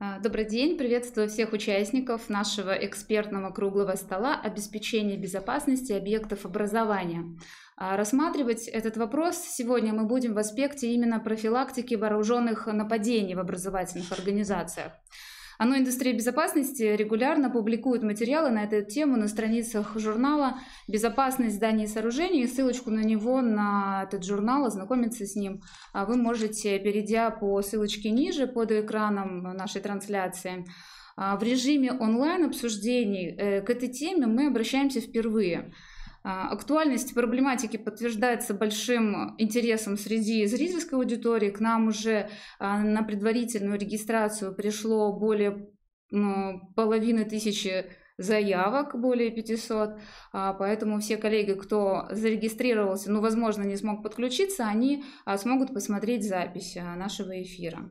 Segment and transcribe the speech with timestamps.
[0.00, 7.38] А, добрый день, приветствую всех участников нашего экспертного круглого стола обеспечения безопасности объектов образования.
[7.76, 14.10] А, рассматривать этот вопрос сегодня мы будем в аспекте именно профилактики вооруженных нападений в образовательных
[14.10, 14.92] организациях.
[15.58, 21.88] Оно индустрия безопасности регулярно публикует материалы на эту тему на страницах журнала «Безопасность зданий и
[21.88, 22.46] сооружений».
[22.46, 28.10] Ссылочку на него, на этот журнал, ознакомиться с ним а вы можете, перейдя по ссылочке
[28.10, 30.66] ниже под экраном нашей трансляции.
[31.16, 35.93] А в режиме онлайн обсуждений э, к этой теме мы обращаемся впервые– а,
[36.24, 41.50] актуальность проблематики подтверждается большим интересом среди зрительской аудитории.
[41.50, 45.68] К нам уже а, на предварительную регистрацию пришло более
[46.76, 47.86] половины тысячи
[48.16, 49.98] заявок, более 500,
[50.32, 55.04] а, поэтому все коллеги, кто зарегистрировался, ну, возможно, не смог подключиться, они
[55.36, 57.90] смогут посмотреть запись нашего эфира.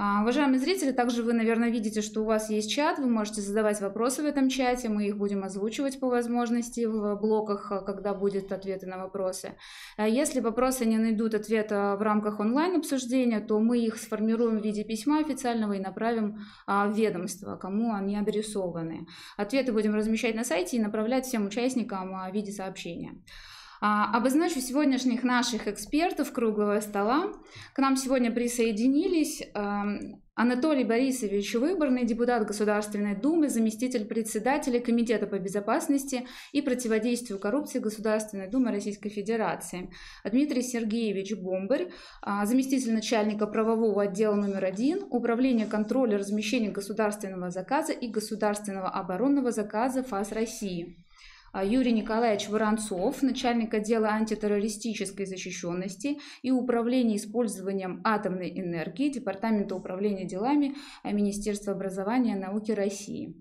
[0.00, 3.80] А, уважаемые зрители, также вы, наверное, видите, что у вас есть чат, вы можете задавать
[3.80, 8.52] вопросы в этом чате, мы их будем озвучивать по возможности в блоках, э, когда будут
[8.52, 9.56] ответы на вопросы.
[9.96, 14.84] А если вопросы не найдут ответа в рамках онлайн-обсуждения, то мы их сформируем в виде
[14.84, 19.08] письма официального и направим а, в ведомство, кому они адресованы.
[19.36, 23.20] Ответы будем размещать на сайте и направлять всем участникам в виде сообщения.
[23.80, 27.32] А, обозначу сегодняшних наших экспертов круглого стола.
[27.74, 35.38] К нам сегодня присоединились эм, Анатолий Борисович Выборный, депутат Государственной Думы, заместитель председателя Комитета по
[35.38, 39.90] безопасности и противодействию коррупции Государственной Думы Российской Федерации.
[40.24, 41.90] Дмитрий Сергеевич Бомбарь,
[42.20, 49.52] а, заместитель начальника правового отдела номер один, Управление контроля размещения государственного заказа и государственного оборонного
[49.52, 50.96] заказа ФАС России.
[51.52, 60.26] А, Юрий Николаевич Воронцов, начальник отдела антитеррористической защищенности и управления использованием атомной энергии Департамента управления
[60.26, 60.74] делами
[61.04, 63.34] Министерства образования и науки России.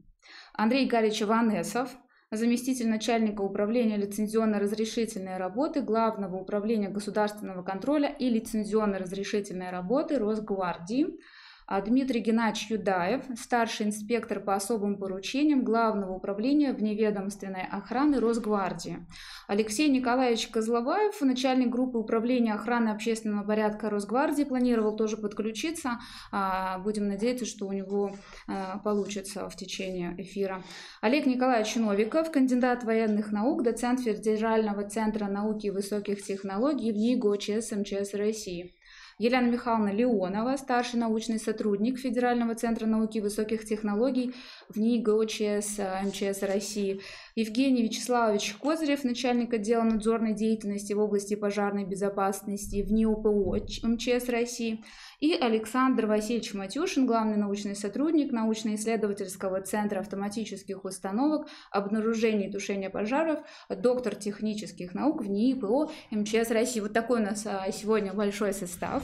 [0.54, 1.90] Андрей Галич Иванесов,
[2.32, 11.37] заместитель начальника управления лицензионно-разрешительной работы Главного управления государственного контроля и лицензионно-разрешительной работы Росгвардии, а
[11.70, 19.06] Дмитрий Геннадьевич Юдаев, старший инспектор по особым поручениям Главного управления вневедомственной охраны Росгвардии.
[19.48, 26.00] Алексей Николаевич Козловаев, начальник группы управления охраны общественного порядка Росгвардии, планировал тоже подключиться.
[26.32, 28.16] А, будем надеяться, что у него
[28.48, 30.64] а, получится в течение эфира.
[31.02, 37.38] Олег Николаевич Новиков, кандидат военных наук, доцент Федерального центра науки и высоких технологий в НИГО
[37.38, 38.77] ЧС МЧС России.
[39.20, 44.36] Елена Михайловна Леонова, старший научный сотрудник Федерального центра науки и высоких технологий
[44.70, 47.02] в НИИ ГОЧС МЧС России.
[47.36, 54.84] Евгений Вячеславович Козырев, начальник отдела надзорной деятельности в области пожарной безопасности в НИОПО МЧС России.
[55.20, 63.40] И Александр Васильевич Матюшин, главный научный сотрудник научно-исследовательского центра автоматических установок, обнаружения и тушения пожаров,
[63.68, 66.82] доктор технических наук в НИИ ПО МЧС России.
[66.82, 69.04] Вот такой у нас а, сегодня большой состав.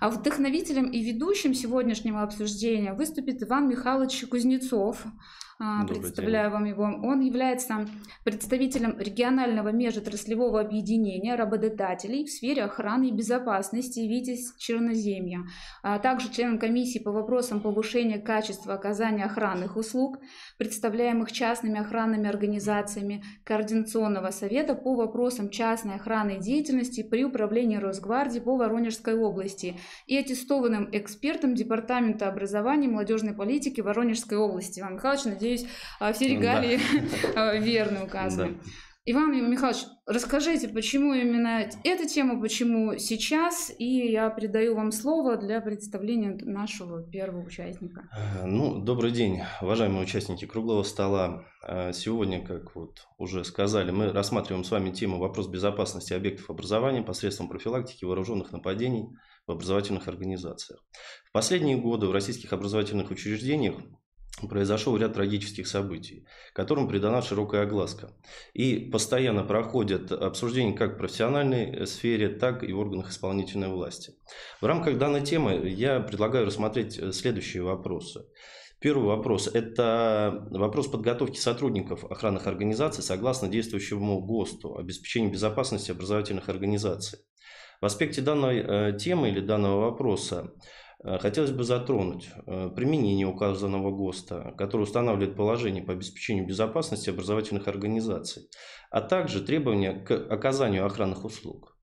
[0.00, 5.04] А вдохновителем и ведущим сегодняшнего обсуждения выступит Иван Михайлович Кузнецов,
[5.60, 6.82] а, представляю вам его.
[6.82, 7.86] Он является
[8.24, 15.44] представителем регионального межотраслевого объединения работодателей в сфере охраны и безопасности «Витязь Черноземья»,
[15.82, 20.18] а также членом комиссии по вопросам повышения качества оказания охранных услуг,
[20.58, 28.56] представляемых частными охранными организациями Координационного совета по вопросам частной охранной деятельности при управлении Росгвардии по
[28.56, 29.76] Воронежской области
[30.06, 34.80] и аттестованным экспертом Департамента образования и молодежной политики Воронежской области.
[34.80, 35.66] Иван Михайлович, надеюсь,
[36.00, 36.80] а, все регалии
[37.34, 37.54] да.
[37.58, 38.54] верно указаны.
[38.54, 38.70] Да.
[39.06, 45.60] Иван Михайлович, расскажите, почему именно эта тема, почему сейчас, и я передаю вам слово для
[45.60, 48.08] представления нашего первого участника.
[48.16, 51.44] Э, ну, добрый день, уважаемые участники круглого стола.
[51.68, 57.02] Э, сегодня, как вот уже сказали, мы рассматриваем с вами тему вопрос безопасности объектов образования
[57.02, 59.10] посредством профилактики вооруженных нападений
[59.46, 60.80] в образовательных организациях.
[61.26, 63.76] В последние годы в российских образовательных учреждениях
[64.48, 68.12] произошел ряд трагических событий, которым придана широкая огласка.
[68.52, 74.14] И постоянно проходят обсуждения как в профессиональной сфере, так и в органах исполнительной власти.
[74.60, 78.24] В рамках данной темы я предлагаю рассмотреть следующие вопросы.
[78.80, 87.20] Первый вопрос– это вопрос подготовки сотрудников охранных организаций согласно действующему ГОСТу, обеспечению безопасности образовательных организаций.
[87.80, 90.52] В аспекте данной э, темы или данного вопроса
[91.04, 97.68] Э, хотелось бы затронуть э, применение указанного ГОСТа, который устанавливает положение по обеспечению безопасности образовательных
[97.68, 98.48] организаций,
[98.90, 101.76] а также требования к оказанию охранных услуг.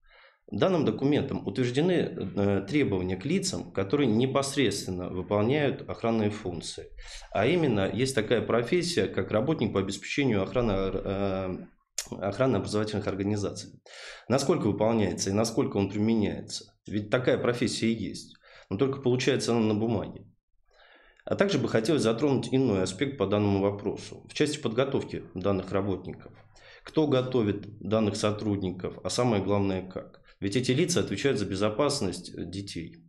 [0.51, 6.87] Данным документом утверждены требования к лицам, которые непосредственно выполняют охранные функции.
[7.31, 11.69] А именно, есть такая профессия, как работник по обеспечению охраны,
[12.11, 13.81] э, охраны образовательных организаций.
[14.27, 16.73] Насколько выполняется и насколько он применяется?
[16.87, 18.35] Ведь такая профессия и есть.
[18.69, 20.25] Но только получается она на бумаге.
[21.25, 24.25] А также бы хотелось затронуть иной аспект по данному вопросу.
[24.27, 26.33] В части подготовки данных работников.
[26.83, 30.21] Кто готовит данных сотрудников, а самое главное как.
[30.39, 33.05] Ведь эти лица отвечают за безопасность детей.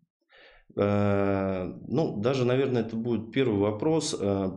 [0.76, 4.50] Э, ну, даже, наверное, это будет первый вопрос, э,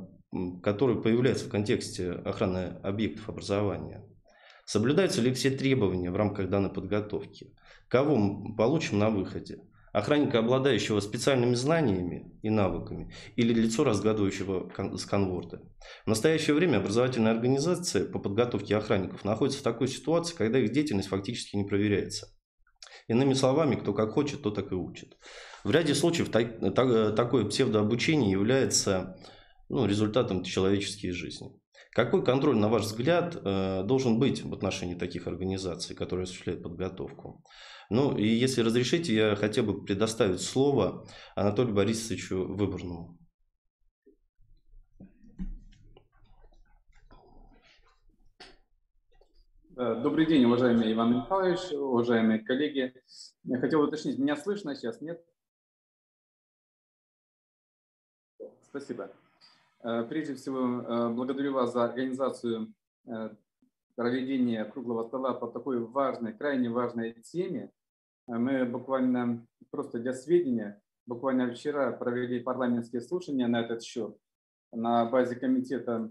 [0.62, 4.04] который появляется в контексте охраны объектов образования.
[4.66, 7.54] Соблюдаются ли все требования в рамках данной подготовки?
[7.88, 9.60] Кого мы получим на выходе?
[9.94, 15.62] Охранника, обладающего специальными знаниями и навыками, или лицо, разгадывающего сканворды.
[16.04, 21.08] В настоящее время образовательные организации по подготовке охранников находятся в такой ситуации, когда их деятельность
[21.08, 22.28] фактически не проверяется.
[23.08, 25.16] Иными словами, кто как хочет, то так и учит.
[25.64, 29.16] В ряде случаев так, так, такое псевдообучение является
[29.70, 31.52] ну, результатом человеческой жизни.
[31.96, 37.42] Какой контроль, на ваш взгляд, э, должен быть в отношении таких организаций, которые осуществляют подготовку?
[37.90, 43.18] Ну и если разрешите, я хотел бы предоставить слово Анатолию Борисовичу Выборному.
[49.78, 52.94] Э, добрый день, уважаемый Иван Михайлович, уважаемые коллеги.
[53.46, 55.24] Я хотел уточнить, меня слышно сейчас, нет?
[58.64, 59.14] Спасибо.
[59.86, 62.74] Э, прежде всего, э, благодарю вас за организацию
[63.96, 67.72] проведения круглого стола по такой важной, крайне важной теме.
[68.26, 74.18] Мы буквально, просто для сведения, буквально вчера провели парламентские слушания на этот счет
[74.76, 76.10] на базе комитета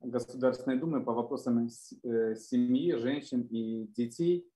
[0.00, 4.48] Государственной Думы по вопросам э, семьи, женщин и детей.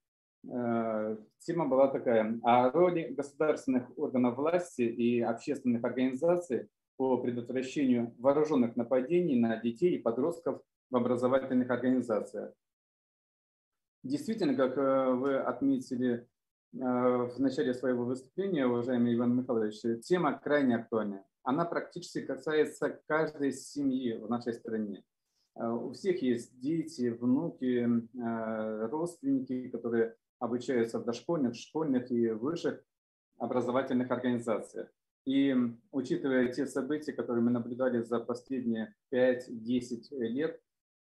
[0.49, 6.69] Э, тема была такая о роли государственных органов власти и общественных организаций
[7.03, 12.55] по предотвращению вооруженных нападений на детей и подростков в образовательных организациях.
[14.05, 16.29] Действительно, как э, вы отметили
[16.73, 21.27] в начале своего выступления, уважаемый Иван Михайлович, тема крайне актуальная.
[21.43, 25.03] Она практически касается каждой семьи в нашей стране.
[25.57, 32.81] Э, у всех есть дети, внуки, э, родственники, которые обучаются в дошкольных, школьных и высших
[33.39, 34.89] образовательных организациях.
[35.25, 35.55] И
[35.93, 40.61] учитывая те события, которые мы наблюдали за последние 5-10 лет,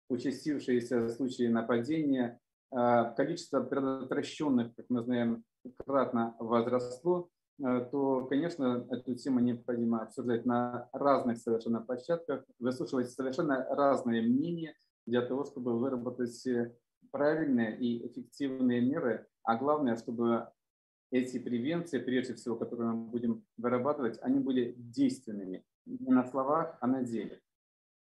[0.09, 2.39] участившиеся случаи нападения,
[2.71, 5.43] э, количество предотвращенных, как мы знаем,
[5.85, 7.29] кратно возросло,
[7.61, 14.75] Э, то, конечно, эту тему необходимо обсуждать на разных совершенно площадках, выслушивать совершенно разные мнения
[15.05, 16.47] для того, чтобы выработать
[17.11, 20.47] правильные и эффективные меры, а главное, чтобы
[21.11, 26.87] эти превенции, прежде всего, которые мы будем вырабатывать, они были действенными не на словах, а
[26.87, 27.41] на деле.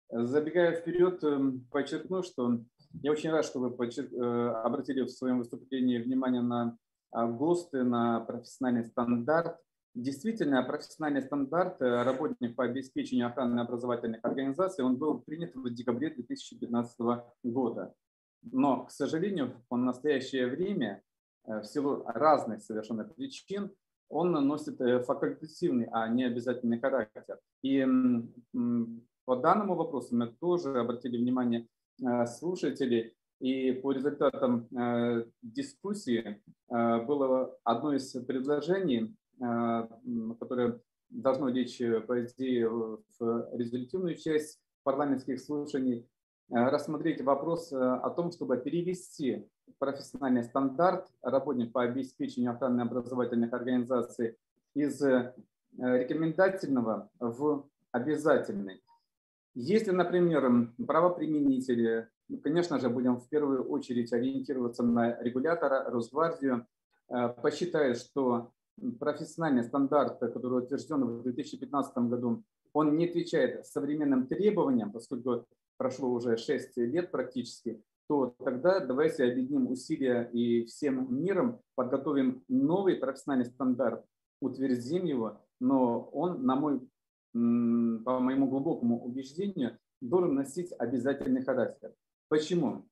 [0.10, 2.62] Забегая вперед, эм, подчеркну, что
[3.02, 6.78] я очень рад, что вы э, обратили в своем выступлении внимание на
[7.12, 9.58] а, ГОСТы на профессиональный стандарт.
[9.94, 16.10] Действительно, профессиональный стандарт э, работник по обеспечению охраны образовательных организаций, он был принят в декабре
[16.10, 17.00] 2015
[17.44, 17.94] года.
[18.44, 21.02] Но, к сожалению, в настоящее время,
[21.48, 23.72] в силу разных совершенно причин,
[24.10, 27.39] он носит э, факультативный, а не обязательный характер.
[27.63, 27.86] И
[29.25, 31.68] по данному вопросу мы тоже обратили внимание
[32.27, 39.88] слушателей и по результатам э, дискуссии э, было одно из предложений, э,
[40.39, 41.77] которое должно лечь,
[42.08, 43.04] по идее, в
[43.54, 46.08] резолютивную часть парламентских слушаний,
[46.50, 49.48] рассмотреть вопрос о том, чтобы перевести
[49.80, 54.38] профессиональный стандарт работник по обеспечению охраны образовательных организаций
[54.74, 55.02] из
[55.78, 58.82] рекомендательного в обязательный.
[59.54, 66.68] Если, например, правоприменители ну, конечно же, будем в первую очередь ориентироваться на регулятора, Росгвардию.
[67.10, 68.52] Э, посчитает, что
[69.00, 72.44] профессиональный стандарт, который утвержден в 2015 году,
[72.74, 75.48] он не отвечает современным требованиям, поскольку
[75.78, 82.96] прошло уже 6 лет практически, то тогда давайте объединим усилия и всем миром подготовим новый
[82.96, 84.06] профессиональный стандарт,
[84.42, 86.80] утвердим его, но он, на мой,
[87.34, 91.94] по моему глубокому убеждению, должен носить обязательный характер.
[92.30, 92.88] Почему?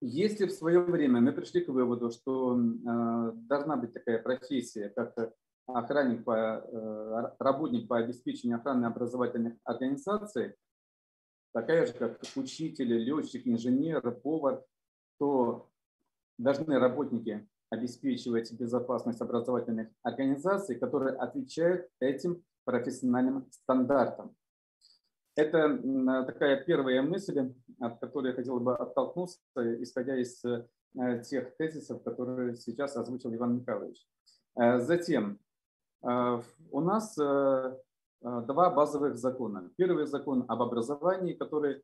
[0.00, 5.34] Если в свое время мы пришли к выводу, что э, должна быть такая профессия, как
[5.66, 10.54] охранник по, э, работник по обеспечению охраны образовательных организаций,
[11.52, 14.64] такая же, как учитель, летчик, инженер, повар,
[15.18, 15.68] то
[16.38, 24.34] должны работники обеспечивать безопасность образовательных организаций, которые отвечают этим профессиональным стандартам.
[25.36, 29.38] Это такая первая мысль, от которой я хотел бы оттолкнуться,
[29.82, 34.04] исходя из э, тех тезисов, которые сейчас озвучил Иван Михайлович.
[34.56, 35.38] Э, затем,
[36.02, 36.42] э,
[36.72, 37.16] у нас
[38.20, 39.70] два базовых закона.
[39.76, 41.82] Первый закон об образовании, который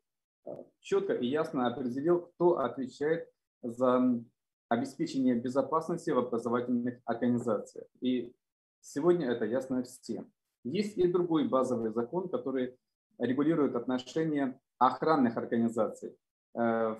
[0.81, 3.29] четко и ясно определил, кто отвечает
[3.61, 4.23] за
[4.69, 7.87] обеспечение безопасности в образовательных организациях.
[8.01, 8.33] И
[8.81, 10.31] сегодня это ясно всем.
[10.63, 12.77] Есть и другой базовый закон, который
[13.17, 16.15] регулирует отношения охранных организаций.
[16.55, 16.95] Э,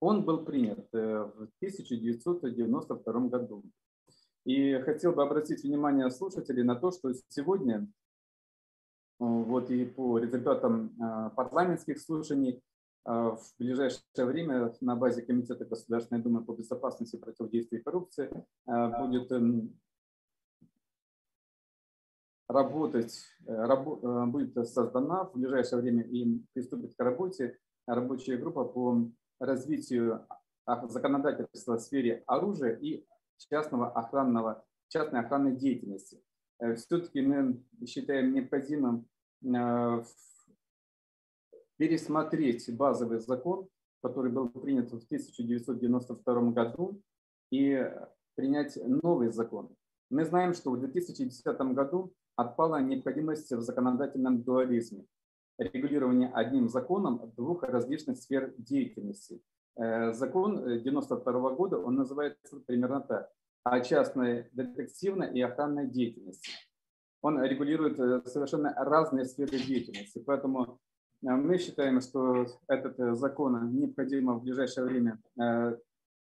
[0.00, 3.62] он был принят э, в 1992 году.
[4.44, 7.86] И хотел бы обратить внимание слушателей на то, что сегодня, э,
[9.20, 10.90] вот и по результатам
[11.36, 12.62] парламентских слушаний,
[13.04, 18.30] в ближайшее время на базе Комитета Государственной Думы по безопасности и противодействию коррупции
[18.66, 19.74] будет эм,
[22.50, 28.64] работать, э, рабо, э, будет создана в ближайшее время и приступит к работе рабочая группа
[28.64, 30.26] по развитию
[30.66, 33.06] законодательства в сфере оружия и
[33.38, 36.22] частного охранного, частной охранной деятельности.
[36.58, 39.06] Э, Все-таки мы считаем необходимым
[41.76, 43.68] пересмотреть базовый закон,
[44.02, 47.00] который был принят в 1992 году,
[47.50, 47.90] и
[48.34, 49.74] принять новый закон.
[50.08, 55.04] Мы знаем, что в 2010 году отпала необходимость в законодательном дуализме,
[55.58, 59.42] регулирование одним законом двух различных сфер деятельности.
[59.76, 63.30] Э, закон 92 года, он называется примерно так,
[63.62, 66.50] о частной детективной и охранной деятельности.
[67.22, 70.78] Он регулирует э, совершенно разные сферы деятельности, поэтому
[71.22, 75.18] э, мы считаем, что этот закон необходимо в ближайшее время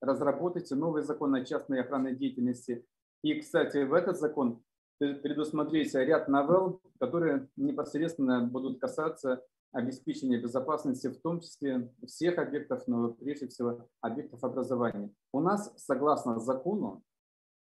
[0.01, 2.85] разработать, новый закон о частной охранной деятельности.
[3.23, 4.63] И, кстати, в этот закон
[4.99, 13.13] предусмотреть ряд новелл, которые непосредственно будут касаться обеспечения безопасности, в том числе всех объектов, но
[13.13, 15.11] прежде всего объектов образования.
[15.33, 17.03] У нас, согласно закону,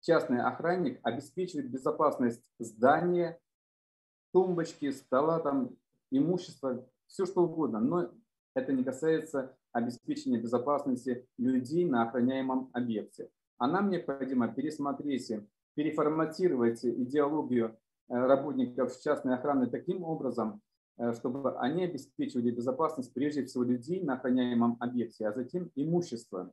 [0.01, 3.39] частный охранник обеспечивает безопасность здания,
[4.31, 5.75] тумбочки, стола, там,
[6.11, 8.11] имущества, все что угодно, но
[8.55, 13.29] это не касается обеспечения безопасности людей на охраняемом объекте.
[13.57, 15.31] А нам необходимо пересмотреть
[15.75, 17.77] переформатировать идеологию
[18.09, 20.61] э, работников частной охраны таким образом,
[20.97, 26.51] э, чтобы они обеспечивали безопасность прежде всего людей на охраняемом объекте, а затем имущество.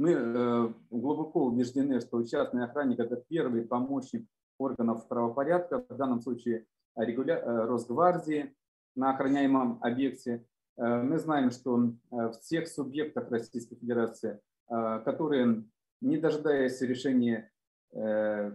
[0.00, 4.26] Мы э, глубоко убеждены, что частный охранник– это первый помощник
[4.58, 6.66] органов правопорядка, в данном случае
[6.96, 7.40] регуля...
[7.66, 8.54] Росгвардии
[8.96, 10.44] на охраняемом объекте.
[10.76, 15.64] Мы знаем, что в тех субъектах Российской Федерации, которые,
[16.00, 17.50] не дожидаясь решения
[17.92, 18.52] Э,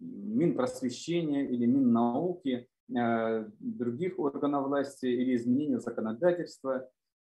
[0.00, 6.90] Минпросвещения или Миннауки, э, других органов власти или изменения законодательства.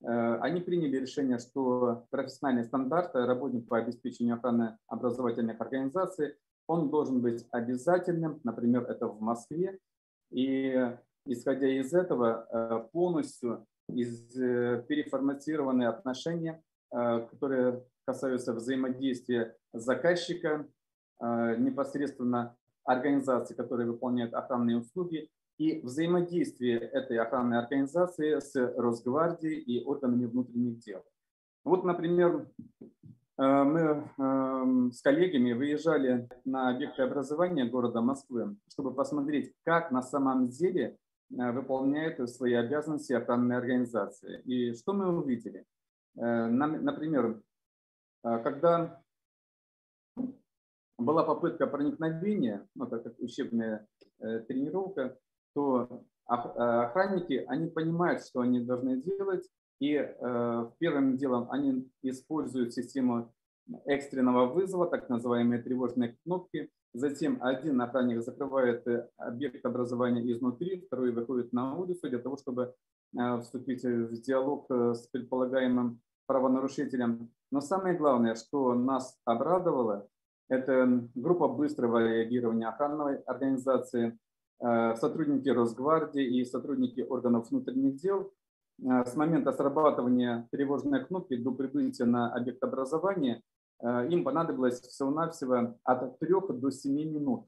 [0.03, 6.35] Э, они приняли решение, что профессиональный стандарт работник по обеспечению охраны образовательных организаций,
[6.67, 9.79] он должен быть обязательным, например, это в Москве.
[10.31, 10.95] И
[11.27, 20.67] исходя из этого полностью из, переформатированы отношения, которые касаются взаимодействия заказчика
[21.21, 29.83] Э, непосредственно организации, которые выполняют охранные услуги, и взаимодействие этой охранной организации с Росгвардией и
[29.83, 31.03] органами внутренних дел.
[31.63, 32.47] Вот, например,
[33.37, 40.01] э, мы эм, с коллегами выезжали на объекты образования города Москвы, чтобы посмотреть, как на
[40.01, 40.97] самом деле
[41.31, 44.41] э, выполняют свои обязанности охранные организации.
[44.41, 45.65] И что мы увидели?
[46.17, 47.41] Например,
[48.21, 49.01] когда
[50.97, 53.87] была попытка проникновения, ну, так как учебная
[54.19, 55.17] э, тренировка,
[55.55, 62.73] то э, охранники, они понимают, что они должны делать, и э, первым делом они используют
[62.73, 63.33] систему
[63.85, 66.69] экстренного вызова, так называемые тревожные кнопки.
[66.93, 72.73] Затем один охранник закрывает э, объект образования изнутри, второй выходит на улицу для того, чтобы
[73.17, 77.31] э, вступить в диалог э, с предполагаемым правонарушителем.
[77.51, 80.07] Но самое главное, что нас обрадовало,
[80.47, 84.17] это группа быстрого реагирования охранной организации,
[84.59, 88.31] сотрудники Росгвардии и сотрудники органов внутренних дел.
[88.83, 93.41] Э, с момента срабатывания тревожной кнопки до прибытия на объект образования
[93.81, 97.47] э, им понадобилось всего-навсего от 3 до 7 минут.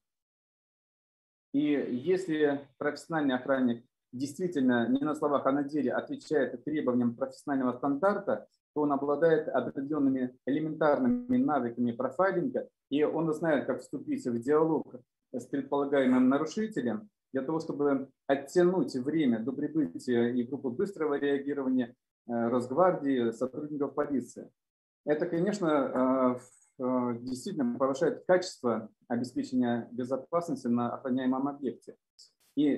[1.53, 8.47] И если профессиональный охранник действительно не на словах, а на деле отвечает требованиям профессионального стандарта,
[8.73, 14.95] то он обладает определенными элементарными навыками профайлинга, и он знает, как вступить в диалог
[15.31, 21.95] с предполагаемым нарушителем, для того, чтобы оттянуть время до прибытия и группы быстрого реагирования
[22.27, 24.49] э, Росгвардии, сотрудников полиции.
[25.05, 26.39] Это, конечно,
[26.79, 31.95] э, э, действительно повышает качество обеспечения безопасности на охраняемом объекте.
[32.55, 32.75] И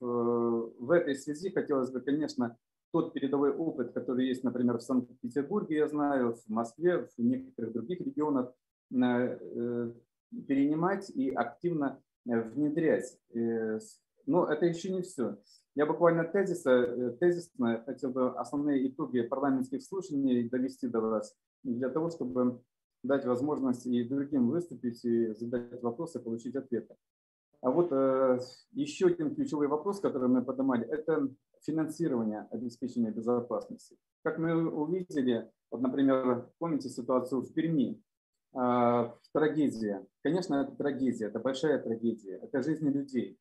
[0.00, 2.56] в этой связи хотелось бы, конечно,
[2.92, 8.00] тот передовой опыт, который есть, например, в Санкт-Петербурге, я знаю, в Москве, в некоторых других
[8.00, 8.52] регионах,
[10.46, 13.18] перенимать и активно Э, внедрять.
[13.34, 13.78] Э,
[14.26, 15.38] но это еще не все.
[15.74, 21.88] Я буквально тезиса, э, тезисно хотел бы основные итоги парламентских слушаний довести до вас, для
[21.88, 22.60] того, чтобы
[23.02, 26.94] дать возможность и другим выступить, и задать вопросы, получить ответы.
[27.62, 27.90] А вот
[28.72, 31.28] еще один ключевой вопрос, который мы поднимали, это
[31.62, 33.96] финансирование обеспечения безопасности.
[34.22, 38.02] Как мы увидели, вот, например, помните ситуацию в Перми,
[38.52, 40.06] трагедия.
[40.22, 43.38] Конечно, это трагедия, это большая трагедия, это жизни людей.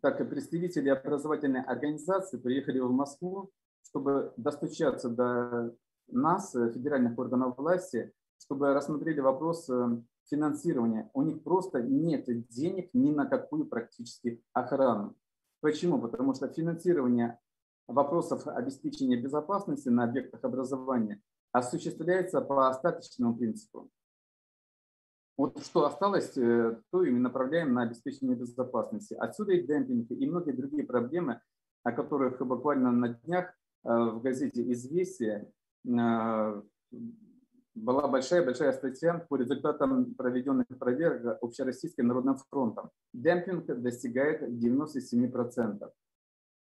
[0.00, 3.50] Так и представители образовательной организации приехали в Москву,
[3.82, 5.74] чтобы достучаться до
[6.08, 11.10] нас, федеральных органов власти, чтобы рассмотрели вопрос э, финансирования.
[11.14, 15.16] У них просто нет денег ни на какую практически охрану.
[15.60, 16.00] Почему?
[16.00, 17.38] Потому что финансирование
[17.86, 21.22] вопросов обеспечения безопасности на объектах образования
[21.52, 23.90] осуществляется по остаточному принципу.
[25.36, 29.14] Вот что осталось, э, то и мы направляем на обеспечение безопасности.
[29.14, 31.40] Отсюда и демпинг, и многие другие проблемы,
[31.82, 33.52] о которых буквально на днях
[33.84, 35.52] э, в газете «Известия»
[35.84, 36.62] э,
[37.74, 42.90] была большая-большая статья по результатам проведенных проверок Общероссийским народным фронтом.
[43.12, 45.90] Демпинг достигает 97%.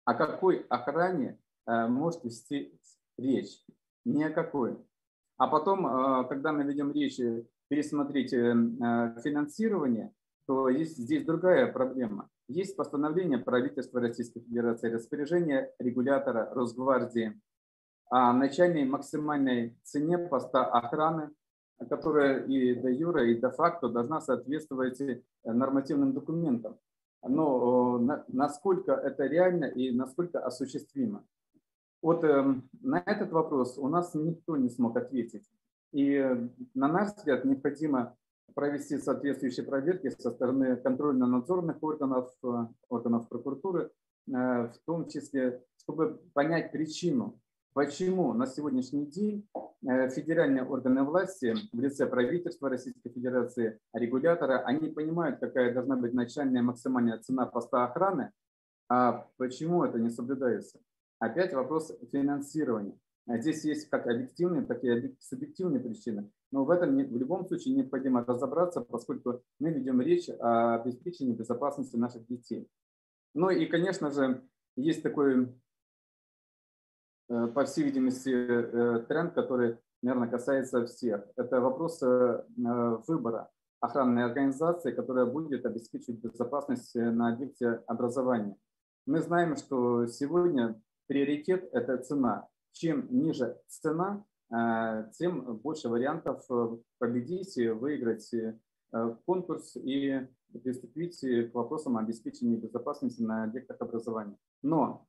[0.06, 2.80] О какой охране может вести
[3.18, 3.62] речь?
[4.06, 4.78] Ни о какой.
[5.38, 7.20] А потом, когда мы ведем речь
[7.72, 10.12] пересмотреть э, э, финансирование,
[10.46, 12.30] то есть здесь другая проблема.
[12.50, 17.40] Есть постановление правительства Российской Федерации, распоряжение регулятора Росгвардии
[18.10, 21.30] о начальной максимальной цене поста охраны,
[21.90, 26.78] которая и до юра, и до факто должна соответствовать э, нормативным документам.
[27.24, 31.24] Но насколько это реально и насколько осуществимо?
[32.02, 35.50] Вот эм, на этот вопрос у нас никто не смог ответить.
[35.92, 36.20] И,
[36.74, 38.16] на наш взгляд, необходимо
[38.54, 43.92] провести соответствующие проверки со стороны контрольно-надзорных органов, э, органов прокуратуры,
[44.28, 47.40] э, в том числе, чтобы понять причину,
[47.74, 49.48] почему на сегодняшний день
[49.84, 56.14] э, федеральные органы власти в лице правительства Российской Федерации, регулятора, они понимают, какая должна быть
[56.14, 58.32] начальная максимальная цена поста охраны,
[58.90, 60.80] а почему это не соблюдается.
[61.20, 62.98] Опять вопрос финансирования.
[63.32, 66.30] А здесь есть как объективные, так и субъективные причины.
[66.52, 71.96] Но в этом в любом случае необходимо разобраться, поскольку мы ведем речь о обеспечении безопасности
[71.96, 72.68] наших детей.
[73.34, 74.44] Ну и, конечно же,
[74.76, 75.48] есть такой,
[77.30, 81.26] э, по всей видимости, э, тренд, который, наверное, касается всех.
[81.38, 82.44] Это вопрос э,
[83.08, 88.58] выбора охранной организации, которая будет обеспечивать безопасность на объекте образования.
[89.06, 96.78] Мы знаем, что сегодня приоритет– это цена чем ниже цена, э, тем больше вариантов э,
[96.98, 98.58] победить, выиграть э,
[99.26, 100.28] конкурс и
[100.64, 104.38] приступить к вопросам обеспечения безопасности на объектах образования.
[104.62, 105.08] Но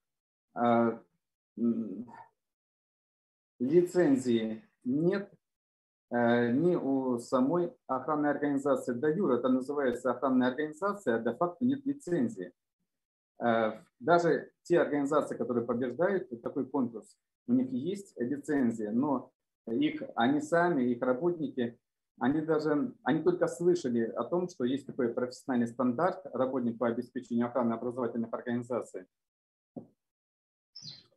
[3.59, 5.33] лицензии нет
[6.13, 12.53] ни у самой охранной организации до юра, это называется охранная организация, а де-факто нет лицензии.
[13.99, 17.17] Даже те организации, которые побеждают такой конкурс,
[17.49, 19.33] у них есть лицензия, но
[19.67, 21.79] их, они сами, их работники,
[22.19, 27.47] они даже, они только слышали о том, что есть такой профессиональный стандарт работник по обеспечению
[27.47, 29.07] охраны образовательных организаций.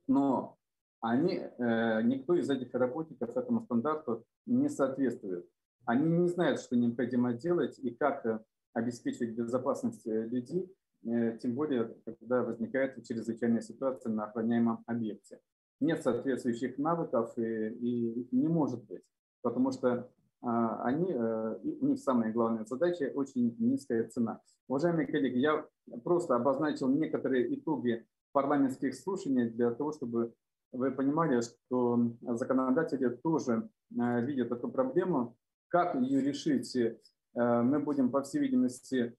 [0.08, 0.58] Но
[1.02, 5.48] они, э, никто из этих работников этому стандарту не соответствует.
[5.86, 8.40] Они не знают, что необходимо делать и как э,
[8.74, 15.40] обеспечивать безопасность э, людей, э, тем более, когда возникает чрезвычайная ситуация на охраняемом объекте
[15.80, 19.04] нет соответствующих навыков и, и не может быть,
[19.42, 20.10] потому что
[20.42, 24.42] а, они, а, у них самая главная задача– очень низкая цена.
[24.68, 25.66] Уважаемые коллеги, я
[26.04, 30.34] просто обозначил некоторые итоги парламентских слушаний для того, чтобы
[30.72, 35.38] вы понимали, что законодатели тоже видят эту проблему.
[35.70, 36.76] Как ее решить,
[37.34, 39.16] мы будем, по всей видимости,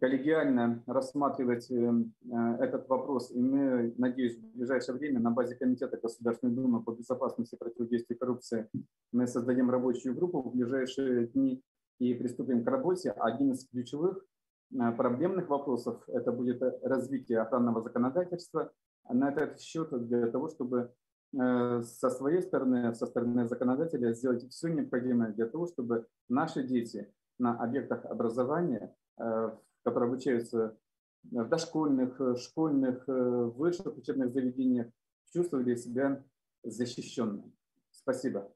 [0.00, 3.30] коллегиально рассматривать этот вопрос.
[3.30, 8.18] И мы, надеюсь, в ближайшее время на базе Комитета Государственной Думы по безопасности и противодействию
[8.18, 8.68] коррупции
[9.12, 11.62] мы создадим рабочую группу в ближайшие дни
[11.98, 13.10] и приступим к работе.
[13.12, 14.24] Один из ключевых
[14.70, 18.72] проблемных вопросов– это будет развитие охранного законодательства.
[19.08, 20.92] На этот счет для того, чтобы
[21.38, 27.12] Э, со своей стороны, со стороны законодателя сделать все необходимое для того, чтобы наши дети
[27.38, 29.50] на объектах образования, э,
[29.86, 30.76] которые обучаются
[31.22, 34.88] в дошкольных, э, школьных, высших учебных заведениях,
[35.32, 36.24] чувствовали себя
[36.64, 37.52] защищенными.
[37.92, 38.52] Спасибо.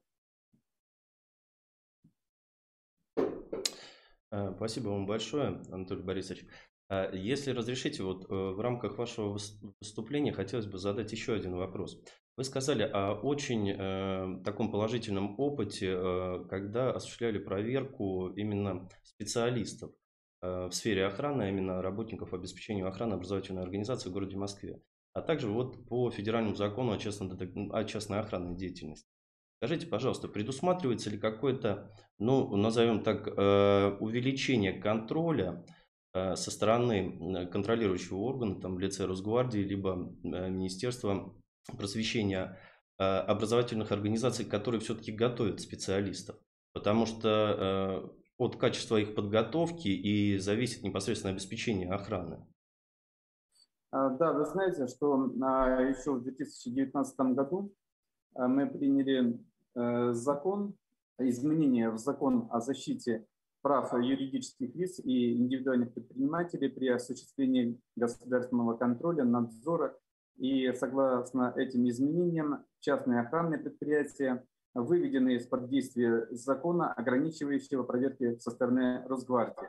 [4.55, 6.45] Спасибо вам большое, Анатолий Борисович.
[7.13, 9.37] Если разрешите, вот в рамках вашего
[9.79, 12.01] выступления хотелось бы задать еще один вопрос.
[12.37, 20.00] Вы сказали о очень э, таком положительном опыте, э, когда осуществляли проверку именно специалистов э,
[20.41, 24.81] в сфере охраны, а именно работников обеспечения охраны образовательной организации в городе Москве,
[25.13, 27.37] а также вот по федеральному закону о, частном,
[27.71, 29.07] о частной охранной деятельности.
[29.63, 35.63] Скажите, пожалуйста, предусматривается ли какое-то, ну, назовем так, э, увеличение контроля
[36.15, 39.91] э, со стороны контролирующего органа, там, в лице Росгвардии, либо
[40.23, 41.35] э, Министерства
[41.77, 42.59] просвещения
[42.97, 46.37] э, образовательных организаций, которые все-таки готовят специалистов.
[46.73, 52.43] Потому что э, от качества их подготовки и зависит непосредственно обеспечение охраны.
[53.91, 57.71] А, да, вы знаете, что а, еще в 2019 году
[58.33, 59.39] а, мы приняли
[59.75, 60.73] э, закон,
[61.19, 63.27] изменения в закон о защите
[63.61, 69.95] прав юридических лиц и индивидуальных предпринимателей при осуществлении государственного контроля, надзора
[70.37, 79.03] и согласно этим изменениям частные охранные предприятия выведены из-под действия закона, ограничивающего проверки со стороны
[79.07, 79.67] Росгвардии.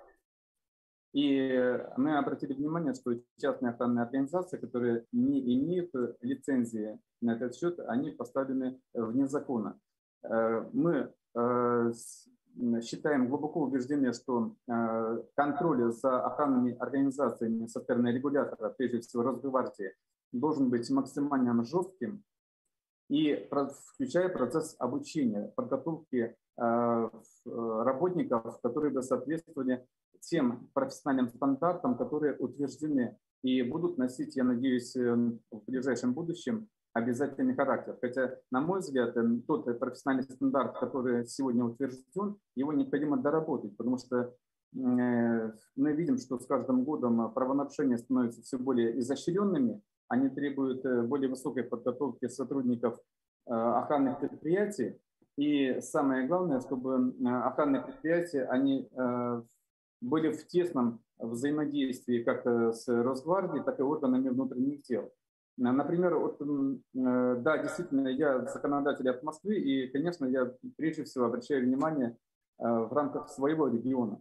[1.13, 5.91] И мы обратили внимание, что частные охранные организации, которые не имеют
[6.23, 9.79] лицензии на этот счет, они поставлены вне закона.
[10.23, 11.93] Э, мы э,
[12.83, 19.93] считаем глубоко убеждены, что э, контроль за охранными организациями со стороны регулятора, прежде всего Росгвардии,
[20.33, 22.25] должен быть максимально жестким
[23.09, 23.49] и
[23.95, 27.11] включая процесс обучения, подготовки э,
[27.45, 29.87] работников, которые бы соответствовали
[30.21, 37.55] тем профессиональным стандартам, которые утверждены и будут носить, я надеюсь, э, в ближайшем будущем обязательный
[37.55, 37.99] характер.
[38.01, 43.99] Хотя, на мой взгляд, э, тот профессиональный стандарт, который сегодня утвержден, его необходимо доработать, потому
[43.99, 44.35] что
[44.75, 51.31] мы видим, что с каждым годом правонарушения становятся все более изощренными, они требуют э, более
[51.31, 53.01] высокой подготовки сотрудников
[53.47, 55.01] э, охранных предприятий.
[55.39, 58.91] И самое главное, чтобы э, охранные предприятия, они
[60.03, 65.11] были в тесном взаимодействии как с Росгвардией, так и органами внутренних дел.
[65.57, 66.37] Например, вот,
[66.93, 72.17] да, действительно, я законодатель от Москвы, и, конечно, я прежде всего обращаю внимание
[72.59, 74.21] в рамках своего региона.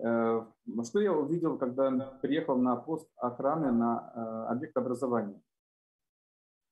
[0.00, 0.44] Э,
[0.84, 1.90] что я увидел, когда
[2.22, 5.40] приехал на пост охраны на э, объект образования?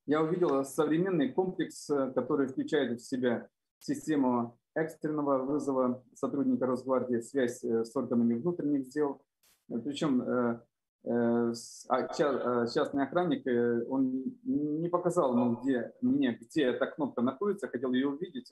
[0.07, 7.65] Я увидел современный комплекс, э, который включает в себя систему экстренного вызова сотрудника Росгвардии, связь
[7.65, 9.23] с органами внутренних дел.
[9.69, 10.23] Причем
[11.03, 13.47] а, частный охранник,
[13.89, 18.51] он не показал ну, где, мне, где эта кнопка находится, хотел ее увидеть,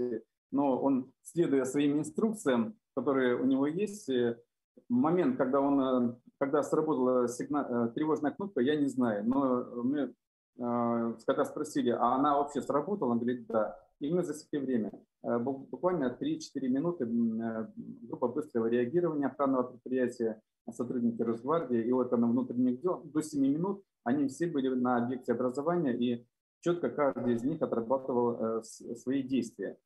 [0.51, 4.09] но он, следуя своим инструкциям, которые у него есть,
[4.89, 9.25] момент, когда, он, э, когда сработала сигнал, э, тревожная кнопка, я не знаю.
[9.27, 10.15] Но мы,
[10.59, 13.79] э, когда спросили, а она вообще сработала, он говорит, да.
[14.01, 14.91] И мы засекли время.
[15.23, 23.23] Буквально 3-4 минуты группа быстрого реагирования охранного предприятия, сотрудники Росгвардии и органов внутренних дел, до
[23.23, 26.27] 7 минут они все были на объекте образования и
[26.61, 29.79] четко каждый из них отрабатывал свои действия.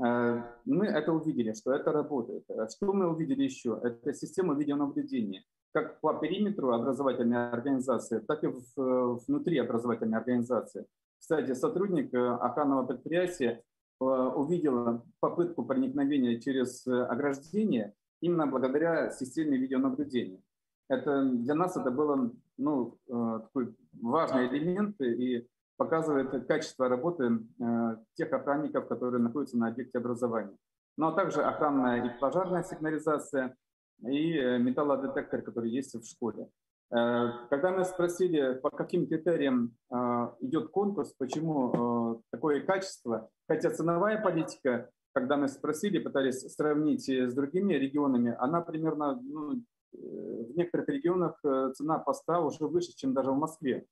[0.00, 2.44] Э, мы это увидели, что это работает.
[2.48, 3.80] Э, что мы увидели еще?
[3.82, 5.44] Это система видеонаблюдения.
[5.72, 10.86] Как по периметру образовательной организации, так и внутри образовательной организации.
[11.18, 13.62] Кстати, сотрудник э, охранного предприятия
[14.00, 20.42] увидел попытку проникновения через ограждение именно благодаря системе видеонаблюдения.
[20.88, 28.32] Это, для нас это было ну, такой важный элемент, и показывает качество работы э, тех
[28.32, 30.56] охранников, которые находятся на объекте образования.
[30.96, 33.56] Но ну, а также охранная и пожарная сигнализация
[34.00, 36.48] и э, металлодетектор, который есть в школе.
[36.94, 39.74] Э, когда мы спросили, по каким критериям
[40.40, 47.74] идет конкурс, почему такое качество, хотя ценовая политика, когда мы спросили, пытались сравнить с другими
[47.74, 51.38] регионами, она примерно ну, в некоторых регионах
[51.74, 53.86] цена поста уже выше, чем даже в Москве.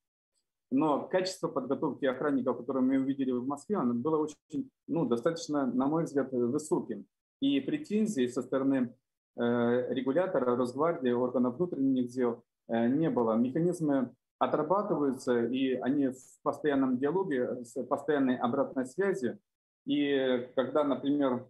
[0.70, 5.86] Но качество подготовки охранников, которое мы увидели в Москве, оно было очень, ну, достаточно, на
[5.86, 7.06] мой взгляд, высоким.
[7.40, 8.94] И претензий со стороны
[9.36, 13.34] э, регулятора, Росгвардии, органов внутренних дел э, не было.
[13.34, 19.38] Механизмы отрабатываются, и они в постоянном диалоге, с постоянной обратной связи.
[19.86, 21.46] И когда, например,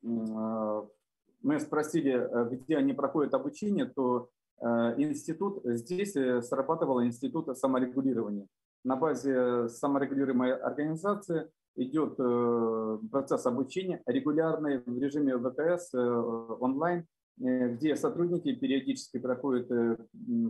[0.00, 8.46] мы спросили, э, где они проходят обучение, то Э, институт, здесь э, срабатывал институт саморегулирования.
[8.84, 18.52] На базе саморегулируемой организации идет э, процесс обучения регулярный в режиме ВКС онлайн, где сотрудники
[18.52, 19.68] периодически проходят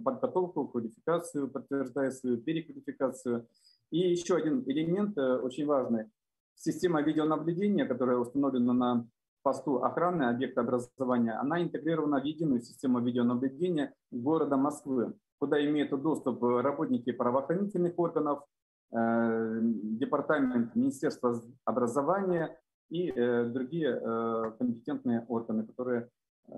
[0.03, 3.47] подготовку, квалификацию, подтверждая свою переквалификацию.
[3.91, 6.07] И еще один элемент очень важный.
[6.55, 9.09] Система видеонаблюдения, которая установлена на
[9.43, 16.43] посту охраны объекта образования, она интегрирована в единую систему видеонаблюдения города Москвы, куда имеют доступ
[16.43, 18.45] работники правоохранительных органов,
[18.93, 22.59] э, департамент Министерства образования
[22.91, 26.09] и э, другие э, компетентные органы, которые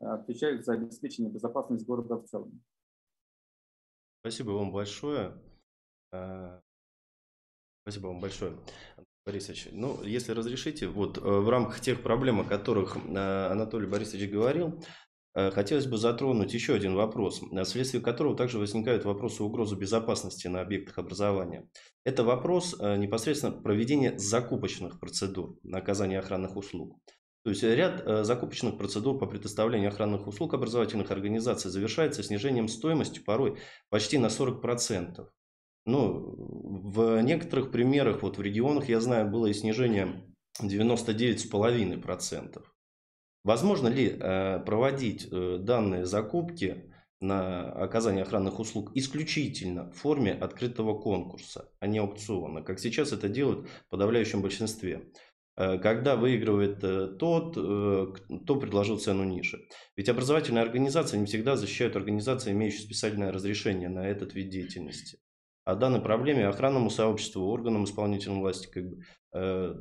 [0.03, 2.63] отвечают за обеспечение безопасности города в целом.
[4.21, 5.33] Спасибо вам большое.
[7.83, 8.57] Спасибо вам большое.
[9.27, 14.31] Борисович, ну, если разрешите, вот э, в рамках тех проблем, о которых э, Анатолий Борисович
[14.31, 14.83] говорил,
[15.35, 20.63] э, хотелось бы затронуть еще один вопрос, вследствие которого также возникают вопросы угрозы безопасности на
[20.63, 21.69] объектах образования.
[22.05, 26.99] Это вопрос непосредственно проведения закупочных процедур на оказание охранных услуг.
[27.43, 33.59] То есть ряд закупочных процедур по предоставлению охранных услуг образовательных организаций завершается снижением стоимости порой
[33.91, 35.27] почти на 40%.
[35.87, 36.35] Ну,
[36.93, 40.25] в некоторых примерах, вот в регионах, я знаю, было и снижение
[40.63, 42.63] 99,5%.
[43.43, 50.99] Возможно ли э, проводить э, данные закупки на оказание охранных услуг исключительно в форме открытого
[50.99, 55.11] конкурса, а не аукциона, как сейчас это делают в подавляющем большинстве?
[55.57, 56.81] Э, когда выигрывает
[57.19, 59.59] тот, кто предложил цену ниже.
[59.97, 65.19] Ведь образовательные организации не всегда защищают организации, имеющие специальное разрешение на этот вид деятельности
[65.71, 69.03] о данной проблеме охранному сообществу, органам исполнительной власти, как бы,
[69.33, 69.75] э,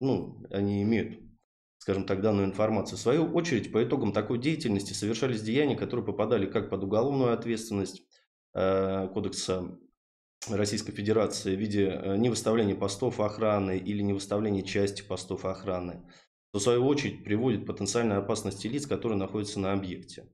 [0.00, 1.20] ну, они имеют,
[1.78, 2.98] скажем так, данную информацию.
[2.98, 8.02] В свою очередь, по итогам такой деятельности совершались деяния, которые попадали как под уголовную ответственность
[8.54, 9.78] э, Кодекса
[10.48, 16.02] Российской Федерации в виде э, невыставления постов охраны или невыставления части постов охраны,
[16.52, 20.28] то в свою очередь приводит к потенциальной опасности лиц, которые находятся на объекте.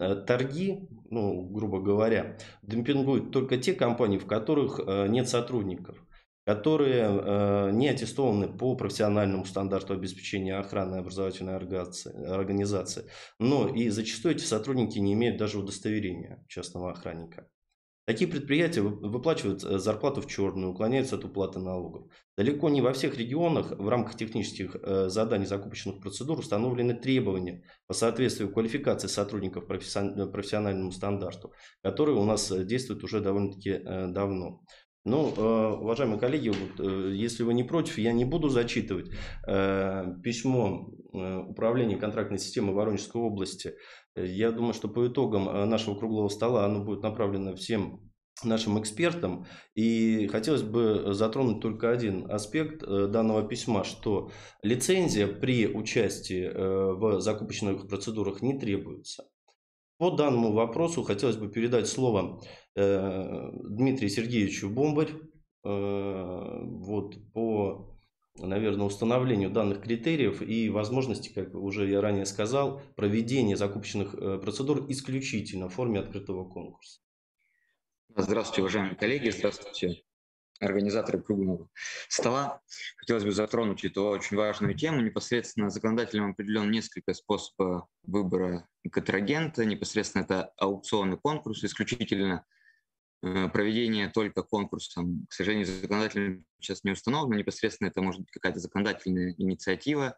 [0.00, 6.02] Э, торги, ну, грубо говоря, демпингуют только те компании, в которых э, нет сотрудников,
[6.46, 13.04] которые э, не аттестованы по профессиональному стандарту обеспечения охраны образовательной организации.
[13.38, 17.46] Но и зачастую эти сотрудники не имеют даже удостоверения частного охранника.
[18.10, 22.10] Такие предприятия выплачивают э, зарплату в черную, уклоняются от уплаты налогов.
[22.36, 27.94] Далеко не во всех регионах в рамках технических э, заданий закупочных процедур установлены требования по
[27.94, 31.52] соответствию квалификации сотрудников профессиональному стандарту,
[31.84, 34.64] которые у нас э, действуют уже довольно-таки давно.
[35.04, 35.28] Ну,
[35.80, 36.52] уважаемые коллеги,
[37.14, 39.10] если вы не против, я не буду зачитывать
[39.46, 43.74] письмо Управления контрактной системы Воронежской области
[44.26, 48.10] я думаю, что по итогам э, нашего круглого стола оно будет направлено всем
[48.42, 49.46] нашим экспертам.
[49.74, 54.30] И хотелось бы затронуть только один аспект э, данного письма, что
[54.62, 59.24] лицензия при участии э, в закупочных процедурах не требуется.
[59.98, 62.40] По данному вопросу хотелось бы передать слово
[62.74, 65.10] Дмитрию Сергеевичу Бомбарь
[65.62, 67.89] вот, по
[68.36, 74.86] наверное, установлению данных критериев и возможности, как уже я ранее сказал, проведения закупочных э, процедур
[74.88, 77.00] исключительно в форме открытого конкурса.
[78.16, 80.02] Здравствуйте, уважаемые коллеги, здравствуйте,
[80.58, 81.68] организаторы круглого
[82.08, 82.60] стола.
[82.96, 85.00] Хотелось бы затронуть эту очень важную тему.
[85.00, 89.64] Непосредственно законодателям определен несколько способов выбора контрагента.
[89.64, 92.44] Непосредственно это аукционный конкурс, исключительно
[93.20, 97.40] проведение только конкурсом, к сожалению, законодательно сейчас не установлено.
[97.40, 100.16] Непосредственно это может быть какая-то законодательная инициатива,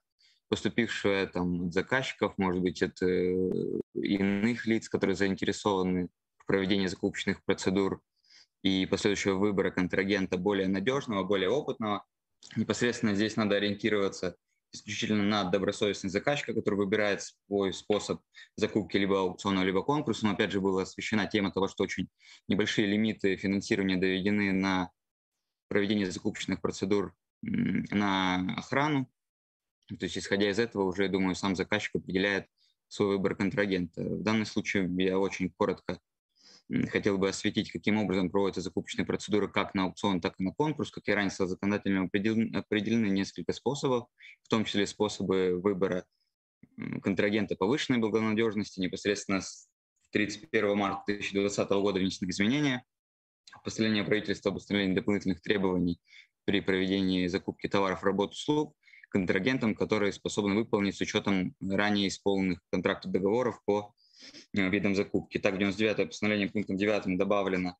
[0.49, 3.51] поступившая там от заказчиков, может быть, от э,
[3.95, 8.01] иных лиц, которые заинтересованы в проведении закупочных процедур
[8.62, 12.05] и последующего выбора контрагента более надежного, более опытного.
[12.57, 14.37] Непосредственно здесь надо ориентироваться
[14.73, 18.21] исключительно на добросовестность заказчика, который выбирает свой способ
[18.57, 20.27] закупки либо аукциона, либо конкурса.
[20.27, 22.09] Но опять же была освещена тема того, что очень
[22.49, 24.91] небольшие лимиты финансирования доведены на
[25.69, 29.11] проведение закупочных процедур на охрану.
[29.89, 32.47] То есть, исходя из этого, уже, думаю, сам заказчик определяет
[32.89, 34.03] свой выбор контрагента.
[34.03, 35.99] В данном случае я очень коротко
[36.91, 40.91] хотел бы осветить, каким образом проводятся закупочные процедуры как на аукцион, так и на конкурс.
[40.91, 44.09] Как я ранее сказал, законодательно определены несколько способов,
[44.43, 46.05] в том числе способы выбора
[47.03, 48.81] контрагента повышенной благонадежности.
[48.81, 49.69] Непосредственно с
[50.13, 52.85] 31 марта 2020 года внесены изменения
[53.65, 56.01] постановление правительства об установлении дополнительных требований
[56.45, 58.75] при проведении закупки товаров, работ, услуг
[59.11, 63.95] контрагентам, которые способны выполнить с учетом ранее исполненных контрактов договоров по
[64.55, 65.39] э, видам закупки.
[65.39, 67.77] Так, в 99 постановление пунктом 9 добавлено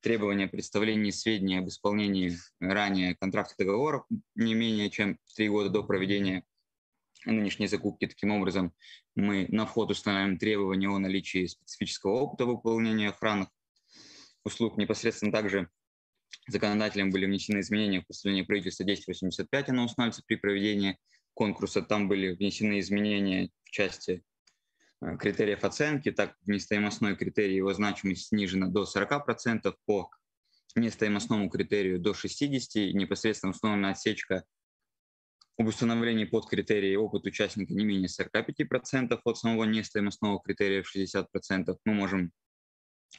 [0.00, 6.44] требование представления сведений об исполнении ранее контрактов договоров не менее чем три года до проведения
[7.24, 8.06] нынешней закупки.
[8.06, 8.72] Таким образом,
[9.14, 13.48] мы на вход устанавливаем требования о наличии специфического опыта выполнения охранных
[14.44, 14.76] услуг.
[14.76, 15.68] Непосредственно также
[16.46, 20.98] законодателям были внесены изменения в постановление правительства 1085, оно устанавливается при проведении
[21.34, 21.82] конкурса.
[21.82, 24.22] Там были внесены изменения в части
[25.18, 30.10] критериев оценки, так нестоимостной критерий его значимость снижена до 40%, по
[30.74, 34.44] нестоимостному критерию до 60%, непосредственно установлена отсечка
[35.58, 41.26] об установлении под критерии опыт участника не менее 45% от самого нестоимостного критерия в 60%.
[41.84, 42.32] Мы можем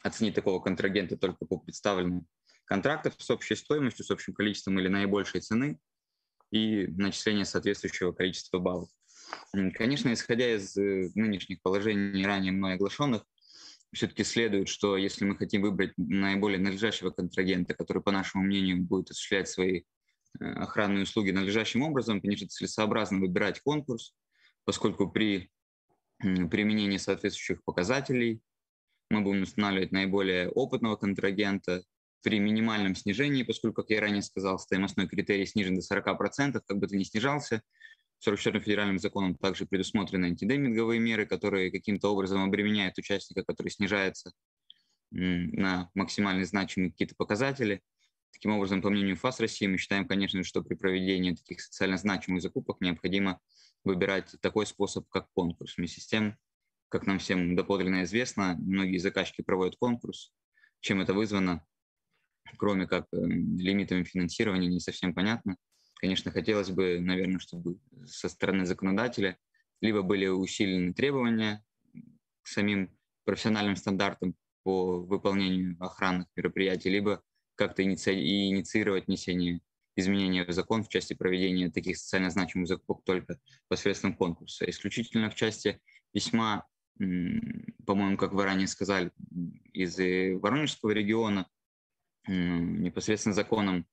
[0.03, 2.27] оценить такого контрагента только по представленным
[2.65, 5.79] контрактов с общей стоимостью, с общим количеством или наибольшей цены
[6.51, 8.89] и начисление соответствующего количества баллов.
[9.73, 13.23] Конечно, исходя из э, нынешних положений, ранее мной оглашенных,
[13.93, 19.11] все-таки следует, что если мы хотим выбрать наиболее надлежащего контрагента, который, по нашему мнению, будет
[19.11, 19.83] осуществлять свои
[20.39, 24.13] э, охранные услуги надлежащим образом, конечно, целесообразно выбирать конкурс,
[24.65, 25.49] поскольку при
[26.19, 28.41] применении соответствующих показателей
[29.09, 31.83] мы будем устанавливать наиболее опытного контрагента
[32.21, 36.87] при минимальном снижении, поскольку, как я ранее сказал, стоимостной критерий снижен до 40%, как бы
[36.87, 37.61] ты ни снижался.
[38.19, 44.31] 44 федеральным законом также предусмотрены антидеминговые меры, которые каким-то образом обременяют участника, который снижается
[45.11, 47.81] на максимально значимые какие-то показатели.
[48.31, 52.41] Таким образом, по мнению ФАС России, мы считаем, конечно, что при проведении таких социально значимых
[52.41, 53.39] закупок необходимо
[53.83, 55.77] выбирать такой способ, как конкурс.
[55.77, 56.37] Вместе с тем,
[56.89, 60.33] как нам всем доподлинно известно, многие заказчики проводят конкурс.
[60.81, 61.65] Чем это вызвано,
[62.57, 65.57] кроме как э, лимитами финансирования, не совсем понятно.
[65.99, 69.37] Конечно, хотелось бы, наверное, чтобы со стороны законодателя
[69.81, 71.63] либо были усилены требования
[72.41, 72.95] к самим
[73.25, 77.23] профессиональным стандартам по выполнению охранных мероприятий, либо
[77.55, 78.13] как-то иници...
[78.13, 79.61] инициировать внесение
[79.95, 84.69] изменения в закон в части проведения таких социально значимых закупок только посредством конкурса.
[84.69, 85.79] Исключительно в части
[86.11, 86.67] письма
[87.85, 89.11] по-моему, как вы ранее сказали,
[89.71, 91.47] из э, Воронежского региона,
[92.27, 93.85] непосредственно законом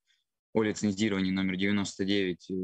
[0.54, 2.54] о лицензировании номер 99, э,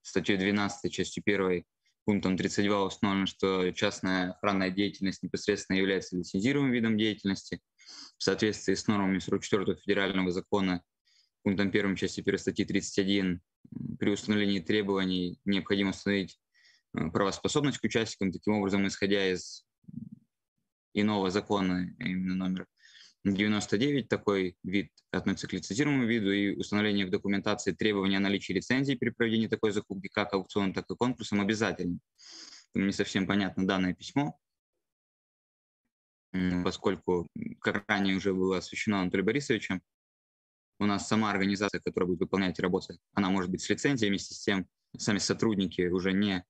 [0.00, 1.64] статьей 12, частью 1,
[2.06, 7.60] пунктом 32 установлено, что частная охранная деятельность непосредственно является лицензируемым видом деятельности.
[8.16, 10.82] В соответствии с нормами 44 федерального закона,
[11.42, 13.40] пунктом 1 части 1 статьи 31,
[13.98, 16.40] при установлении требований необходимо установить
[16.96, 18.32] э, правоспособность к участникам.
[18.32, 19.66] Таким образом, исходя из
[20.94, 22.66] иного закона, именно номер
[23.24, 28.94] 99, такой вид относится к лицензируемому виду, и установление в документации требования о наличии лицензии
[28.94, 31.98] при проведении такой закупки, как аукционом, так и конкурсом, обязательно.
[32.74, 34.38] Не совсем понятно данное письмо,
[36.64, 37.28] поскольку,
[37.60, 39.82] как ранее уже было освещено Анатолием Борисовичем,
[40.80, 44.40] у нас сама организация, которая будет выполнять работы, она может быть с лицензией, вместе с
[44.40, 44.68] тем
[44.98, 46.44] сами сотрудники уже не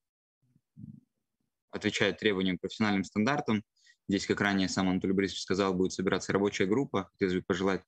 [1.70, 3.62] отвечают требованиям профессиональным стандартам,
[4.08, 7.08] Здесь, как ранее сам Анатолий Борисович сказал, будет собираться рабочая группа.
[7.12, 7.82] Хотелось бы пожелать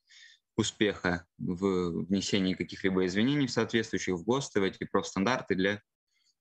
[0.57, 5.83] успеха в внесении каких-либо извинений в соответствующих в ГОСТы, в эти профстандарты для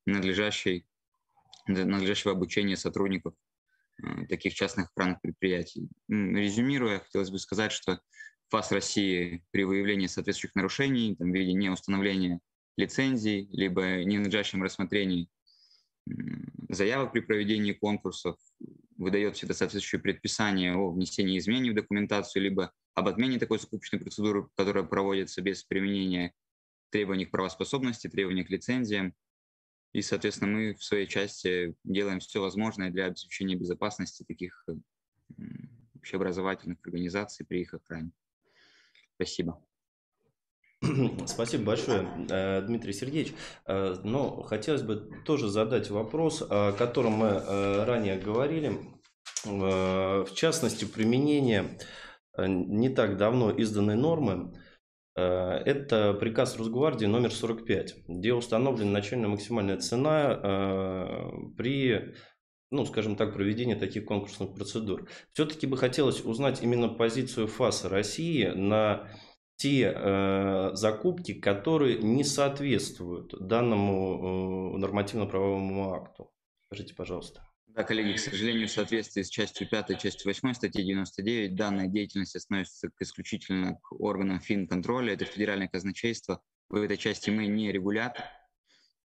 [0.05, 0.87] надлежащей,
[1.67, 3.33] для надлежащего обучения сотрудников
[4.01, 5.89] э, таких частных охранных предприятий.
[6.07, 7.99] Резюмируя, хотелось бы сказать, что
[8.49, 12.39] ФАС России при выявлении соответствующих нарушений там, в виде неустановления
[12.77, 15.29] лицензий, либо ненадлежащем рассмотрении
[16.69, 18.37] заявок при проведении конкурсов,
[18.95, 24.47] выдает всегда соответствующее предписание о внесении изменений в документацию, либо об отмене такой закупочной процедуры,
[24.55, 26.33] которая проводится без применения
[26.89, 29.13] требований к правоспособности, требований к лицензиям.
[29.91, 34.65] И, соответственно, мы в своей части делаем все возможное для обеспечения безопасности таких
[35.95, 38.11] общеобразовательных организаций при их охране.
[39.15, 39.61] Спасибо.
[41.25, 43.33] Спасибо большое, э, Дмитрий Сергеевич.
[43.65, 48.79] Э, но хотелось бы тоже задать вопрос, о котором мы э, ранее говорили.
[49.43, 51.77] В частности, применение
[52.37, 54.53] не так давно изданной нормы.
[55.15, 62.15] Это приказ Росгвардии номер 45, где установлена начальная максимальная цена при
[62.71, 65.07] ну, скажем так, проведения таких конкурсных процедур.
[65.33, 69.07] Все-таки бы хотелось узнать именно позицию ФАСа России на
[69.57, 76.31] те э, закупки, которые не соответствуют данному э, нормативно-правовому акту.
[76.65, 77.41] Скажите, пожалуйста.
[77.67, 82.35] Да, коллеги, к сожалению, в соответствии с частью 5 частью 8 статьи 99 данная деятельность
[82.35, 86.41] относится к исключительно к органам финконтроля, это федеральное казначейство.
[86.69, 88.23] В этой части мы не регулятор.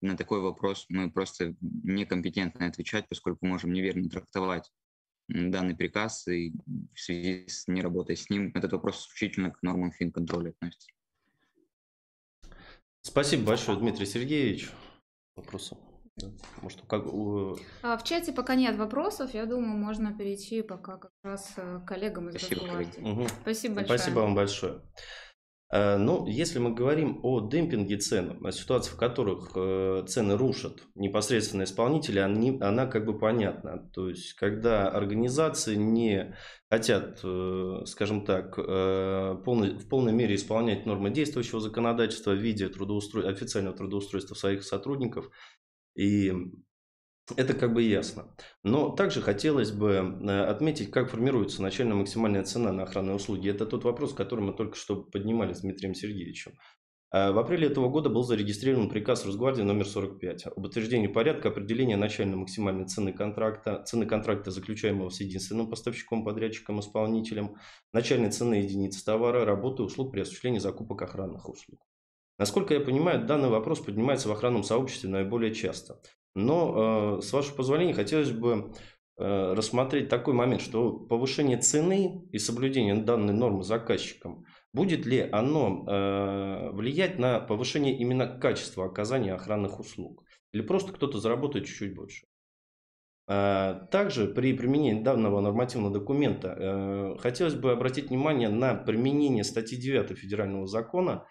[0.01, 4.70] На такой вопрос мы просто некомпетентны отвечать, поскольку можем неверно трактовать
[5.29, 6.53] данный приказ, и
[6.95, 10.89] в связи с неработой с ним этот вопрос исключительно к нормам финконтроля относится.
[13.03, 14.70] Спасибо большое, Дмитрий Сергеевич.
[15.37, 15.77] Вопросы?
[16.62, 17.05] Может, как...
[17.83, 19.35] а, в чате пока нет вопросов.
[19.35, 23.29] Я думаю, можно перейти пока как раз э, к коллегам из Спасибо, угу.
[23.43, 23.99] Спасибо большое.
[23.99, 24.81] Спасибо вам большое.
[25.71, 30.83] Э, ну, если мы говорим о демпинге цен, о ситуации, в которых э, цены рушат
[30.95, 33.91] непосредственно исполнители, они, она как бы понятна.
[33.93, 36.37] То есть, когда организации не
[36.71, 37.19] хотят,
[37.89, 43.29] скажем так, полной, в полной мере исполнять нормы действующего законодательства в виде трудоустро...
[43.29, 45.31] официального трудоустройства своих сотрудников,
[45.95, 46.33] и
[47.35, 48.35] это как бы ясно.
[48.62, 53.51] Но также хотелось бы э, отметить, как формируется начальная максимальная цена на охранные услуги.
[53.51, 56.53] Это тот вопрос, который мы только что поднимали с Дмитрием Сергеевичем.
[57.12, 61.97] Э, в апреле этого года был зарегистрирован приказ Росгвардии номер 45 об утверждении порядка определения
[61.97, 67.57] начальной максимальной цены контракта, цены контракта, заключаемого с единственным поставщиком, подрядчиком, исполнителем,
[67.93, 71.81] начальной цены единицы товара, работы, услуг при осуществлении закупок охранных услуг.
[72.39, 76.01] Насколько я понимаю, данный вопрос поднимается в охранном сообществе наиболее часто.
[76.37, 78.74] Но, э, с вашего позволения, хотелось бы
[79.16, 85.87] э, рассмотреть такой момент, что повышение цены и соблюдение данной нормы заказчиком, будет ли оно
[85.89, 90.24] э, влиять на повышение именно качества оказания охранных услуг?
[90.53, 92.26] Или просто кто-то заработает чуть-чуть больше?
[93.26, 100.68] Также при применении данного нормативного документа хотелось бы обратить внимание на применение статьи 9 Федерального
[100.68, 101.26] закона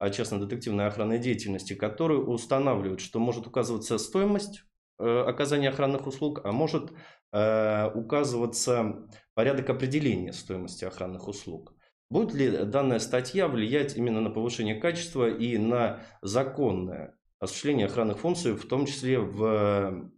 [0.00, 4.64] частно-детективной охранной деятельности, которые устанавливают, что может указываться стоимость
[4.98, 6.92] э, оказания охранных услуг, а может
[7.32, 11.74] э, указываться порядок определения стоимости охранных услуг.
[12.10, 18.52] Будет ли данная статья влиять именно на повышение качества и на законное осуществление охранных функций,
[18.52, 20.10] в том числе в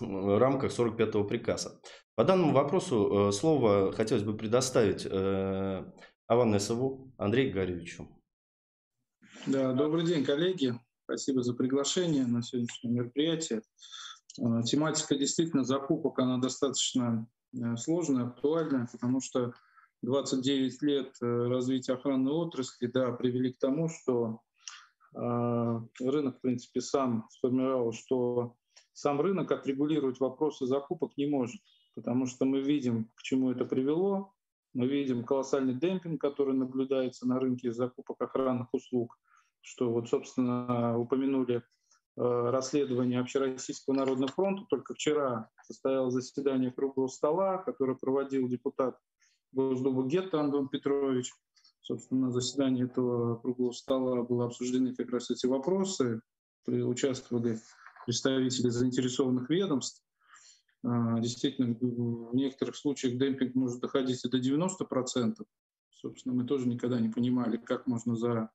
[0.00, 1.80] рамках 45-го приказа?
[2.14, 5.06] По данному вопросу э, слово хотелось бы предоставить
[6.26, 8.08] Аванесову Андрею Игоревичу.
[9.44, 10.78] Да, добрый день, коллеги.
[11.02, 13.62] Спасибо за приглашение на сегодняшнее мероприятие.
[14.40, 19.52] А, тематика действительно закупок, она достаточно э, сложная, актуальная, потому что
[20.02, 24.42] 29 лет э, развития охранной отрасли да, привели к тому, что
[25.16, 28.54] э, рынок, в принципе, сам сформировал, что
[28.92, 31.60] сам рынок отрегулировать вопросы закупок не может,
[31.96, 34.34] потому что мы видим, к чему это привело.
[34.72, 39.18] Мы видим колоссальный демпинг, который наблюдается на рынке закупок охранных услуг–
[39.62, 41.60] что вот, собственно, упомянули э,
[42.16, 44.66] расследование Общероссийского народного фронта.
[44.68, 48.98] Только вчера состоялось заседание круглого стола, которое проводил депутат
[49.52, 51.32] Госдумы Гетто Антон Петрович.
[51.80, 56.20] Собственно, на заседании этого круглого стола были обсуждены как раз эти вопросы.
[56.66, 57.58] Участвовали
[58.04, 60.02] представители заинтересованных ведомств.
[60.84, 65.36] Э, действительно, в некоторых случаях демпинг может доходить и до 90%.
[65.90, 68.50] Собственно, мы тоже никогда не понимали, как можно за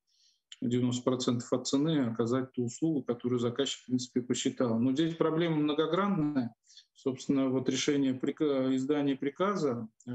[0.63, 4.79] 90% от цены оказать ту услугу, которую заказчик, в принципе, посчитал.
[4.79, 6.55] Но здесь проблема многогранная.
[6.95, 10.11] Собственно, вот решение издания приказа э,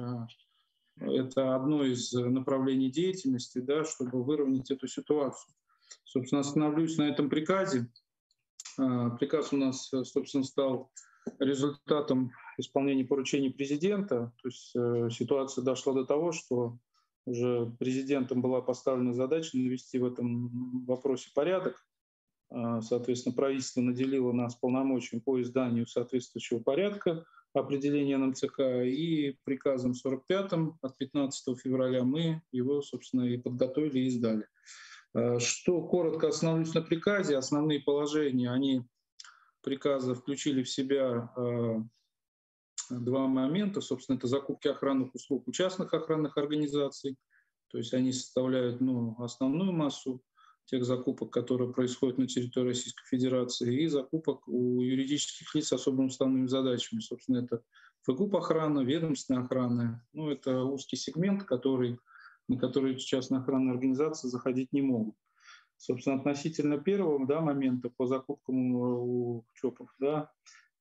[1.01, 5.55] –это одно из направлений деятельности, да, чтобы выровнять эту ситуацию.
[6.05, 7.89] Собственно, остановлюсь на этом приказе.
[8.79, 10.91] Э, приказ у нас, собственно, стал
[11.39, 14.33] результатом исполнения поручений президента.
[14.43, 16.79] То есть э, ситуация дошла до того, что
[17.25, 21.85] уже президентом была поставлена задача навести в этом вопросе порядок.
[22.51, 30.53] А, соответственно, правительство наделило нас полномочием по изданию соответствующего порядка определения НМЦК и приказом 45
[30.81, 34.47] от 15 февраля мы его, собственно, и подготовили и издали.
[35.15, 38.83] А, что коротко остановлюсь на приказе, основные положения, они
[39.63, 41.83] приказа включили в себя а,
[43.01, 43.81] два момента.
[43.81, 47.17] Собственно, это закупки охранных услуг у частных охранных организаций,
[47.69, 50.23] то есть они составляют ну, основную массу
[50.67, 56.07] тех закупок, которые происходят на территории Российской Федерации, и закупок у юридических лиц с особыми
[56.07, 57.01] уставными задачами.
[57.01, 57.63] Собственно, это
[58.03, 60.07] ФГУП охрана, ведомственная охрана.
[60.13, 61.99] Ну, это узкий сегмент, который,
[62.49, 65.17] на который частные охранные организации заходить не могут.
[65.77, 70.31] Собственно, относительно первого да, момента по закупкам у ЧОПов, да,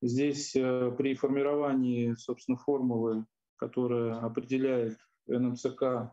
[0.01, 3.25] Здесь при формировании, собственно, формулы,
[3.57, 4.97] которая определяет
[5.27, 6.11] НМЦК,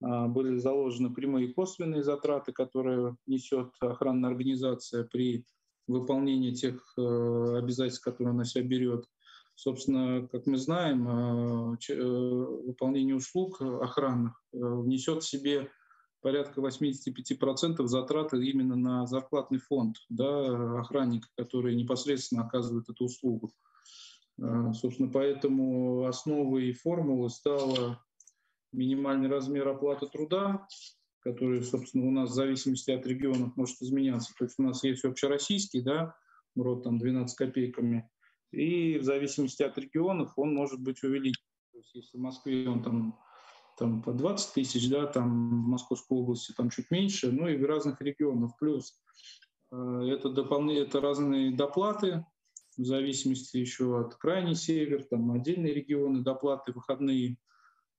[0.00, 5.44] были заложены прямые и косвенные затраты, которые несет охранная организация при
[5.88, 9.06] выполнении тех обязательств, которые она себя берет.
[9.56, 15.70] Собственно, как мы знаем, э, э, выполнение услуг охранных э, несет в себе
[16.24, 23.52] порядка 85% затраты именно на зарплатный фонд да, охранника, который непосредственно оказывает эту услугу.
[24.72, 28.02] Собственно, поэтому основой формулы стала
[28.72, 30.66] минимальный размер оплаты труда,
[31.20, 34.32] который, собственно, у нас в зависимости от регионов может изменяться.
[34.38, 36.16] То есть у нас есть общероссийский, да,
[36.54, 38.10] МРОД там 12 копейками,
[38.50, 41.44] и в зависимости от регионов он может быть увеличен.
[41.72, 43.20] То есть если в Москве он там,
[43.76, 47.64] там по 20 тысяч, да, там в Московской области там чуть меньше, ну и в
[47.64, 48.52] разных регионах.
[48.58, 49.00] Плюс
[49.72, 52.24] э, это, дополнение, это разные доплаты,
[52.76, 57.36] в зависимости еще от крайний север, там отдельные регионы, доплаты, выходные,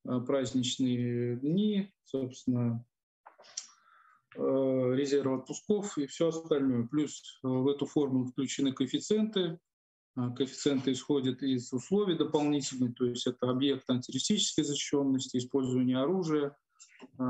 [0.05, 2.85] э, праздничные дни, собственно,
[4.35, 6.87] э, резерв отпусков и все остальное.
[6.87, 9.59] Плюс в эту форму включены коэффициенты
[10.15, 16.55] коэффициенты исходят из условий дополнительных, то есть это объект антитеррористической защищенности, использование оружия,
[17.17, 17.23] а,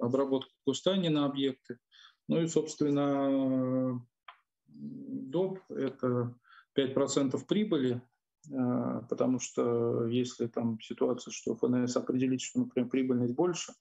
[0.00, 1.78] обработка густани на объекты.
[2.28, 4.04] Ну и, собственно,
[4.68, 6.34] доп– это
[6.74, 8.02] 5% прибыли,
[8.52, 13.72] а, потому что если там ситуация, что ФНС определит, что, например, прибыльность больше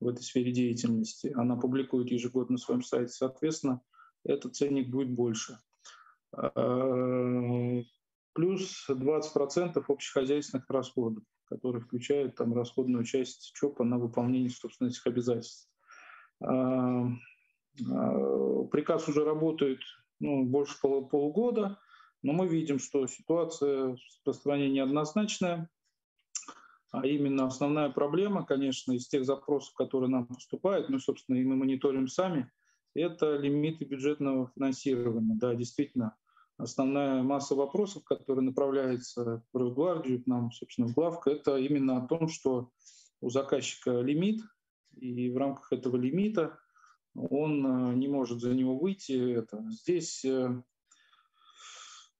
[0.00, 3.82] в этой сфере деятельности, она публикует ежегодно на своем сайте, соответственно,
[4.24, 5.58] этот ценник будет больше.
[6.36, 7.82] Э,
[8.32, 15.68] плюс 20% общехозяйственных расходов, которые включают там расходную часть ЧОПа на выполнение, собственно, этих обязательств.
[16.42, 16.46] Э,
[17.80, 19.80] э, приказ уже работает
[20.20, 21.78] ну, больше пол полугода,
[22.22, 25.68] но мы видим, что ситуация в стране неоднозначная,
[26.92, 31.56] а именно основная проблема, конечно, из тех запросов, которые нам поступают, ну, собственно, и мы
[31.56, 32.50] мониторим сами,
[32.94, 35.34] это лимиты бюджетного финансирования.
[35.34, 36.16] Да, действительно,
[36.62, 42.06] основная масса вопросов, которые направляются в Росгвардию, к нам, собственно, в главку, это именно о
[42.06, 42.70] том, что
[43.20, 44.40] у заказчика лимит,
[44.96, 46.58] и в рамках этого лимита
[47.14, 49.34] он э, не может за него выйти.
[49.34, 49.64] Это.
[49.70, 50.62] Здесь, э,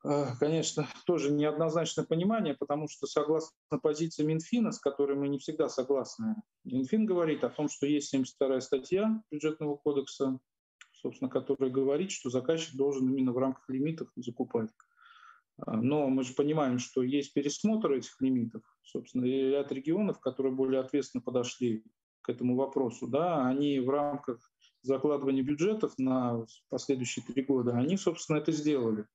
[0.04, 5.68] э, конечно, тоже неоднозначное понимание, потому что согласно позиции Минфина, с которой мы не всегда
[5.68, 10.38] согласны, Минфин говорит о том, что есть 72 статья бюджетного кодекса,
[11.02, 14.70] собственно, который говорит, что заказчик должен именно в рамках лимитов закупать.
[15.58, 18.62] А, но мы же понимаем, что есть пересмотр этих лимитов.
[18.82, 21.84] Собственно, и ряд регионов, которые более ответственно подошли
[22.22, 24.38] к этому вопросу, да, они в рамках
[24.82, 29.06] закладывания бюджетов на последующие три года, они, собственно, это сделали.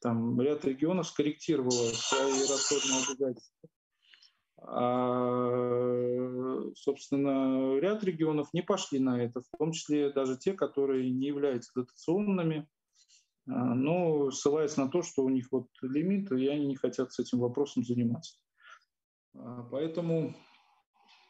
[0.00, 3.68] Там ряд регионов скорректировало свои расходные обязательства.
[4.62, 5.90] А,
[6.76, 11.72] собственно, ряд регионов не пошли на это, в том числе даже те, которые не являются
[11.74, 12.68] дотационными,
[13.48, 17.18] а, но ссылаясь на то, что у них вот лимит, и они не хотят с
[17.18, 18.36] этим вопросом заниматься.
[19.34, 20.34] А, поэтому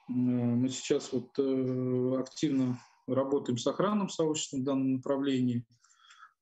[0.08, 5.64] мы сейчас вот э, активно работаем с охранным сообществом в данном направлении.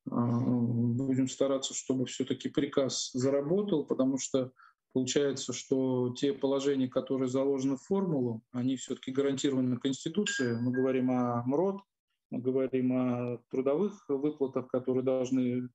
[0.06, 4.52] Будем стараться, чтобы все-таки приказ заработал, потому что
[4.98, 10.60] Получается, что те положения, которые заложены в формулу, они все-таки гарантированы Конституцией.
[10.60, 11.82] Мы говорим о МРОД,
[12.30, 15.68] мы говорим о трудовых выплатах, которые должны...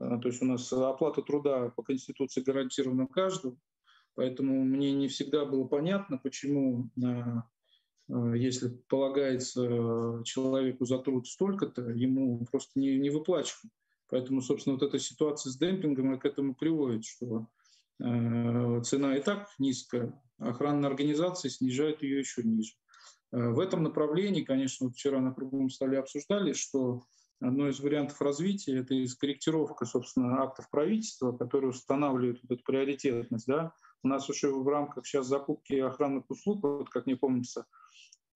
[0.00, 3.58] Э, то есть у нас оплата труда по Конституции гарантирована каждому.
[4.16, 7.22] Поэтому мне не всегда было понятно, почему, э,
[8.08, 13.72] э, если полагается человеку за труд столько-то, ему просто не, не выплачивают.
[14.08, 17.46] Поэтому, собственно, вот эта ситуация с демпингом к этому приводит, что
[17.98, 22.72] цена и так низкая, охранные организации снижают ее еще ниже.
[23.34, 27.02] Э, в этом направлении, конечно, вот вчера на круглом столе обсуждали, что
[27.40, 33.46] одно из вариантов развития– это корректировка, собственно, актов правительства, которые устанавливают вот эту приоритетность.
[33.46, 33.72] Да?
[34.02, 37.66] У нас уже в рамках сейчас закупки охранных услуг, вот как мне помнится,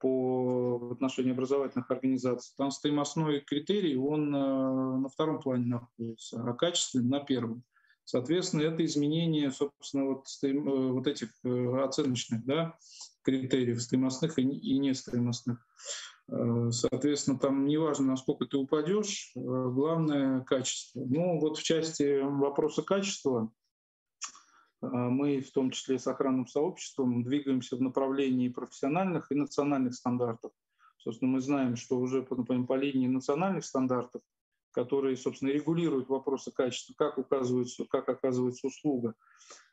[0.00, 7.08] по отношению образовательных организаций, там стоимостной критерий, он э, на втором плане находится, а качественный
[7.08, 7.64] на первом.
[8.08, 12.74] Соответственно, это изменение, собственно, вот, э, вот этих э, оценочных да,
[13.20, 15.58] критериев стоимостных и нестоимостных.
[16.28, 21.04] Э, соответственно, там неважно, насколько ты упадешь, главное качество.
[21.04, 23.52] Ну вот в части вопроса качества
[24.80, 30.52] мы, в том числе с охранным сообществом, двигаемся в направлении профессиональных и национальных стандартов.
[30.96, 34.22] Собственно, мы знаем, что уже например, по линии национальных стандартов
[34.78, 39.16] которые, собственно, регулируют вопросы качества, как, указывается, как оказывается услуга.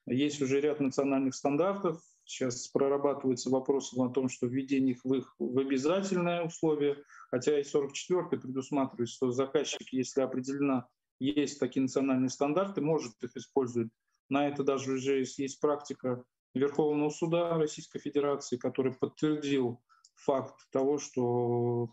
[0.08, 2.01] Есть уже ряд национальных стандартов.
[2.24, 7.64] Сейчас прорабатывается вопрос о том, что введение их в, их в обязательное условие, хотя и
[7.64, 10.88] 44 предусматривает, что заказчик, если определена
[11.20, 13.91] есть такие национальные стандарты, может их использовать.
[14.30, 16.24] На это даже уже есть практика
[16.56, 19.84] Верховного суда Российской Федерации, который подтвердил
[20.26, 21.89] факт того, что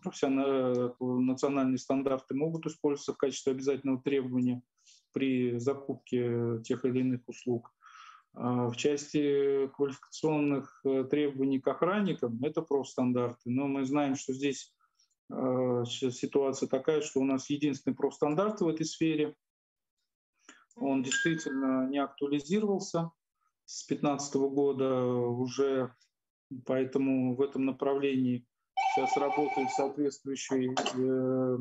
[1.01, 4.63] национальные стандарты могут использоваться в качестве обязательного требования
[5.13, 7.73] при закупке тех или иных услуг.
[8.35, 14.75] А в части квалификационных э, требований к охранникам это профстандарты, но мы знаем, что здесь
[15.31, 19.37] э, ситуация такая, что у нас единственный профстандарт в этой сфере.
[20.77, 23.11] Он действительно не актуализировался
[23.67, 25.95] с 2015 года уже
[26.67, 28.47] Поэтому в этом направлении
[28.95, 31.59] сейчас работают соответствующие э,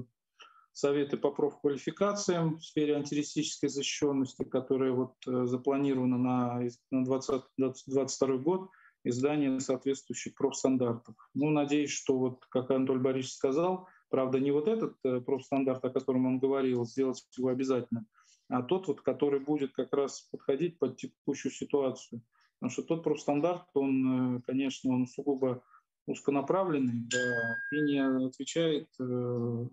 [0.73, 6.61] советы по профквалификациям в сфере антитеррористической защищенности, которые вот э, запланированы на,
[6.91, 8.69] на 2022 год,
[9.03, 11.15] издание соответствующих профстандартов.
[11.33, 15.89] Ну, надеюсь, что вот, как Анатолий Борисович сказал, правда, не вот этот э, профстандарт, о
[15.89, 18.05] котором он говорил, сделать его обязательно,
[18.49, 22.21] а тот, вот, который будет как раз подходить под текущую ситуацию.
[22.61, 25.63] Потому что тот профстандарт, он, э, конечно, он сугубо
[26.05, 29.67] узконаправленный да, и не отвечает э,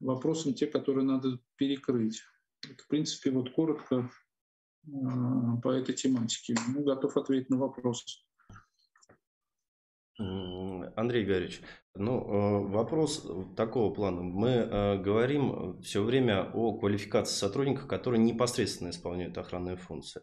[0.00, 2.22] вопросам, те, которые надо перекрыть.
[2.64, 4.10] Это, в принципе, вот коротко
[4.86, 4.90] э,
[5.62, 6.54] по этой тематике.
[6.74, 8.24] Ну, готов ответить на вопрос.
[10.18, 11.60] Андрей Игоревич,
[11.94, 14.22] ну, вопрос такого плана.
[14.22, 20.22] Мы говорим все время о квалификации сотрудников, которые непосредственно исполняют охранные функции.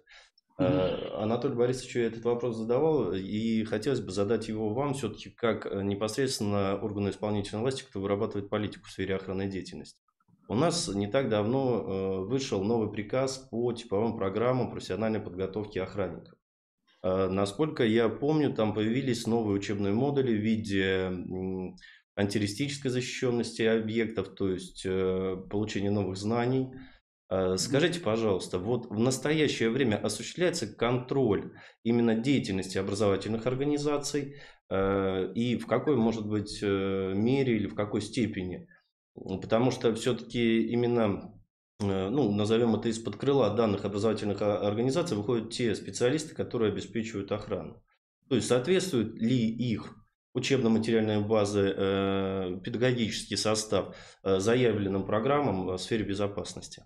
[0.59, 1.15] Mm-hmm.
[1.15, 6.77] Анатолий Борисович этот вопрос задавал, и хотелось бы задать его вам все-таки как э, непосредственно
[6.77, 9.99] органу исполнительной власти, кто вырабатывает политику в сфере охранной деятельности.
[10.47, 16.37] У нас не так давно э, вышел новый приказ по типовым программам профессиональной подготовки охранников.
[17.01, 21.11] Насколько я помню, там появились новые учебные модули в виде
[22.15, 26.92] антитеррористической защищенности объектов, то есть получения новых знаний– Э,
[27.57, 31.53] скажите, пожалуйста, вот в настоящее время осуществляется контроль
[31.83, 34.35] именно деятельности образовательных организаций
[34.69, 38.67] э, и в какой, может быть, э, мере или в какой степени?
[39.15, 41.33] Потому что все-таки именно,
[41.79, 47.83] ну, назовем это из-под крыла данных образовательных организаций, выходят те специалисты, которые обеспечивают охрану.
[48.29, 49.95] То есть соответствуют ли их
[50.33, 56.83] учебно-материальные базы, педагогический состав заявленным программам в сфере безопасности?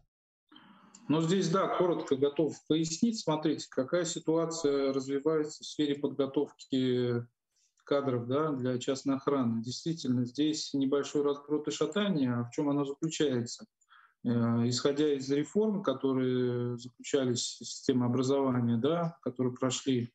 [1.08, 3.20] Но здесь, да, коротко готов пояснить.
[3.20, 7.26] Смотрите, какая ситуация развивается в сфере подготовки
[7.86, 9.64] кадров да, для частной охраны.
[9.64, 12.34] Действительно, здесь небольшой разброд и шатание.
[12.34, 13.66] А в чем оно заключается?
[14.26, 20.12] Э, исходя из реформ, которые заключались в системе образования, да, которые прошли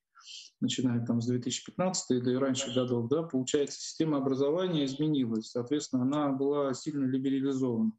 [0.61, 5.51] начиная там с 2015 да и раньше годов, да, получается, система образования изменилась.
[5.51, 7.93] Соответственно, она была сильно либерализована.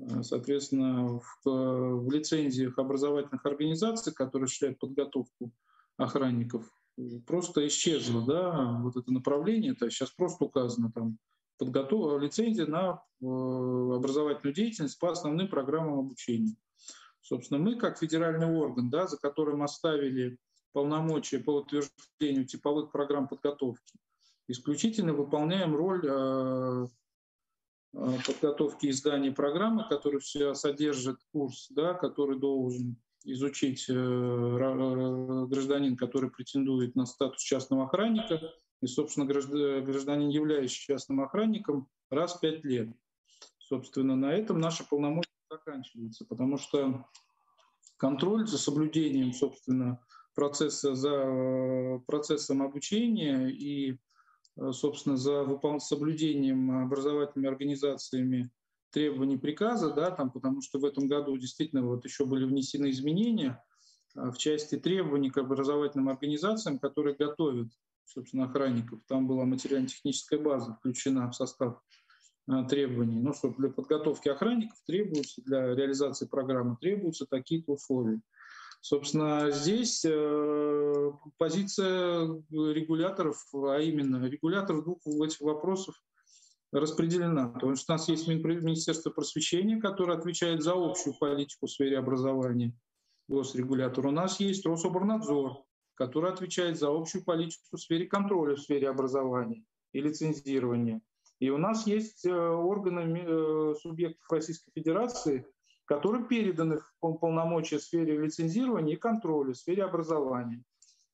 [0.00, 5.52] Э, соответственно, в, в лицензиях образовательных организаций, которые осуществляют подготовку
[5.96, 6.68] охранников,
[7.26, 11.18] просто исчезло, да, вот это направление, это сейчас просто указано там
[11.58, 12.20] подготов...
[12.20, 16.56] лицензия на э, образовательную деятельность по основным программам обучения.
[17.20, 20.36] Собственно, мы как федеральный орган, да, за которым оставили
[20.72, 23.98] полномочия по утверждению типовых программ подготовки,
[24.48, 26.86] исключительно выполняем роль э, Э,
[27.94, 36.94] подготовки издания программы, который все содержит курс, да, который должен изучить э, гражданин, который претендует
[36.94, 38.40] на статус частного охранника,
[38.82, 42.94] и, собственно, гражданин, являющийся частным охранником, раз в пять лет.
[43.58, 47.06] Собственно, на этом наши полномочия заканчиваются, потому что
[47.96, 50.00] контроль за соблюдением, собственно,
[50.34, 53.96] процесса, за э, процессом обучения и Э,
[54.72, 55.46] собственно, за
[55.80, 58.50] соблюдением образовательными организациями
[58.94, 63.62] требований приказа, да, там, потому что в этом году действительно вот еще были внесены изменения
[64.16, 67.68] э, в части требований к образовательным организациям, которые готовят,
[68.04, 69.00] собственно, охранников.
[69.08, 71.82] Там была материально-техническая база включена в состав
[72.48, 73.20] э, требований.
[73.20, 78.20] Ну, что для подготовки охранников требуются, для реализации программы требуются такие-то условия.
[78.86, 85.94] Собственно, здесь э, позиция регуляторов, а именно регуляторов двух этих вопросов
[86.70, 87.48] распределена.
[87.48, 92.74] Потому что у нас есть Министерство просвещения, которое отвечает за общую политику в сфере образования,
[93.26, 94.06] госрегулятор.
[94.06, 95.64] У нас есть Рособорнадзор,
[95.94, 99.64] который отвечает за общую политику в сфере контроля в сфере образования
[99.94, 101.00] и лицензирования.
[101.38, 105.46] И у нас есть органы субъектов Российской Федерации,
[105.84, 110.62] которые переданы полномочия в сфере лицензирования и контроля, в сфере образования.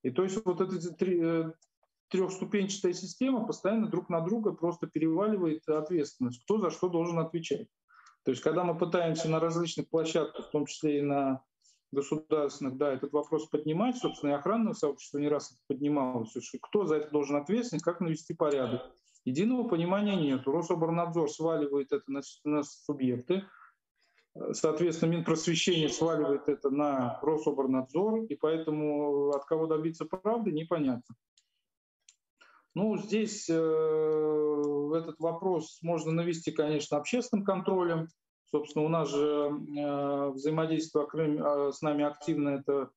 [0.02, 1.22] И то есть вот эти три,
[2.08, 7.68] трехступенчатая система постоянно друг на друга просто переваливает ответственность, кто за что должен отвечать.
[8.24, 11.42] То есть когда мы пытаемся на различных площадках, в том числе и на
[11.92, 16.96] государственных, да, этот вопрос поднимать, собственно, и охранное сообщество не раз это поднималось, кто за
[16.96, 18.82] это должен ответственность, как навести порядок.
[19.24, 20.46] Единого понимания нет.
[20.46, 23.44] Рособорнадзор сваливает это на, на субъекты,
[24.52, 31.14] соответственно, Минпросвещение сваливает это на Рособорнадзор, и поэтому от кого добиться правды непонятно.
[32.74, 38.08] Ну, здесь э, этот вопрос можно навести, конечно, общественным контролем.
[38.44, 42.90] Собственно, у нас же э, взаимодействие э, с нами активно это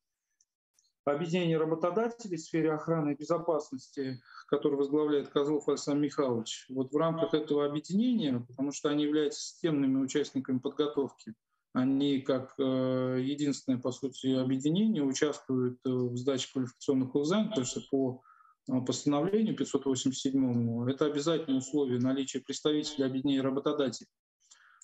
[1.11, 6.65] объединение работодателей в сфере охраны и безопасности, которое возглавляет Козлов Александр Михайлович.
[6.69, 11.33] Вот в рамках этого объединения, потому что они являются системными участниками подготовки,
[11.73, 18.23] они как э, единственное, по сути, объединение участвуют в сдаче квалификационных экзаменов, потому что по
[18.69, 24.09] Э, постановлению 587 это обязательное условие наличия представителей объединения работодателей.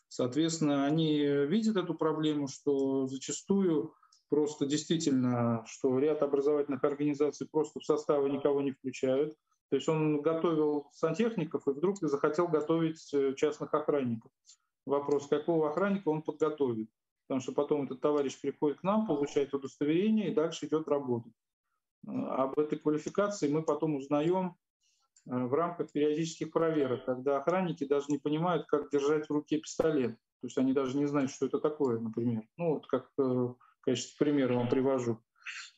[0.10, 3.94] Соответственно, они видят эту проблему, что зачастую
[4.30, 9.36] просто действительно, что ряд образовательных организаций просто в составы никого не включают.
[9.70, 14.32] То есть он готовил сантехников и вдруг захотел готовить э, частных охранников.
[14.86, 16.90] Вопрос, какого охранника он подготовит.
[17.28, 21.34] Потому что потом этот товарищ приходит к нам, получает удостоверение и дальше идет работать.
[22.08, 24.56] Об этой квалификации мы потом узнаем
[25.28, 30.18] э, в рамках периодических проверок, когда охранники даже не понимают, как держать в руке пистолет.
[30.42, 32.44] То есть они даже не знают, что это такое, например.
[32.58, 35.20] Ну, вот как э, в качестве примера вам привожу.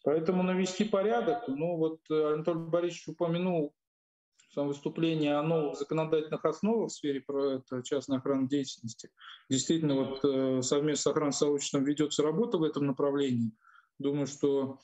[0.03, 3.73] Поэтому навести порядок, ну вот э, Анатолий Борисович упомянул
[4.37, 7.23] в своем выступлении о новых законодательных основах в сфере
[7.85, 9.09] частной охранной деятельности.
[9.49, 13.53] Действительно, вот совместно с охранным сообществом ведется работа в этом направлении.
[13.97, 14.79] Думаю, что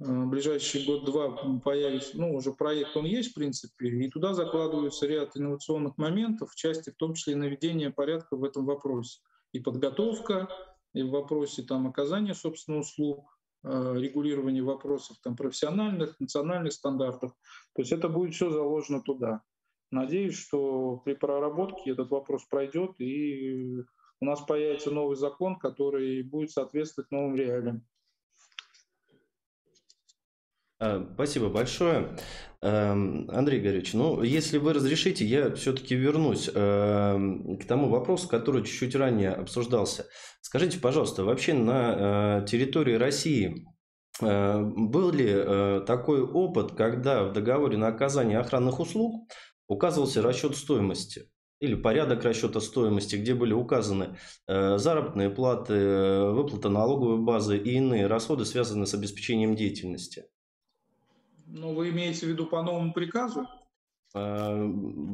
[0.00, 5.06] Э, в ближайший год-два появится, ну, уже проект он есть, в принципе, и туда закладывается
[5.06, 9.20] ряд инновационных моментов, в части, в том числе и наведения порядка в этом вопросе.
[9.52, 10.48] И подготовка,
[10.94, 17.32] и в вопросе там, оказания, собственно, услуг, э, регулирования вопросов там, профессиональных, национальных стандартов.
[17.74, 19.42] То есть это будет все заложено туда.
[19.90, 23.78] Надеюсь, что при проработке этот вопрос пройдет, и
[24.20, 27.86] у нас появится новый закон, который будет соответствовать новым реалиям.
[30.80, 32.16] А, спасибо большое.
[32.62, 38.62] Эм, Андрей Горевич, ну, если вы разрешите, я все-таки вернусь эм, к тому вопросу, который
[38.62, 40.06] чуть-чуть ранее обсуждался.
[40.40, 43.66] Скажите, пожалуйста, вообще на э, территории России
[44.20, 49.28] э, был ли э, такой опыт, когда в договоре на оказание охранных услуг
[49.66, 51.30] указывался расчет стоимости?
[51.60, 54.16] или порядок расчета стоимости, где были указаны
[54.46, 60.26] заработные платы, выплата налоговой базы и иные расходы, связанные с обеспечением деятельности.
[61.50, 63.46] Ну, вы имеете в виду по новому приказу?
[64.14, 64.66] А,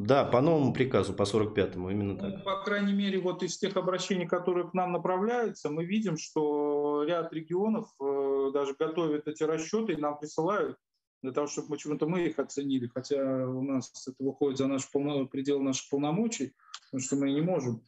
[0.06, 2.38] да, по новому приказу, по 45-му, именно так.
[2.38, 7.04] Ну, по крайней мере, вот из тех обращений, которые к нам направляются, мы видим, что
[7.04, 10.76] ряд регионов э, даже готовят эти расчеты и нам присылают
[11.22, 15.26] для того, чтобы почему-то мы их оценили, хотя у нас это выходит за наш полно,
[15.26, 16.54] предел наших полномочий,
[16.86, 17.86] потому что мы не можем.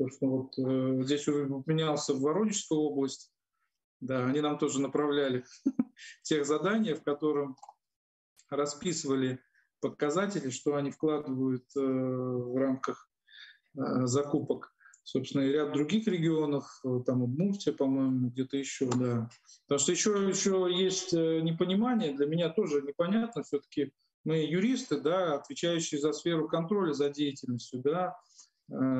[0.00, 3.32] Собственно, вот э, здесь упоминался в Воронежскую область,
[4.00, 5.44] да, они нам тоже направляли
[6.22, 7.56] тех задания, в котором
[8.50, 9.40] расписывали
[9.80, 13.08] показатели, что они вкладывают э, в рамках
[13.76, 14.72] э, закупок.
[15.04, 19.30] Собственно, и ряд других регионов, э, там Удмуртия, по-моему, где-то еще, да.
[19.66, 23.92] Потому что еще, еще есть непонимание, для меня тоже непонятно, все-таки
[24.24, 28.16] мы юристы, да, отвечающие за сферу контроля за деятельностью, да,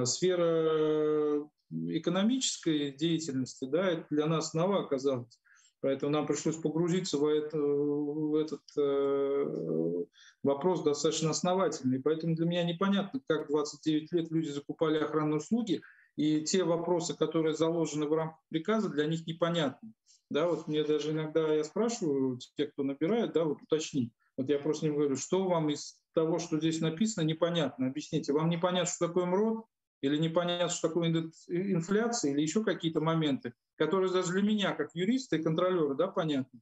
[0.06, 5.38] сфера экономической деятельности, да, это для нас нова оказалась.
[5.80, 10.04] Поэтому нам пришлось погрузиться в, это, в этот э,
[10.42, 11.94] вопрос достаточно основательно.
[11.94, 15.80] И поэтому для меня непонятно, как 29 лет люди закупали охранные услуги,
[16.16, 19.92] и те вопросы, которые заложены в рамках приказа, для них непонятны.
[20.30, 24.12] Да, вот мне даже иногда я спрашиваю, те, кто набирает, да, вот уточни.
[24.36, 27.86] Вот я просто не говорю, что вам из того, что здесь написано, непонятно.
[27.86, 29.64] Объясните, вам непонятно, что такое МРОД,
[30.00, 31.08] или непонятно, что такое
[31.48, 36.60] инфляция, или еще какие-то моменты которые даже для меня, как юриста и контролера, да, понятны.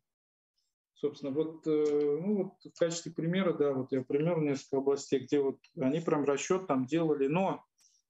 [0.94, 5.40] Собственно, вот, э, ну, вот в качестве примера, да, вот я пример несколько областей, где
[5.40, 7.64] вот они прям расчет там делали, но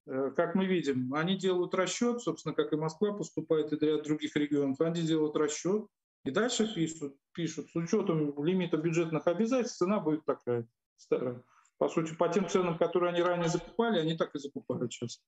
[0.07, 4.37] э, как мы видим, они делают расчет, собственно, как и Москва поступает, и ряд других
[4.37, 5.87] регионов, они делают расчет,
[6.25, 11.43] и дальше пишут, пишут, с учетом лимита бюджетных обязательств цена будет такая, старая.
[11.79, 15.21] по сути, по тем ценам, которые они ранее закупали, они так и закупают сейчас.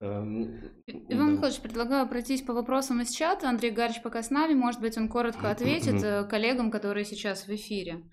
[0.00, 3.48] Эм, Иван Михайлович, предлагаю пройтись по вопросам из чата.
[3.48, 4.54] Андрей Гарч пока с нами.
[4.54, 8.04] Может быть, он коротко ответит э, коллегам, которые сейчас в эфире.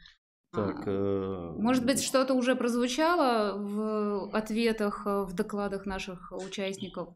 [0.54, 1.54] Так, э...
[1.58, 7.10] Может быть, что-то уже прозвучало в ответах, э, в докладах наших участников?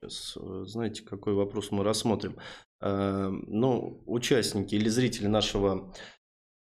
[0.00, 2.36] Сейчас, э, знаете, какой вопрос мы рассмотрим.
[2.80, 5.94] Ну, участники или зрители нашего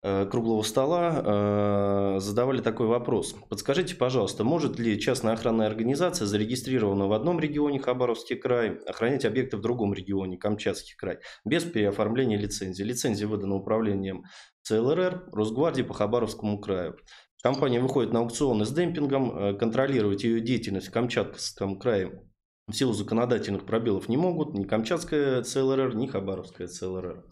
[0.01, 3.35] круглого стола э, задавали такой вопрос.
[3.49, 9.57] Подскажите, пожалуйста, может ли частная охранная организация, зарегистрированная в одном регионе Хабаровский край, охранять объекты
[9.57, 12.83] в другом регионе Камчатский край без переоформления лицензии?
[12.83, 14.23] Лицензия выдана управлением
[14.63, 16.97] ЦЛРР Росгвардии по Хабаровскому краю.
[17.41, 22.21] Компания выходит на аукционы с демпингом, э, контролировать ее деятельность в Камчатском крае
[22.69, 27.25] в силу законодательных пробелов не могут ни Камчатская ЦЛРР, ни Хабаровская ЦЛРР.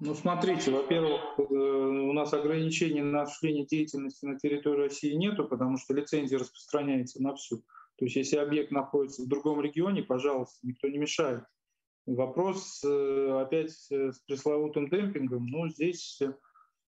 [0.00, 5.76] Ну, смотрите, во-первых, э, у нас ограничений на осуществление деятельности на территории России нету, потому
[5.76, 7.64] что лицензия распространяется на всю.
[7.96, 11.42] То есть, если объект находится в другом регионе, пожалуйста, никто не мешает.
[12.06, 16.22] Вопрос э, опять э, с пресловутым демпингом, ну, здесь,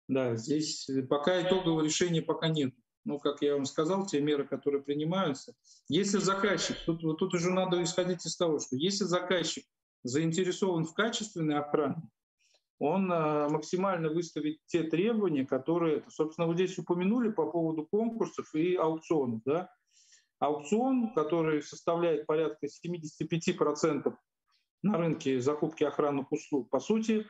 [0.07, 2.73] да, здесь пока итогового решения пока нет.
[3.05, 5.55] Ну, как я вам сказал, те меры, которые принимаются.
[5.89, 9.65] Если заказчик, тут, тут уже надо исходить из того, что если заказчик
[10.05, 12.09] заинтересован в качественной охране,
[12.83, 18.75] он э, максимально выставит те требования, которые, собственно, вот здесь упомянули по поводу конкурсов и
[18.75, 19.41] аукционов.
[19.45, 19.71] Да?
[20.41, 24.13] Аукцион, который составляет порядка 75%
[24.83, 27.25] на рынке закупки охранных услуг, по сути, э,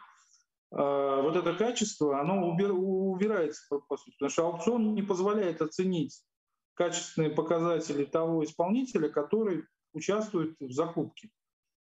[0.70, 6.24] вот это качество, оно убирается, по сути, потому что аукцион не позволяет оценить
[6.72, 11.28] качественные показатели того исполнителя, который участвует в закупке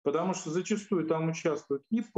[0.02, 2.16] потому что зачастую там участвуют ИП,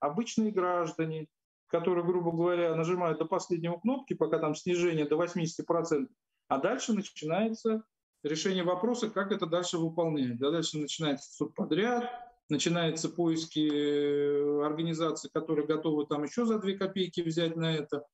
[0.00, 1.26] обычные граждане,
[1.68, 6.08] которые, грубо говоря, нажимают до последнего кнопки, пока там снижение до 80%,
[6.48, 7.82] а дальше начинается
[8.22, 10.38] решение вопроса, как это дальше выполнять.
[10.38, 12.08] Да, дальше начинается суд подряд,
[12.48, 18.04] начинаются поиски э, организаций, которые готовы там еще за 2 копейки взять на это,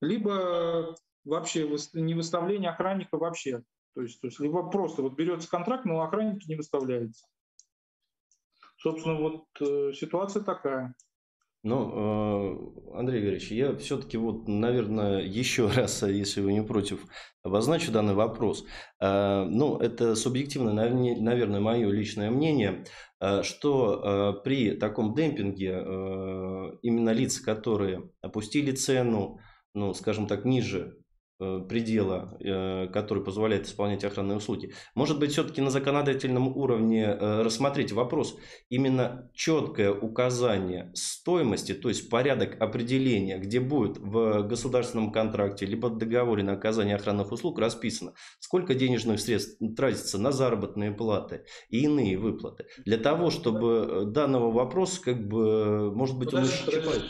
[0.00, 3.62] либо вообще не выставление охранника вообще.
[3.94, 7.26] То есть, то есть либо просто вот берется контракт, но охранники не выставляются.
[8.82, 10.92] Собственно, вот э, ситуация такая.
[11.62, 17.06] Ну, э, Андрей Игоревич, я все-таки вот, наверное, еще раз, если вы не против,
[17.44, 18.64] обозначу данный вопрос.
[19.00, 22.84] Э, ну, это субъективное, наверное, мое личное мнение,
[23.42, 25.74] что при таком демпинге
[26.82, 29.38] именно лица, которые опустили цену,
[29.74, 31.01] ну, скажем так, ниже Э,
[31.68, 34.72] предела, э, который позволяет исполнять охранные услуги.
[34.94, 38.36] Может быть, все-таки на законодательном уровне э, рассмотреть вопрос
[38.68, 45.98] именно четкое указание стоимости, то есть порядок определения, где будет в государственном контракте либо в
[45.98, 52.18] договоре на оказание охранных услуг расписано, сколько денежных средств тратится на заработные платы и иные
[52.18, 52.66] выплаты.
[52.84, 57.02] Для того, чтобы данного вопроса, как бы, может быть, он исчерпает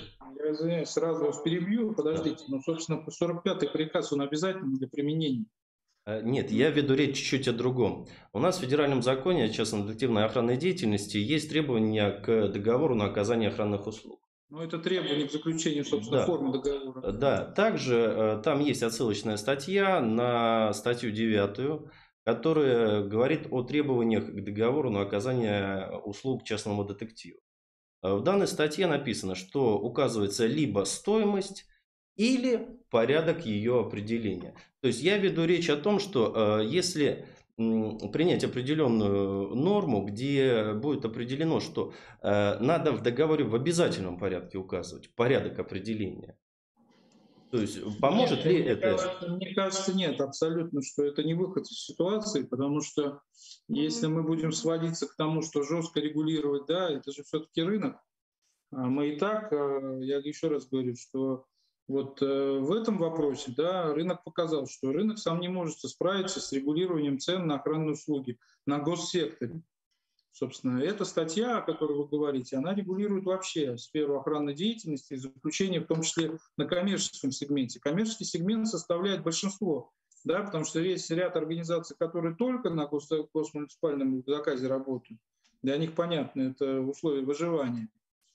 [0.43, 5.47] я извиняюсь, сразу вас перебью, подождите, но, собственно, 45-й приказ, он обязательно для применения.
[6.05, 8.07] Э, нет, я веду речь чуть-чуть о другом.
[8.33, 13.51] У нас в федеральном законе о частно-детективной охранной деятельности есть требования к договору на оказание
[13.51, 14.21] охранных услуг.
[14.51, 16.27] Ну, это требование к заключению, собственно, да.
[16.27, 17.13] формы договора.
[17.13, 21.89] Да, также э, там есть отсылочная статья на статью 9,
[22.25, 27.39] которая говорит о требованиях к договору на оказание услуг частному детективу.
[28.03, 31.67] В данной статье написано, что указывается либо стоимость,
[32.17, 34.55] или порядок ее определения.
[34.81, 37.27] То есть я веду речь о том, что э, если
[37.57, 41.93] принять определенную норму, где будет определено, что
[42.23, 46.37] э, надо в договоре в обязательном порядке указывать порядок определения.
[47.53, 48.81] То есть поможет нет, ли мне это?
[48.81, 53.21] Кажется, мне кажется, нет, абсолютно, что это не выход из ситуации, потому что
[53.69, 57.99] если мы будем сводиться к тому, что жестко регулировать, да, это же все-таки рынок.
[58.71, 61.45] А мы и так, э, я еще раз говорю, что
[61.89, 66.53] вот э, в этом вопросе да, рынок показал, что рынок сам не может справиться с
[66.53, 69.61] регулированием цен на охранные услуги на госсекторе.
[70.33, 75.81] Собственно, эта статья, о которой вы говорите, она регулирует вообще сферу охранной деятельности и заключения,
[75.81, 77.81] в том числе на коммерческом сегменте.
[77.81, 79.93] Коммерческий сегмент составляет большинство,
[80.25, 85.21] да, потому что есть ряд организаций, которые только на госмуниципальном заказе работают.
[85.61, 87.89] Для них понятно, это условия выживания.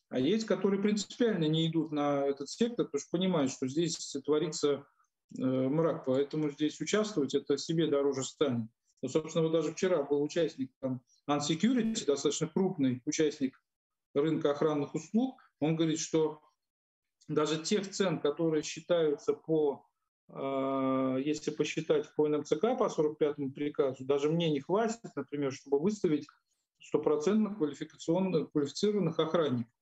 [0.09, 4.85] А есть, которые принципиально не идут на этот сектор, потому что понимают, что здесь творится
[5.37, 8.69] э, мрак, поэтому здесь участвовать это себе дороже станет.
[9.01, 13.61] Ну, собственно, вот даже вчера был участник там, Unsecurity, достаточно крупный участник
[14.13, 15.39] рынка охранных услуг.
[15.59, 16.41] Он говорит, что
[17.27, 19.87] даже тех цен, которые считаются по
[20.29, 26.27] а, если посчитать по НМЦК по 45-му приказу, даже мне не хватит, например, чтобы выставить
[26.81, 29.73] стопроцентно квалифицированных охранников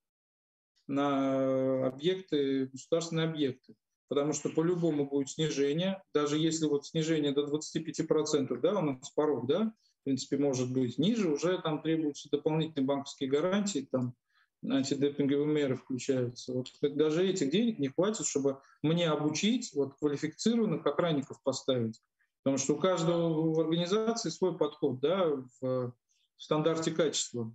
[0.88, 3.76] на объекты, государственные объекты.
[4.08, 9.48] Потому что по-любому будет снижение, даже если вот снижение до 25%, да, у нас порог,
[9.48, 14.16] да, в принципе, может быть ниже, уже там требуются дополнительные банковские гарантии, там
[14.64, 16.54] антидемпинговые меры включаются.
[16.54, 22.02] Вот даже этих денег не хватит, чтобы мне обучить, вот квалифицированных охранников поставить.
[22.44, 25.32] Потому что у каждого в организации свой подход да,
[25.62, 25.94] в
[26.38, 27.52] стандарте качества.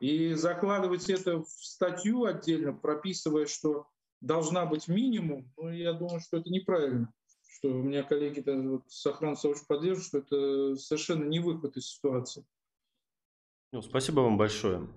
[0.00, 3.86] И закладывать это в статью отдельно, прописывая, что
[4.24, 7.12] должна быть минимум, ну, я думаю, что это неправильно.
[7.46, 11.86] Что у меня коллеги вот, с охраной очень поддерживают, что это совершенно не выход из
[11.86, 12.44] ситуации.
[13.72, 14.88] Ну, спасибо вам большое.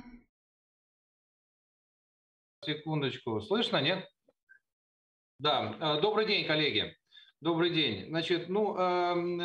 [2.65, 3.41] Секундочку.
[3.43, 4.09] Слышно, нет?
[5.39, 5.77] Да.
[5.81, 6.97] Э, добрый день, коллеги.
[7.43, 8.07] Добрый день.
[8.09, 9.41] Значит, ну, эм,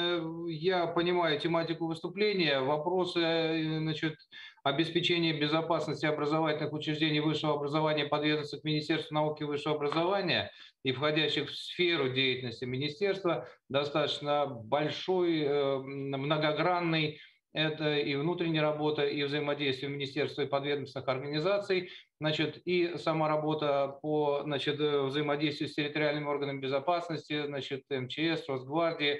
[0.48, 2.62] э, я понимаю тематику выступления.
[2.62, 4.16] Вопросы, э, значит,
[4.64, 10.52] обеспечения безопасности образовательных учреждений высшего образования подведомственных Министерству науки и высшего образования
[10.84, 17.20] и входящих в сферу деятельности министерства достаточно большой, многогранный
[17.54, 21.90] это и внутренняя работа, и взаимодействие министерства и подведомственных организаций,
[22.20, 29.20] значит, и сама работа по значит, взаимодействию с территориальными органами безопасности, значит, МЧС, Росгвардии,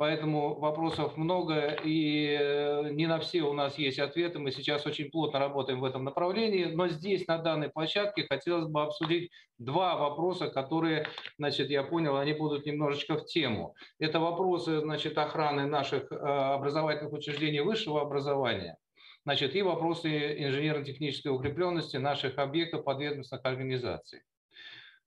[0.00, 4.38] Поэтому вопросов много, и э, не на все у нас есть ответы.
[4.38, 6.64] Мы сейчас очень плотно работаем в этом направлении.
[6.64, 12.32] Но здесь, на данной площадке, хотелось бы обсудить два вопроса, которые, значит, я понял, они
[12.32, 13.74] будут немножечко в тему.
[13.98, 18.78] Это вопросы, значит, охраны наших э, образовательных учреждений высшего образования,
[19.26, 20.08] значит, и вопросы
[20.42, 24.22] инженерно-технической укрепленности наших объектов подведомственных организаций.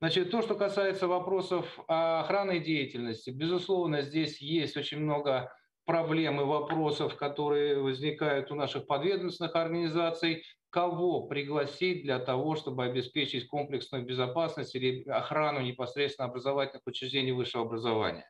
[0.03, 5.53] Значит, то, что касается вопросов охранной деятельности, безусловно, здесь есть очень много
[5.85, 13.47] проблем и вопросов, которые возникают у наших подведомственных организаций, кого пригласить для того, чтобы обеспечить
[13.47, 18.29] комплексную безопасность или охрану непосредственно образовательных учреждений высшего образования.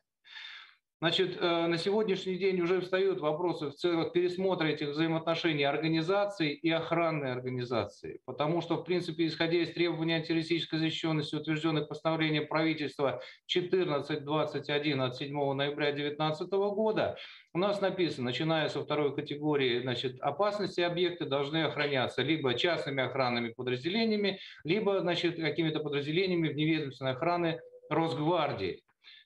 [1.03, 6.69] Значит, э, на сегодняшний день уже встают вопросы в целых пересмотра этих взаимоотношений организации и
[6.69, 13.21] охранной организации, потому что, в принципе, исходя из требований антитеррористической защищенности, утвержденных постановлением правительства
[13.53, 17.17] 1421 от 7 ноября 2019 года,
[17.53, 23.49] у нас написано, начиная со второй категории, значит, опасности объекты должны охраняться либо частными охранными
[23.49, 28.81] подразделениями, либо, значит, какими-то подразделениями вневедомственной охраны Росгвардии.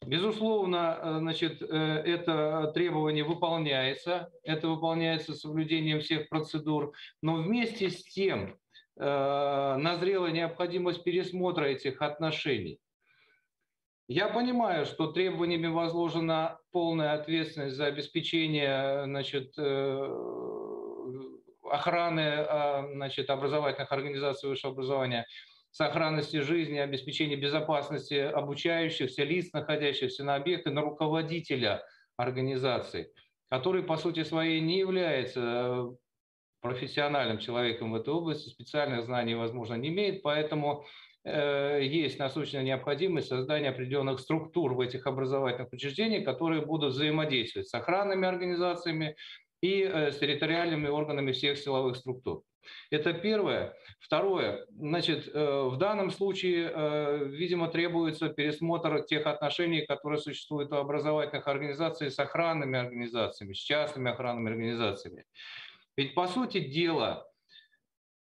[0.06, 8.04] Безусловно, э, значит, э, это требование выполняется, это выполняется соблюдением всех процедур, но вместе с
[8.04, 8.58] тем
[8.98, 12.80] э, назрела необходимость пересмотра этих отношений.
[14.08, 19.58] Я понимаю, что требованиями возложена полная ответственность за обеспечение значит,
[21.70, 22.46] охраны
[22.94, 25.28] значит, образовательных организаций высшего образования,
[25.72, 31.84] сохранности жизни, обеспечения безопасности обучающихся лиц, находящихся на объекте, на руководителя
[32.18, 33.12] организации,
[33.50, 35.90] который по сути своей не является
[36.62, 40.86] профессиональным человеком в этой области, специальных знаний, возможно, не имеет, поэтому
[41.24, 47.74] э, есть насущная необходимость создания определенных структур в этих образовательных учреждениях, которые будут взаимодействовать с
[47.74, 49.16] охранными организациями
[49.62, 52.44] и э, с территориальными органами всех силовых структур.
[52.90, 53.74] Это первое.
[54.00, 54.66] Второе.
[54.70, 62.12] Значит, э, в данном случае, видимо, требуется пересмотр тех отношений, которые существуют у образовательных организаций
[62.12, 65.26] с охранными организациями, с частными охранными организациями.
[65.98, 67.28] Ведь, по сути дела,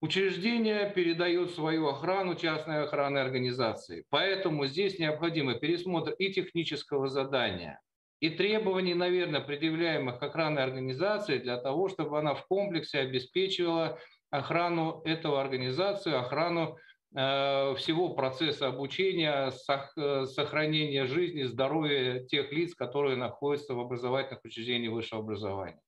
[0.02, 4.04] учреждение передает свою охрану частной охранной организации.
[4.10, 7.80] Поэтому здесь необходимо пересмотр и технического задания,
[8.20, 13.98] и требований, наверное, предъявляемых охранной организации для того, чтобы она в комплексе обеспечивала
[14.32, 16.78] охрану этого организации, охрану
[17.14, 19.92] э, всего процесса обучения, сох,
[20.26, 25.80] сохранения жизни, здоровья тех лиц, которые находятся в образовательных учреждениях высшего образования.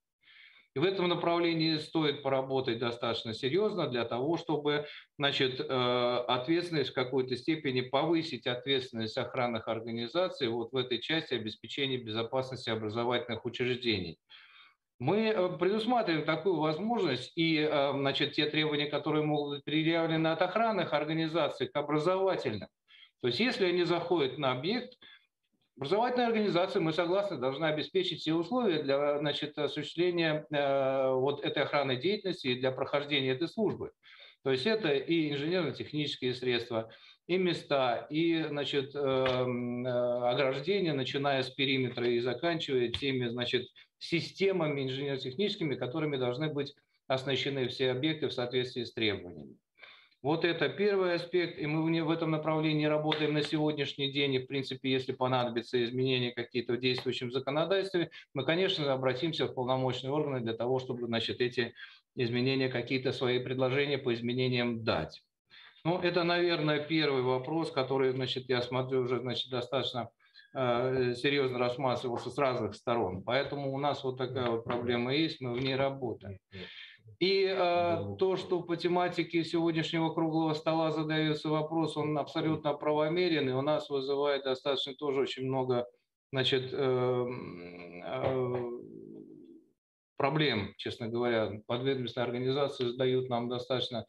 [0.75, 4.85] И в этом направлении стоит поработать достаточно серьезно для того, чтобы
[5.17, 11.97] значит, э, ответственность в какой-то степени повысить ответственность охранных организаций вот в этой части обеспечения
[11.97, 14.19] безопасности образовательных учреждений.
[14.99, 20.41] Мы э, предусматриваем такую возможность и э, значит, те требования, которые могут быть предъявлены от
[20.41, 22.69] охранных организаций к образовательным.
[23.21, 24.93] То есть если они заходят на объект,
[25.77, 31.97] Образовательная организация, мы согласны, должна обеспечить все условия для значит, осуществления э, вот этой охранной
[31.97, 33.91] деятельности и для прохождения этой службы.
[34.43, 36.89] То есть это и инженерно-технические средства,
[37.27, 39.87] и места, и значит, э, э,
[40.29, 43.67] ограждения, начиная с периметра и заканчивая теми значит,
[44.05, 46.73] системами инженерно-техническими, которыми должны быть
[47.07, 49.57] оснащены все объекты в соответствии с требованиями.
[50.21, 54.33] Вот это первый аспект, и мы в этом направлении работаем на сегодняшний день.
[54.33, 60.11] И, в принципе, если понадобятся изменения какие-то в действующем законодательстве, мы, конечно, обратимся в полномочные
[60.11, 61.75] органы для того, чтобы значит, эти
[62.15, 65.21] изменения, какие-то свои предложения по изменениям дать.
[65.83, 70.09] Ну, это, наверное, первый вопрос, который, значит, я смотрю, уже значит, достаточно
[70.55, 73.23] серьезно рассматривался с разных сторон.
[73.23, 76.37] Поэтому у нас вот такая вот проблема есть, мы в ней работаем.
[77.19, 83.53] И э, то, что по тематике сегодняшнего круглого стола задается вопрос, он абсолютно правомерен, и
[83.53, 85.87] у нас вызывает достаточно тоже очень много
[86.31, 87.25] значит, э,
[88.05, 88.55] э,
[90.17, 91.51] проблем, честно говоря.
[91.67, 94.05] Подведомственные организации задают нам достаточно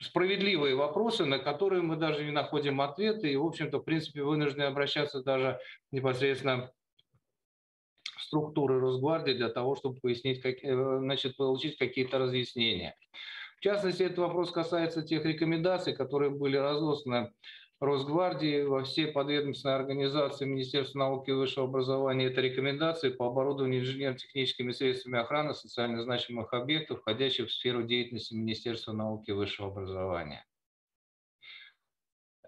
[0.00, 4.64] справедливые вопросы, на которые мы даже не находим ответы, и, в общем-то, в принципе, вынуждены
[4.64, 5.60] обращаться даже
[5.92, 6.72] непосредственно
[8.18, 12.96] структуры Росгвардии для того, чтобы пояснить, как, э, значит, получить какие-то разъяснения.
[13.58, 17.32] В частности, этот вопрос касается тех рекомендаций, которые были разосланы
[17.80, 22.26] Росгвардии во все подведомственные организации Министерства науки и высшего образования.
[22.26, 28.92] Это рекомендации по оборудованию инженерно-техническими средствами охраны социально значимых объектов, входящих в сферу деятельности Министерства
[28.92, 30.44] науки и высшего образования.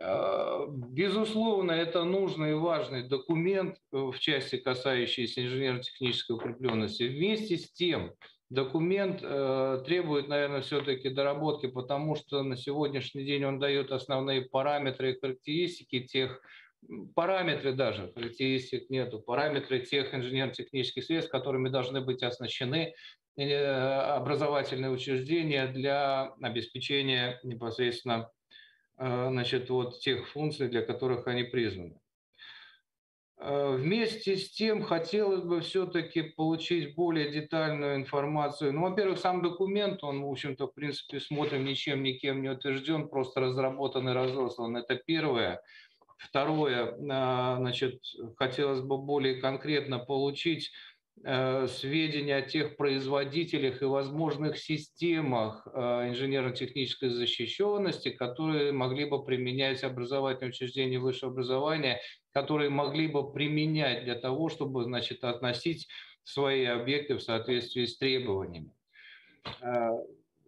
[0.03, 7.05] Э, безусловно, это нужный и важный документ э, в части, касающейся инженерно-технической укрепленности.
[7.05, 8.13] Вместе с тем,
[8.53, 15.13] документ э, требует, наверное, все-таки доработки, потому что на сегодняшний день он дает основные параметры
[15.13, 16.41] и характеристики тех,
[17.15, 22.95] параметры даже, характеристик нету, параметры тех инженерно-технических средств, которыми должны быть оснащены
[23.35, 28.31] образовательные учреждения для обеспечения непосредственно
[28.99, 32.02] а, значит, вот тех функций, для которых они призваны.
[33.45, 38.73] А, вместе с тем хотелось бы все-таки получить более детальную информацию.
[38.73, 43.41] Ну, во-первых, сам документ, он, в общем-то, в принципе, смотрим, ничем, никем не утвержден, просто
[43.41, 44.77] разработан и разослан.
[44.77, 45.61] Это первое.
[46.19, 48.01] Второе, а, значит,
[48.37, 50.92] хотелось бы более конкретно получить Э,
[51.69, 60.51] сведения о тех производителях и возможных системах э, инженерно-технической защищенности, которые могли бы применять образовательные
[60.51, 62.01] учреждения высшего образования,
[62.33, 65.87] которые могли бы применять для того, чтобы значит, относить
[66.25, 68.73] свои объекты в соответствии с требованиями.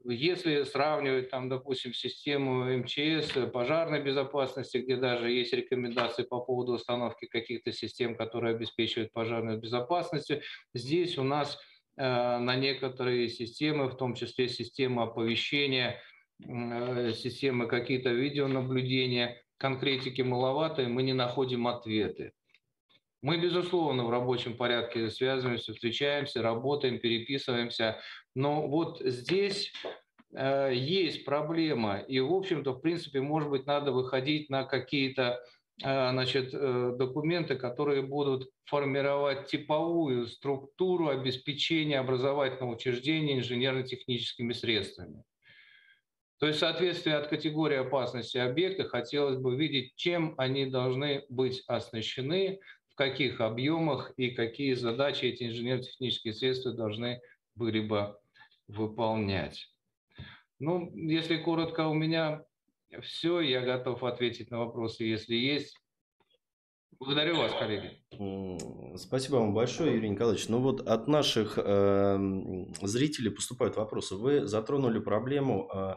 [0.04, 6.74] Э, если сравнивать, там, допустим, систему МЧС, пожарной безопасности, где даже есть рекомендации по поводу
[6.74, 10.30] установки каких-то систем, которые обеспечивают пожарную безопасность,
[10.74, 11.58] здесь у нас
[11.96, 12.02] э,
[12.38, 16.00] на некоторые системы, в том числе система оповещения,
[16.46, 22.32] э, системы какие-то видеонаблюдения, конкретики маловато, и мы не находим ответы.
[23.24, 27.98] Мы, безусловно, в рабочем порядке связываемся, встречаемся, работаем, переписываемся.
[28.34, 29.72] Но вот здесь
[30.34, 32.00] э, есть проблема.
[32.00, 35.40] И, в общем-то, в принципе, может быть, надо выходить на какие-то
[35.82, 45.24] э, значит, э, документы, которые будут формировать типовую структуру обеспечения образовательного учреждения инженерно-техническими средствами.
[46.40, 51.62] То есть в соответствии от категории опасности объекта хотелось бы видеть, чем они должны быть
[51.68, 52.60] оснащены,
[52.94, 57.20] в каких объемах и какие задачи эти инженерно-технические средства должны
[57.56, 58.16] были бы
[58.68, 59.68] выполнять.
[60.60, 62.44] Ну, если коротко, у меня
[63.02, 63.40] все.
[63.40, 65.76] Я готов ответить на вопросы, если есть.
[67.00, 68.96] Благодарю вас, коллеги.
[68.96, 70.46] Спасибо вам большое, Юрий Николаевич.
[70.48, 72.16] Ну вот от наших э,
[72.80, 74.14] зрителей поступают вопросы.
[74.14, 75.94] Вы затронули проблему э,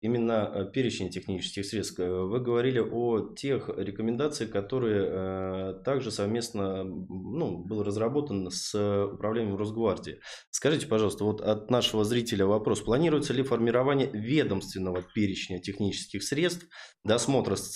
[0.00, 1.98] именно э, перечень технических средств.
[1.98, 8.74] Э, вы говорили о тех рекомендациях, которые э, также совместно ну, был разработан с
[9.06, 10.20] управлением Росгвардии.
[10.50, 12.80] Скажите, пожалуйста, вот от нашего зрителя вопрос.
[12.80, 16.66] Планируется ли формирование ведомственного перечня технических средств
[17.04, 17.74] досмотра с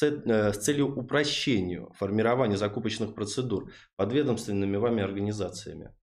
[0.59, 5.95] целью упрощения формирования закупочных процедур подведомственными вами организациями?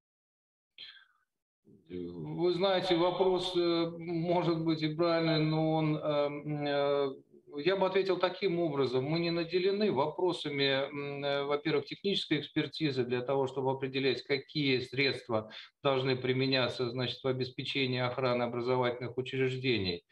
[1.90, 6.30] Вы знаете, вопрос э, может быть и правильный, но он, э,
[6.68, 9.06] э, я бы ответил таким образом.
[9.06, 15.50] Мы не наделены вопросами, во-первых, технической экспертизы для того, чтобы определять, какие средства
[15.82, 20.04] должны применяться значит, в обеспечении охраны образовательных учреждений.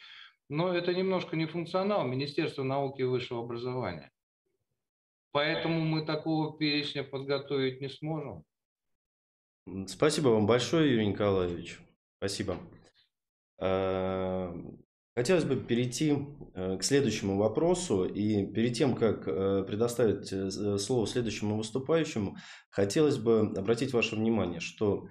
[0.47, 4.11] Но это немножко не функционал Министерства науки и высшего образования.
[5.31, 8.45] Поэтому мы такого перечня подготовить не сможем.
[9.87, 11.79] Спасибо вам большое, Юрий Николаевич.
[12.17, 12.57] Спасибо.
[13.59, 14.53] А,
[15.15, 16.17] хотелось бы перейти
[16.53, 18.05] э, к следующему вопросу.
[18.05, 22.37] И перед тем, как э, предоставить э, слово следующему выступающему,
[22.69, 25.07] хотелось бы обратить ваше внимание, что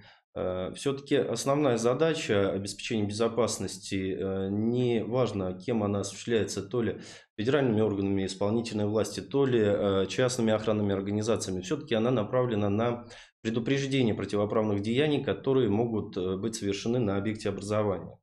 [0.75, 4.17] все-таки основная задача обеспечения безопасности,
[4.51, 6.99] не важно, кем она осуществляется, то ли
[7.37, 13.07] федеральными органами исполнительной власти, то ли частными охранными организациями, все-таки она направлена на
[13.45, 18.17] предупреждение противоправных деяний, которые могут э, быть совершены на объекте образования.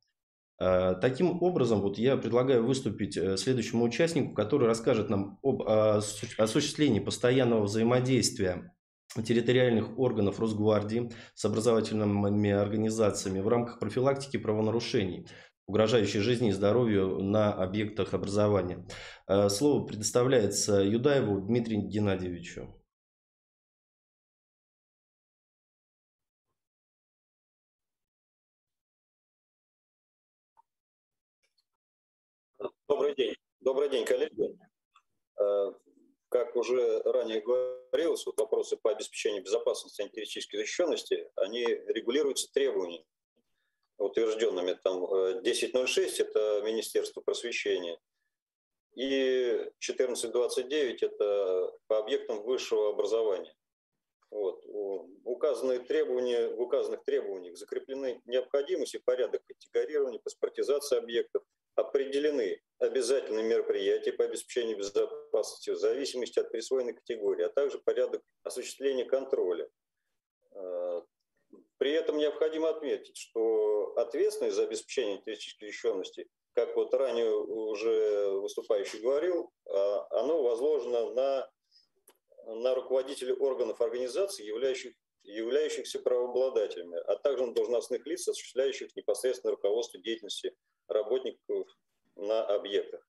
[0.59, 6.99] Э, таким образом, вот я предлагаю выступить э, следующему участнику, который расскажет нам об осуществлении
[6.99, 8.75] постоянного взаимодействия
[9.15, 15.25] территориальных органов Росгвардии с образовательными организациями в рамках профилактики правонарушений,
[15.67, 18.85] угрожающей жизни и здоровью на объектах образования.
[19.47, 22.82] Слово предоставляется Юдаеву Дмитрию Геннадьевичу.
[33.03, 33.35] Добрый день.
[33.59, 34.57] Добрый день, коллеги.
[35.37, 35.73] Э,
[36.29, 43.05] как уже ранее говорилось, вот вопросы по обеспечению безопасности и антитеррористической защищенности, они регулируются требованиями,
[43.97, 47.99] утвержденными там 10.06 э,– это Министерство просвещения,
[48.95, 53.53] и 14.29– это по объектам высшего образования.
[54.29, 54.63] Вот.
[55.25, 61.43] Указанные требования, в указанных требованиях закреплены необходимость и порядок категорирования, паспортизации объектов,
[61.75, 69.05] определены обязательные мероприятия по обеспечению безопасности в зависимости от присвоенной категории, а также порядок осуществления
[69.05, 69.69] контроля.
[70.51, 71.01] Э,
[71.77, 78.99] при этом необходимо отметить, что ответственность за обеспечение террористической защищенности, как вот ранее уже выступающий
[78.99, 81.49] говорил, а, оно возложено на,
[82.45, 84.93] на руководителей органов организации, являющих,
[85.23, 90.55] являющихся правообладателями, а также на должностных лиц, осуществляющих непосредственно руководство деятельности
[90.87, 91.67] работников
[92.15, 93.05] на объектах.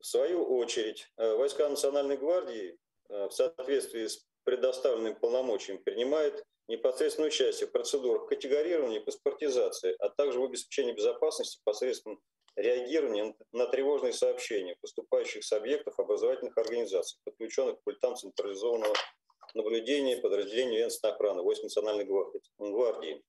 [0.00, 2.78] В свою очередь, э, войска Национальной гвардии
[3.08, 10.08] э, в соответствии с предоставленными полномочиями принимают непосредственное участие в процедурах категорирования и паспортизации, а
[10.10, 12.20] также в обеспечении безопасности посредством
[12.56, 18.94] реагирования на тревожные сообщения, поступающих с объектов образовательных организаций, подключенных к пультам централизованного
[19.54, 23.22] наблюдения подразделений военной охраны войск Национальной гвардии.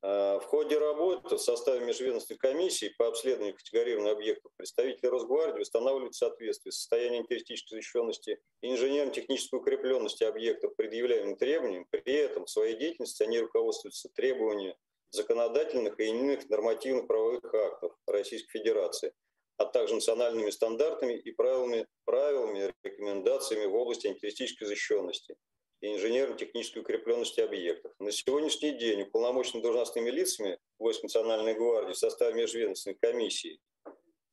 [0.00, 6.14] Э, в ходе работы в составе межведомственной комиссии по обследованию категорированных объектов представители Росгвардии устанавливают
[6.14, 11.86] соответствие состояния террористической защищенности и инженерно-технической укрепленности объектов предъявляемым требованиям.
[11.90, 14.76] При этом в своей деятельности они руководствуются требованиями
[15.10, 19.12] законодательных и иных нормативных правовых актов Российской Федерации,
[19.56, 25.36] а также национальными стандартами и правилами, правилами рекомендациями в области антитеррористической защищенности
[25.80, 27.92] и инженерно-технической укрепленности объектов.
[27.98, 33.60] На сегодняшний день уполномоченными должностными лицами войск Национальной гвардии в составе межведомственной комиссии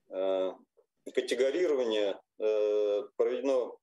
[0.10, 0.52] э,
[1.14, 3.78] категорирование э, проведено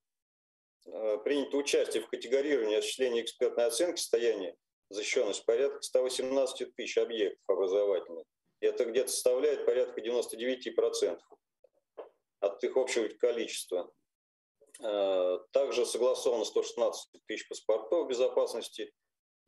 [0.85, 4.55] э, принято участие в категорировании осуществлении экспертной оценки состояния
[4.89, 8.25] защищенности порядка 118 тысяч объектов образовательных.
[8.59, 11.19] Это где-то составляет порядка 99%
[12.39, 13.91] от их общего количества.
[14.83, 18.91] Э, также согласовано 116 тысяч паспортов безопасности.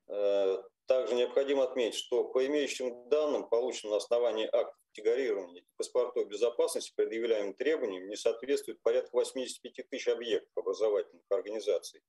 [0.08, 6.94] Э, также необходимо отметить, что по имеющим данным, полученным на основании акта категорирования паспортов безопасности,
[6.96, 12.02] предъявляемым требованиям, не соответствует порядка 85 тысяч объектов образовательных организаций,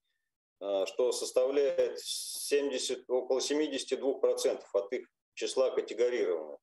[0.61, 6.61] э, что составляет 70, около 72% от их числа категорированных.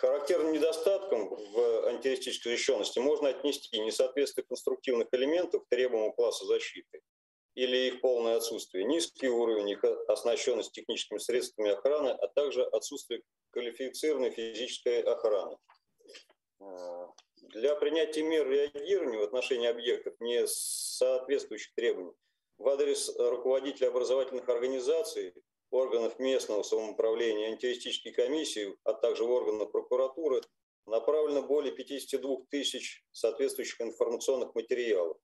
[0.00, 7.02] Характерным недостатком в антитеррористической защищенности можно отнести несоответствие конструктивных элементов требуемого класса защиты
[7.54, 13.20] или их полное отсутствие, низкий уровень их оснащенности техническими средствами охраны, а также отсутствие
[13.50, 15.58] квалифицированной физической охраны.
[17.42, 22.14] Для принятия мер реагирования в отношении объектов, не соответствующих требованиям,
[22.56, 25.34] в адрес руководителя образовательных организаций
[25.70, 30.42] органов местного самоуправления, антитеррористической комиссии, а также органов прокуратуры
[30.86, 35.16] направлено более 52 тысяч соответствующих информационных материалов.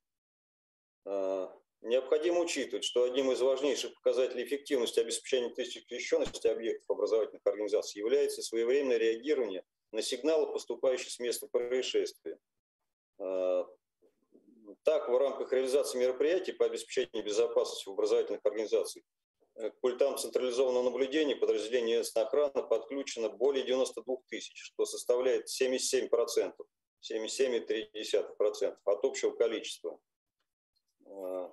[1.04, 8.42] А, необходимо учитывать, что одним из важнейших показателей эффективности обеспечения защищенности объектов образовательных организаций является
[8.42, 12.38] своевременное реагирование на сигналы, поступающие с места происшествия.
[13.18, 13.66] А,
[14.84, 19.04] так, в рамках реализации мероприятий по обеспечению безопасности в образовательных организациях
[19.56, 26.10] к пультам централизованного наблюдения подразделение местной охраны подключено более 92 тысяч, что составляет 77%,
[27.10, 29.98] 77,3% от общего количества.
[31.06, 31.50] А,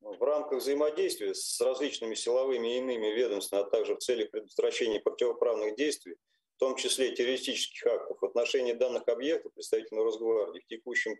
[0.00, 5.76] в рамках взаимодействия с различными силовыми и иными ведомствами, а также в целях предотвращения противоправных
[5.76, 6.16] действий,
[6.54, 11.18] в том числе террористических актов, в отношении данных объектов представителей Росгвардии в текущем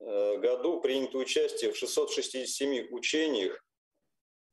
[0.00, 3.73] э, году принято участие в 667 учениях Э,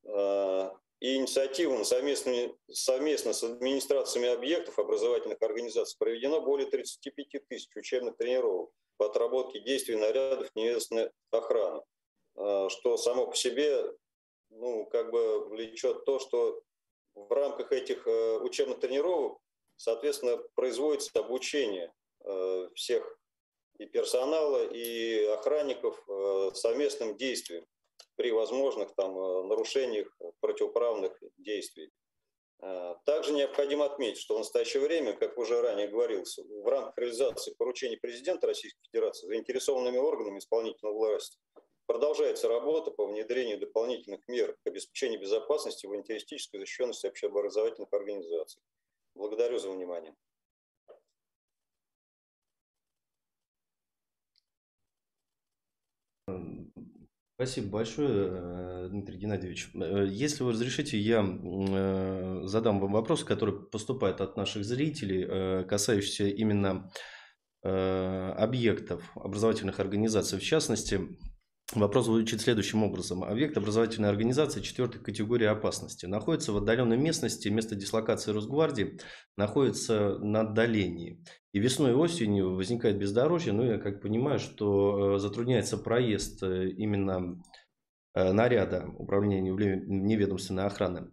[0.04, 8.72] и инициативам совместно, совместно с администрациями объектов образовательных организаций проведено более 35 тысяч учебных тренировок
[8.98, 11.82] по отработке действий нарядов неведомственной охраны,
[12.36, 13.84] э, что само по себе
[14.52, 16.62] ну, как бы влечет то, что
[17.16, 19.40] в рамках этих э, учебных тренировок,
[19.78, 21.92] соответственно, производится обучение
[22.76, 23.18] всех
[23.80, 26.00] и персонала, и охранников
[26.54, 27.66] совместным действиям
[28.22, 31.90] при возможных там, э, нарушениях противоправных действий.
[32.62, 37.56] Э, также необходимо отметить, что в настоящее время, как уже ранее говорилось, в рамках реализации
[37.58, 41.40] поручений президента Российской Федерации заинтересованными органами исполнительной власти
[41.88, 48.62] продолжается работа по внедрению дополнительных мер к обеспечению безопасности в антитеррористической защищенности общеобразовательных организаций.
[49.16, 50.16] Благодарю за внимание.
[57.42, 59.72] Спасибо большое, э, Дмитрий Геннадьевич.
[59.74, 66.28] Э, если вы разрешите, я э, задам вам вопрос, который поступает от наших зрителей, касающийся
[66.28, 66.92] именно
[67.64, 70.38] объектов образовательных организаций.
[70.38, 71.00] В частности,
[71.74, 73.24] Вопрос звучит следующим образом.
[73.24, 79.00] Объект образовательной организации четвертой категории опасности находится в отдаленной местности, место дислокации Росгвардии
[79.38, 81.24] находится на отдалении.
[81.54, 86.72] И весной и осенью возникает бездорожье, ну я как понимаю, что э, затрудняется проезд э,
[86.72, 87.42] именно
[88.16, 91.10] э, наряда управления неведомственной охраны.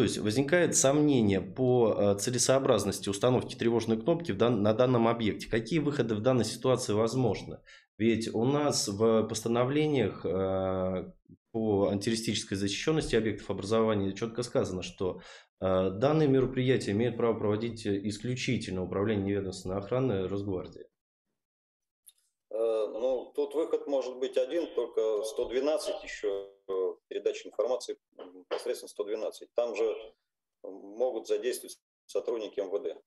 [0.00, 5.46] То есть возникает сомнение по целесообразности установки тревожной кнопки на данном объекте.
[5.46, 7.58] Какие выходы в данной ситуации возможны?
[7.98, 11.12] Ведь у нас в постановлениях э,
[11.52, 15.20] по антитеррористической защищенности объектов образования четко сказано, что
[15.60, 20.86] э, данные мероприятия имеют право проводить исключительно Управление неведомственной охраны Росгвардии.
[22.50, 26.50] Э, ну, тут выход может быть один, только 112 еще
[27.08, 27.98] передача информации
[28.48, 29.48] посредством 112.
[29.54, 30.14] Там же
[30.62, 33.00] могут задействовать сотрудники МВД.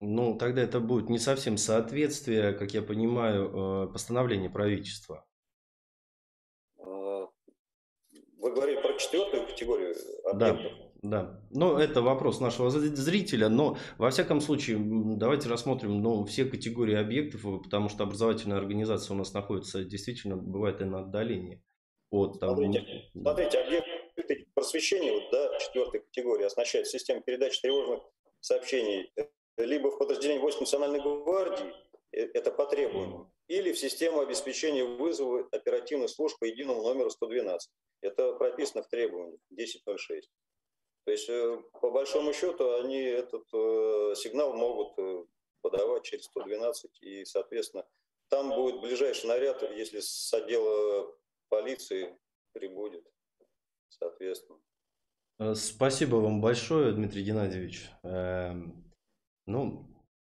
[0.00, 5.24] Ну, тогда это будет не совсем соответствие, как я понимаю, э, постановлению правительства.
[6.76, 10.72] Вы говорили про четвертую категорию объектов?
[10.78, 11.40] Да, да.
[11.50, 13.48] Но это вопрос нашего зрителя.
[13.48, 19.18] Но, во всяком случае, давайте рассмотрим ну, все категории объектов, потому что образовательная организация у
[19.18, 21.62] нас находится действительно, бывает и на отдалении.
[22.10, 28.00] От, там, смотрите, смотрите, объекты просвещения, вот, да, четвертой категории, оснащают систему передачи тревожных
[28.40, 29.10] сообщений
[29.58, 31.72] либо в подразделении войск Национальной гвардии,
[32.12, 37.70] э, это по требованию, или в систему обеспечения вызова оперативных служб по единому номеру 112.
[38.02, 40.22] Это прописано в требованиях 10.06.
[41.06, 45.28] То есть, э, по большому счету, они этот э, сигнал могут
[45.62, 47.86] подавать через 112 и, соответственно,
[48.28, 51.16] там будет ближайший наряд, если с отдела
[51.48, 52.18] полиции
[52.52, 53.06] прибудет,
[53.88, 54.58] соответственно.
[55.38, 57.88] Э, спасибо вам большое, Дмитрий Геннадьевич.
[58.02, 58.92] Эм,
[59.46, 59.86] ну,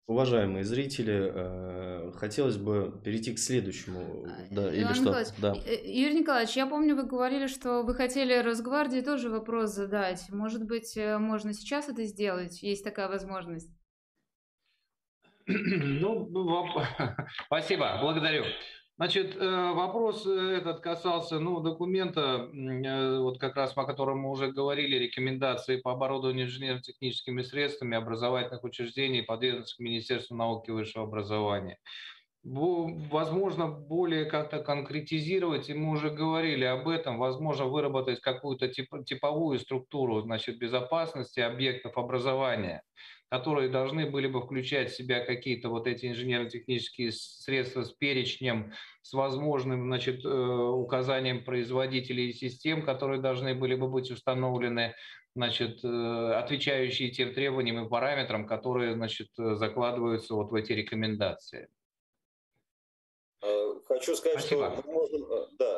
[0.06, 4.26] уважаемые зрители, э, хотелось бы перейти к следующему.
[4.26, 5.24] А, да, или что?
[5.38, 5.54] Да.
[5.64, 10.28] Э, Юрий Николаевич, я помню, вы говорили, что вы хотели Росгвардии тоже вопрос задать.
[10.30, 12.62] Может быть, можно сейчас это сделать?
[12.62, 13.70] Есть такая возможность?
[15.46, 16.66] Ну, ну
[17.46, 18.44] спасибо, благодарю.
[19.02, 24.52] Значит, э, вопрос этот касался ну, документа, э, вот как раз о котором мы уже
[24.52, 31.78] говорили, рекомендации по оборудованию инженерно-техническими средствами образовательных учреждений подведомственных Министерству науки и высшего образования.
[32.44, 40.20] Возможно, более как-то конкретизировать, и мы уже говорили об этом, возможно, выработать какую-то типовую структуру
[40.20, 42.84] значит, безопасности объектов образования
[43.32, 49.14] которые должны были бы включать в себя какие-то вот эти инженерно-технические средства с перечнем, с
[49.14, 54.94] возможным значит, э, указанием производителей систем, которые должны были бы быть установлены,
[55.34, 61.70] значит, э, отвечающие тем требованиям и параметрам, которые значит, э, закладываются вот в эти рекомендации.
[63.88, 64.76] Хочу сказать, Спасибо.
[64.76, 65.26] что мы можем,
[65.58, 65.71] да,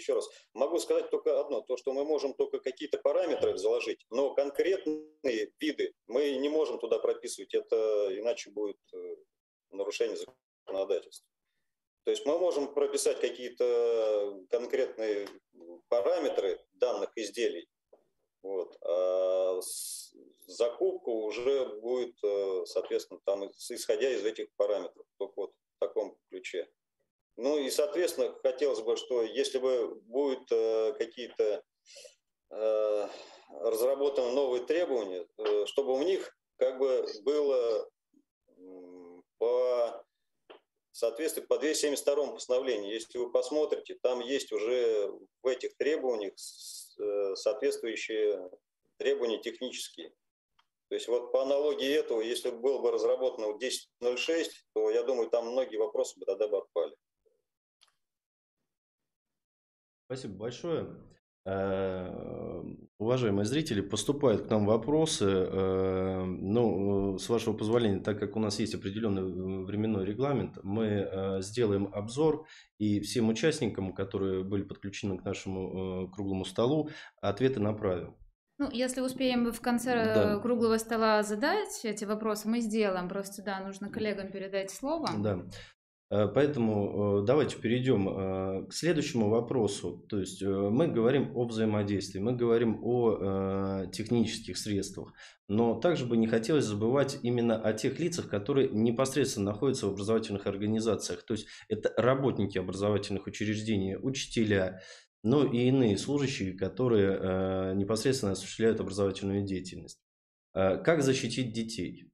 [0.00, 4.34] еще раз, могу сказать только одно, то, что мы можем только какие-то параметры заложить, но
[4.34, 9.16] конкретные виды мы не можем туда прописывать, это иначе будет э,
[9.70, 10.16] нарушение
[10.64, 11.26] законодательства.
[12.04, 15.28] То есть мы можем прописать какие-то конкретные
[15.88, 17.68] параметры данных изделий,
[18.42, 19.60] вот, а
[20.46, 26.68] закупка уже будет, э, соответственно, там, исходя из этих параметров, только вот в таком ключе.
[27.40, 31.64] Ну и, соответственно, хотелось бы, что если бы будут э, какие-то
[32.50, 33.08] э,
[33.62, 37.88] разработаны новые требования, э, чтобы у них как бы было
[39.38, 40.04] по
[40.92, 42.92] соответствии по 272 постановлению.
[42.92, 45.10] Если вы посмотрите, там есть уже
[45.42, 48.50] в этих требованиях э, соответствующие
[48.98, 50.10] требования технические.
[50.88, 55.46] То есть вот по аналогии этого, если было бы разработано 10.06, то я думаю, там
[55.46, 56.94] многие вопросы бы тогда бы отпали.
[60.10, 60.88] Спасибо большое.
[61.46, 62.64] Э,
[62.98, 65.24] уважаемые зрители, поступают к нам вопросы.
[65.24, 71.42] Э, ну, с вашего позволения, так как у нас есть определенный временной регламент, мы э,
[71.42, 72.44] сделаем обзор
[72.78, 76.90] и всем участникам, которые были подключены к нашему круглому столу,
[77.22, 78.16] ответы направим.
[78.58, 80.38] Ну, если успеем в конце да.
[80.40, 83.08] круглого стола задать эти вопросы, мы сделаем.
[83.08, 85.08] Просто, да, нужно коллегам передать слово.
[85.18, 85.44] Да.
[86.10, 90.04] Э, поэтому э, давайте перейдем э, к следующему вопросу.
[90.08, 95.12] То есть мы говорим о взаимодействии, мы говорим о технических средствах,
[95.48, 100.46] но также бы не хотелось забывать именно о тех лицах, которые непосредственно находятся в образовательных
[100.46, 101.24] организациях.
[101.24, 104.82] То есть это работники образовательных учреждений, учителя,
[105.22, 110.00] ну и иные служащие, которые непосредственно осуществляют образовательную деятельность.
[110.52, 112.09] Как защитить детей?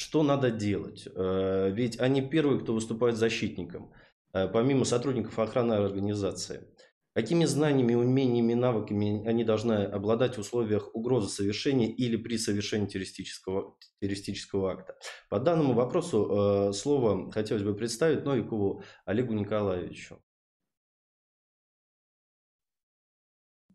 [0.00, 1.06] Что надо делать?
[1.14, 3.92] Э, ведь они первые, кто выступает защитником,
[4.32, 6.66] э, помимо сотрудников охраны организации.
[7.12, 13.76] Какими знаниями, умениями, навыками они должны обладать в условиях угрозы совершения или при совершении террористического,
[14.00, 14.96] террористического акта?
[15.28, 20.18] По данному вопросу э, слово хотелось бы представить Новикову Олегу Николаевичу.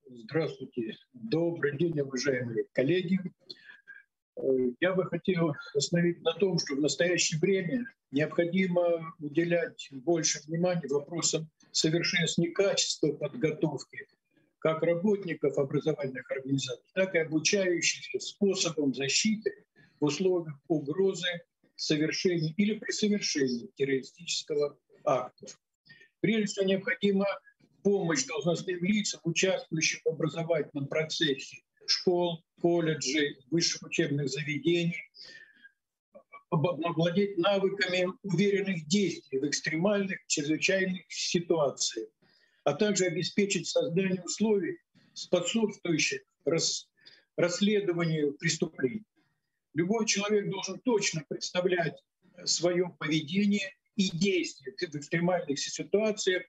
[0.10, 0.98] Здравствуйте.
[1.14, 3.20] Добрый день, уважаемые коллеги.
[4.38, 4.42] Э,
[4.80, 11.50] я бы хотел остановить на том, что в настоящее время необходимо уделять больше внимания вопросам
[11.72, 14.08] совершенствования качества подготовки
[14.60, 19.64] как работников образовательных организаций, так и обучающихся способом защиты
[20.00, 21.28] в условиях угрозы
[21.76, 25.46] совершения или при совершении террористического акта.
[26.20, 27.28] Прежде всего необходима
[27.84, 31.58] помощь должностным лицам, участвующим в образовательном процессе,
[31.90, 34.96] школ, колледжей, высших учебных заведений,
[36.50, 42.10] обладать навыками уверенных действий в экстремальных, чрезвычайных ситуациях,
[42.64, 44.78] а также обеспечить создание условий,
[45.14, 46.90] способствующих рас,
[47.38, 49.04] расследованию преступлений.
[49.74, 52.02] Любой человек должен точно представлять
[52.46, 56.44] свое поведение и действия в экстремальных ситуациях,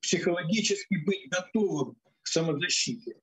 [0.00, 3.16] психологически быть готовым к самозащите.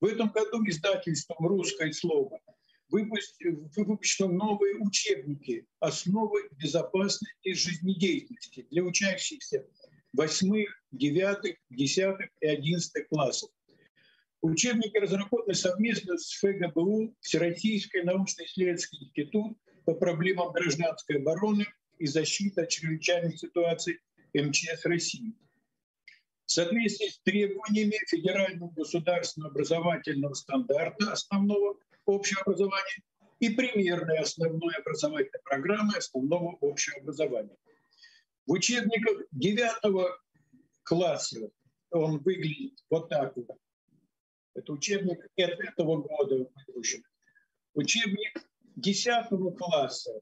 [0.00, 2.40] В этом году издательством «Русское слово»
[2.88, 9.66] выпущены новые учебники «Основы безопасности жизнедеятельности» для учащихся
[10.12, 13.50] 8, 9, 10 и 11 классов.
[14.40, 21.66] Учебники разработаны совместно с ФГБУ, Всероссийский научно-исследовательский институт по проблемам гражданской обороны
[21.98, 23.98] и защиты от чрезвычайных ситуаций
[24.32, 25.34] МЧС России.
[26.48, 31.76] В соответствии с требованиями федерального государственного образовательного стандарта основного
[32.06, 33.02] общего образования
[33.38, 37.54] и примерной основной образовательной программы основного общего образования.
[38.46, 40.20] В учебниках 9
[40.84, 41.50] класса
[41.90, 43.58] он выглядит вот так вот.
[44.54, 47.04] Это учебник этого года выпущен.
[47.74, 48.42] Учебник
[48.76, 50.18] 10 класса,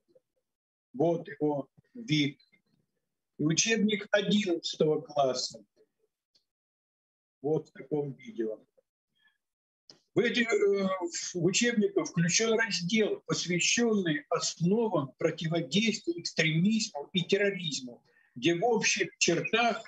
[0.92, 2.40] вот его вид.
[3.38, 4.76] И учебник 11
[5.06, 5.64] класса,
[7.46, 8.58] вот в таком видео.
[10.14, 10.88] В эти э,
[11.34, 18.02] в учебниках включен раздел, посвященный основам противодействия экстремизму и терроризму,
[18.34, 19.80] где в общих чертах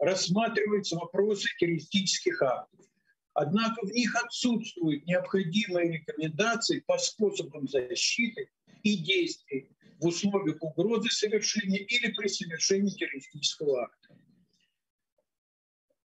[0.00, 2.86] рассматриваются вопросы террористических актов.
[3.34, 8.50] Однако в них отсутствуют необходимые рекомендации по способам защиты
[8.82, 14.14] и действий в условиях угрозы совершения или при совершении террористического акта.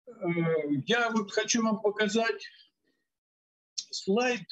[0.07, 0.13] Э,
[0.87, 2.47] я вот хочу вам показать
[3.91, 4.47] слайд.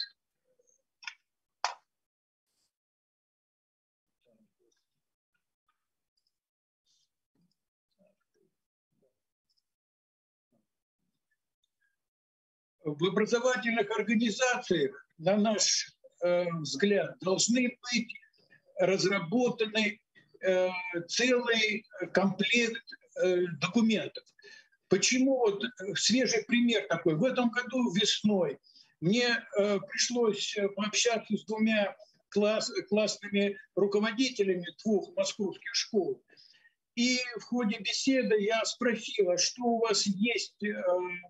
[12.84, 15.90] В образовательных организациях, на наш
[16.22, 18.14] э, взгляд, должны быть
[18.78, 20.00] разработаны
[20.40, 20.68] э,
[21.08, 22.84] целый комплект
[23.22, 24.24] э, документов.
[24.94, 25.60] Почему вот
[25.96, 27.16] свежий пример такой?
[27.16, 28.60] В этом году весной
[29.00, 29.26] мне
[29.58, 31.96] э, пришлось э, пообщаться с двумя
[32.28, 36.22] класс, классными руководителями двух московских школ.
[36.94, 40.72] И в ходе беседы я спросила, что у вас есть, э,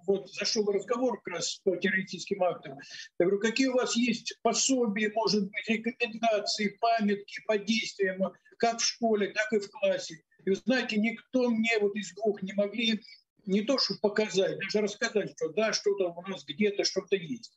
[0.07, 2.79] вот зашел разговор как раз по террористическим актам.
[3.19, 8.85] Я говорю, какие у вас есть пособия, может быть, рекомендации, памятки по действиям, как в
[8.85, 10.23] школе, так и в классе.
[10.45, 13.01] И знаете, никто мне вот из двух не могли
[13.47, 17.57] не то, чтобы показать, даже рассказать, что да, что-то у нас где-то что-то есть.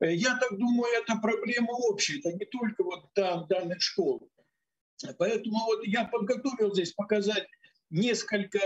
[0.00, 4.28] Э, я так думаю, это проблема общая, это не только вот там данных школ.
[5.18, 7.46] Поэтому вот я подготовил здесь показать
[7.90, 8.60] несколько,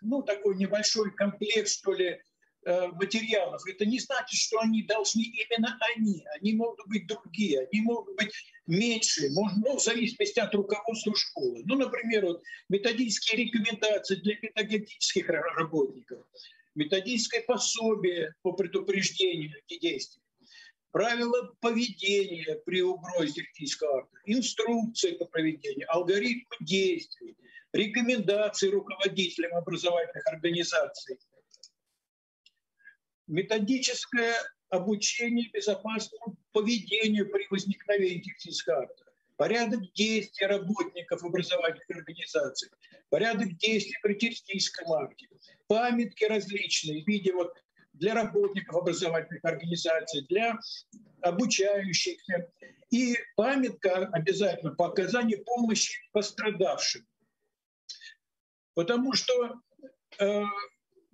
[0.00, 2.20] ну, такой небольшой комплект, что ли,
[2.66, 3.62] материалов.
[3.66, 6.24] Это не значит, что они должны именно они.
[6.40, 8.32] Они могут быть другие, они могут быть
[8.66, 11.62] меньше, может, ну, в зависимости от руководства школы.
[11.64, 16.26] Ну, например, вот, методические рекомендации для педагогических работников,
[16.74, 20.22] методическое пособие по предупреждению этих действий,
[20.90, 27.36] правила поведения при угрозе террористического акта, инструкции по проведению, алгоритмы действий,
[27.72, 31.18] рекомендации руководителям образовательных организаций,
[33.26, 34.34] методическое
[34.68, 38.34] обучение безопасному поведению при возникновении
[38.68, 39.04] акта,
[39.36, 42.70] порядок действий работников образовательных организаций,
[43.10, 45.28] порядок действий при террористическом акте,
[45.66, 47.52] памятки различные в виде вот
[47.92, 50.58] для работников образовательных организаций, для
[51.22, 52.50] обучающихся.
[52.90, 57.06] И памятка обязательно по оказанию помощи пострадавшим.
[58.74, 59.60] Потому что
[60.18, 60.42] э,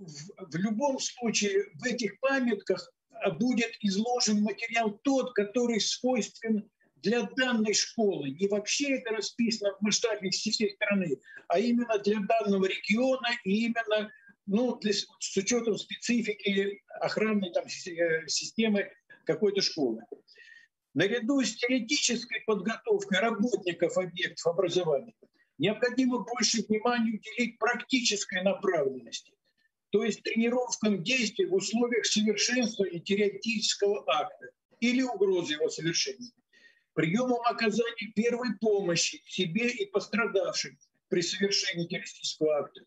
[0.02, 2.92] в, в любом случае в этих памятках
[3.38, 8.30] будет изложен материал тот, который свойствен для данной школы.
[8.30, 11.18] Не вообще это расписано в масштабе всей страны,
[11.48, 14.10] а именно для данного региона и именно
[14.46, 18.90] ну, для, с учетом специфики охранной там, э, системы
[19.24, 20.02] какой-то школы.
[20.94, 25.14] Наряду с теоретической подготовкой работников объектов образования
[25.58, 29.32] необходимо больше внимания уделить практической направленности,
[29.92, 34.46] то есть тренировкам действий в условиях совершенствования теоретического акта
[34.80, 36.32] или угрозы его совершения,
[36.94, 40.78] приемам оказания первой помощи себе и пострадавшим
[41.08, 42.80] при совершении террористического акта,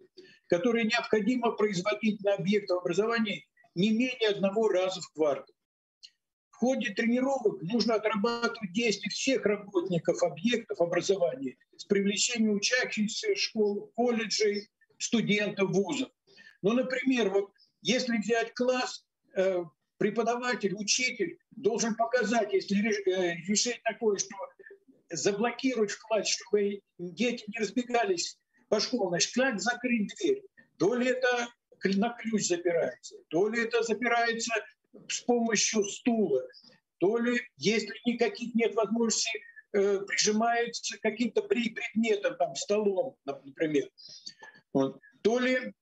[0.47, 3.45] которые необходимо производить на объектах образования
[3.75, 5.55] не менее одного раза в квартал.
[6.49, 14.69] В ходе тренировок нужно отрабатывать действия всех работников объектов образования с привлечением учащихся школ, колледжей,
[14.97, 16.09] студентов вузов.
[16.65, 17.51] Ну, например, вот
[17.83, 19.05] если взять класс,
[19.35, 19.63] э,
[19.97, 22.77] преподаватель, учитель должен показать, если
[23.07, 24.35] э, решить такое, что
[25.11, 30.41] заблокировать в классе, чтобы дети не разбегались по школам, значит, как закрыть дверь?
[30.79, 31.49] То ли это
[31.83, 34.51] на ключ запирается, то ли это запирается
[35.07, 36.41] с помощью стула,
[36.97, 39.39] то ли, если никаких нет возможностей,
[39.73, 43.87] э, прижимается каким-то предметом, там, столом, например.
[44.73, 44.99] Вот.
[45.21, 45.75] То ли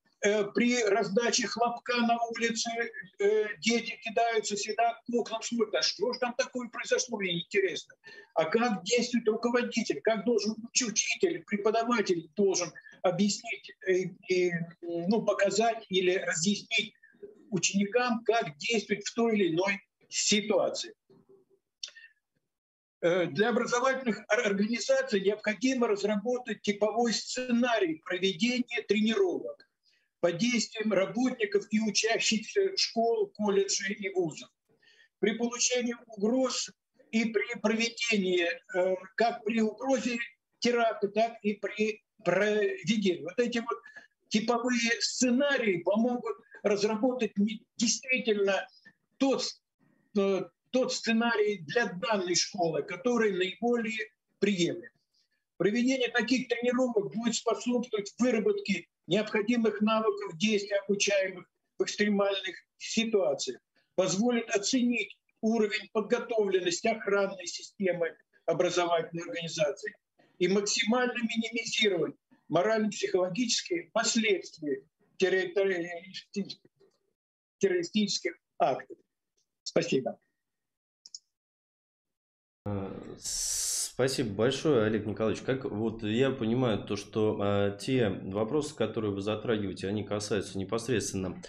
[0.54, 2.70] при раздаче хлопка на улице
[3.20, 7.94] э, дети кидаются всегда к окнам, смотрят, а что же там такое произошло, мне интересно.
[8.34, 12.72] А как действует руководитель, как должен учитель, преподаватель должен
[13.02, 13.72] объяснить,
[14.30, 14.52] и,
[14.82, 16.94] ну, показать или разъяснить
[17.50, 20.94] ученикам, как действовать в той или иной ситуации.
[23.02, 29.68] Э, для образовательных организаций необходимо разработать типовой сценарий проведения тренировок
[30.24, 34.50] по действиям работников и учащихся школ, колледжей и вузов.
[35.20, 36.72] При получении угроз
[37.12, 40.18] и при проведении, э, как при угрозе
[40.60, 43.22] теракта, так и при проведении.
[43.22, 43.78] Вот эти вот
[44.30, 47.34] типовые сценарии помогут разработать
[47.76, 48.66] действительно
[49.18, 49.44] тот
[50.18, 54.10] э, тот сценарий для данной школы, который наиболее
[54.40, 54.90] приемлем.
[55.58, 61.46] Проведение таких тренировок будет способствовать выработке необходимых навыков действия обучаемых
[61.78, 63.60] в экстремальных ситуациях,
[63.96, 68.16] позволит оценить уровень подготовленности охранной системы
[68.46, 69.96] образовательной организации
[70.40, 72.16] и максимально минимизировать
[72.50, 74.84] морально-психологические последствия
[77.60, 78.98] террористических актов.
[79.64, 80.20] Спасибо.
[83.94, 85.44] Спасибо большое, Олег Николаевич.
[85.44, 91.40] Как вот я понимаю то, что э, те вопросы, которые вы затрагиваете, они касаются непосредственно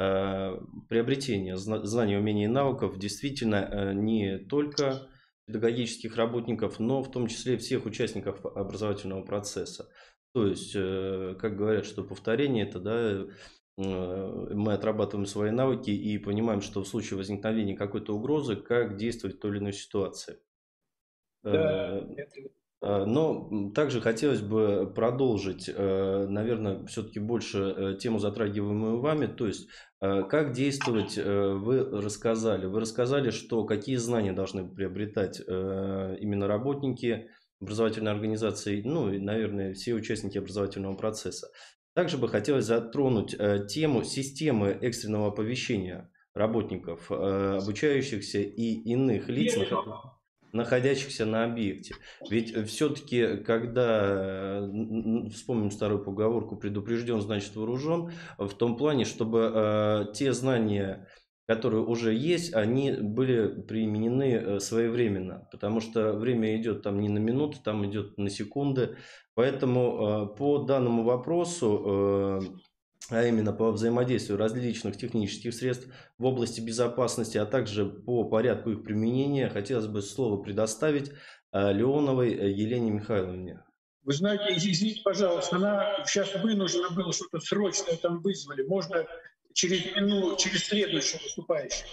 [0.00, 0.56] э,
[0.88, 5.06] приобретения зна знаний, умений и навыков действительно э, не только
[5.46, 9.88] педагогических работников, но в том числе всех участников образовательного процесса.
[10.34, 13.28] То есть, э, как говорят, что повторение это да, э,
[13.76, 19.38] мы отрабатываем свои навыки и понимаем, что в случае возникновения какой-то угрозы, как действовать в
[19.38, 20.38] той или иной ситуации.
[21.44, 22.02] Э,
[22.82, 29.26] э, но также хотелось бы продолжить, э, наверное, все-таки больше тему, затрагиваемую вами.
[29.26, 29.68] То есть,
[30.00, 32.66] как действовать, вы рассказали.
[32.66, 37.28] Вы рассказали, что какие знания должны приобретать именно работники
[37.60, 41.52] образовательной организации, ну и, наверное, все участники образовательного процесса.
[41.94, 43.36] Также бы хотелось затронуть
[43.68, 49.56] тему системы экстренного оповещения работников, обучающихся и иных лиц
[50.52, 51.94] находящихся на объекте.
[52.30, 54.68] Ведь все-таки, когда,
[55.32, 61.08] вспомним старую поговорку, предупрежден, значит вооружен, в том плане, чтобы э, те знания,
[61.46, 67.18] которые уже есть, они были применены э, своевременно, потому что время идет там не на
[67.18, 68.96] минуты, там идет на секунды.
[69.34, 72.60] Поэтому э, по данному вопросу
[73.10, 75.88] а именно по взаимодействию различных технических средств
[76.18, 81.10] в области безопасности, а также по порядку их применения, хотелось бы слово предоставить
[81.52, 83.62] э, Леоновой э, Елене Михайловне.
[84.04, 88.62] Вы знаете, извините, пожалуйста, она сейчас вынуждена была что-то срочное там вызвали.
[88.64, 89.06] Можно
[89.52, 91.88] через минуту, через следующего выступающего.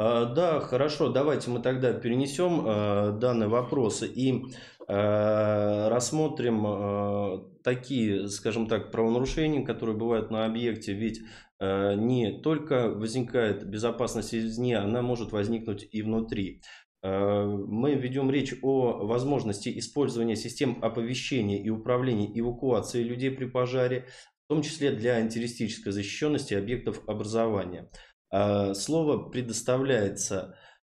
[0.00, 4.44] А, да, хорошо, давайте мы тогда перенесем а, данные вопросы и
[4.86, 11.20] а, рассмотрим такие, скажем так, правонарушения, которые бывают на объекте, ведь
[11.60, 16.62] не только возникает безопасность извне, она может возникнуть и внутри.
[17.02, 24.06] Мы ведем речь о возможности использования систем оповещения и управления эвакуацией людей при пожаре,
[24.44, 27.90] в том числе для антитеррористической защищенности объектов образования.
[28.30, 30.54] А, слово предоставляется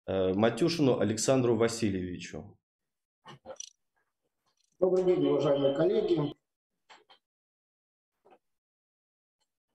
[0.07, 2.57] э, Матюшину Александру Васильевичу.
[4.79, 6.35] Добрый день, уважаемые коллеги.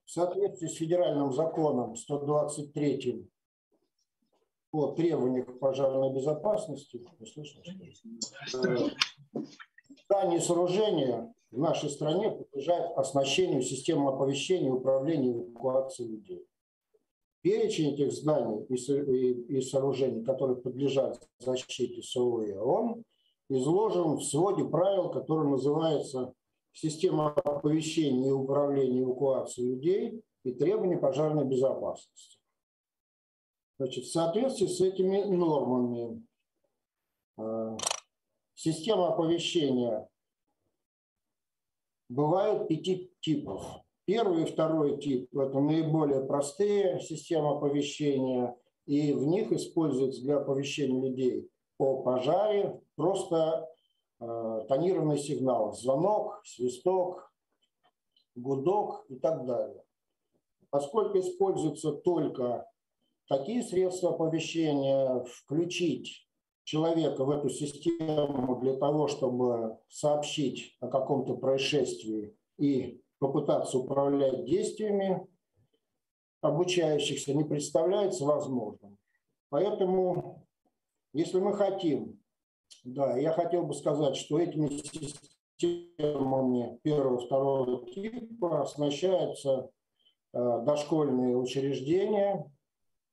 [0.05, 3.29] В соответствии с федеральным законом 123
[4.71, 7.05] по требованиям к пожарной безопасности,
[10.05, 16.47] здания и сооружения в нашей стране подлежат оснащению системы оповещения и управления эвакуацией людей.
[17.43, 23.03] Перечень этих зданий и, сооружений, которые подлежат защите СОИ, он
[23.49, 26.33] изложен в своде правил, который называется
[26.71, 32.39] «Система оповещения и управления эвакуацией людей и требования пожарной безопасности».
[33.77, 36.25] Значит, в соответствии с этими нормами
[37.37, 37.77] э,
[38.55, 40.07] система оповещения
[42.07, 43.82] бывает пяти типов.
[44.05, 48.55] Первый и второй тип– это наиболее простые системы оповещения,
[48.85, 53.69] и в них используется для оповещения людей о пожаре просто
[54.19, 57.31] э, тонированный сигнал– звонок, свисток,
[58.35, 59.83] гудок и так далее.
[60.69, 62.67] Поскольку используются только
[63.27, 66.27] такие средства оповещения, включить
[66.63, 75.25] человека в эту систему для того, чтобы сообщить о каком-то происшествии и попытаться управлять действиями
[76.41, 78.97] обучающихся не представляется возможным.
[79.47, 80.45] Поэтому,
[81.13, 82.19] если мы хотим,
[82.83, 84.67] да, я хотел бы сказать, что этими
[85.57, 89.69] системами первого, второго типа оснащаются
[90.33, 92.51] э, дошкольные учреждения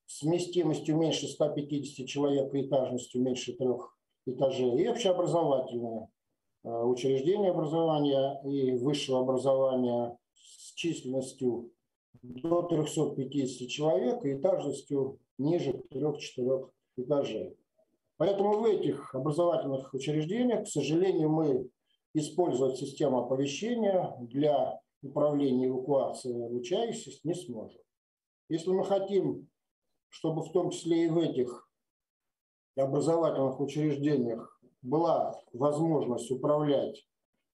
[0.07, 3.97] с вместимостью меньше 150 человек и этажностью меньше трех
[4.27, 6.09] этажей, и общеобразовательные
[6.65, 11.71] э, учреждения образования и высшего образования с численностью
[12.23, 17.57] до 350 человек и этажностью ниже 3-4 этажей.
[18.17, 21.71] Поэтому в этих образовательных учреждениях, к сожалению, мы
[22.13, 27.81] использовать систему оповещения для управления эвакуацией обучающихся не сможем.
[28.49, 29.49] Если мы хотим,
[30.09, 31.69] чтобы в том числе и в этих
[32.77, 37.07] образовательных учреждениях была возможность управлять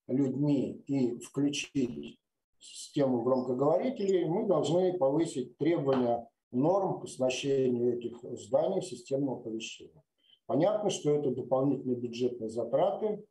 [0.07, 2.19] людьми и включить
[2.59, 10.03] систему громкоговорителей, мы должны повысить требования норм к оснащению этих зданий системного оповещения.
[10.45, 13.25] Понятно, что это дополнительные бюджетные затраты,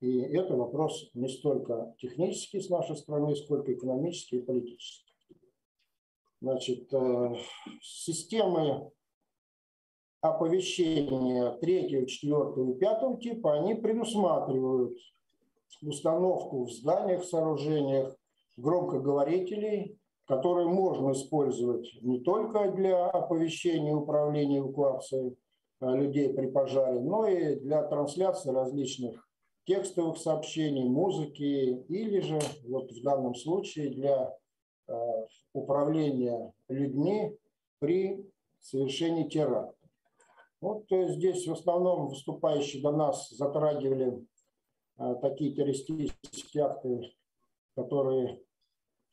[0.00, 5.14] и это вопрос не столько технический с нашей стороны, сколько экономический и политический.
[6.40, 7.36] Значит, э,
[7.80, 8.90] системы
[10.22, 14.96] оповещения третьего, четвертого и пятого типа, они предусматривают
[15.82, 18.16] установку в зданиях, сооружениях
[18.56, 25.36] громкоговорителей, которые можно использовать не только для оповещения управления эвакуацией
[25.80, 29.28] э, людей при пожаре, но и для трансляции различных
[29.64, 32.38] текстовых сообщений, музыки или же
[32.68, 34.32] вот в данном случае для
[34.86, 34.94] э,
[35.52, 37.36] управления людьми
[37.80, 38.24] при
[38.60, 39.81] совершении теракта.
[40.62, 44.26] Вот есть здесь в основном выступающие до нас затрагивали
[44.98, 47.12] э, такие террористические акты
[47.74, 48.40] которые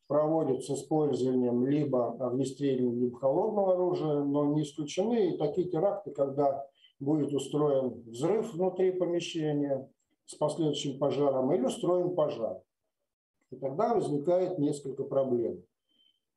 [0.07, 6.67] проводятся с использованием либо огнестрельного, либо холодного оружия, но не исключены и такие теракты, когда
[6.99, 9.89] будет устроен взрыв внутри помещения
[10.25, 12.61] с последующим пожаром или устроен пожар.
[13.51, 15.63] И тогда возникает несколько проблем.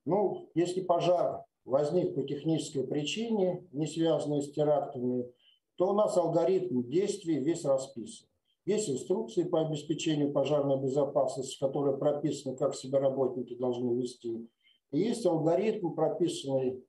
[0.05, 5.31] Ну, если пожар возник по технической причине, не связанной с терактами,
[5.75, 8.27] то у нас алгоритм действий весь расписан.
[8.65, 14.47] Есть инструкции по обеспечению пожарной безопасности, которые прописаны, как себя работники должны вести.
[14.91, 16.85] И есть алгоритм, прописанный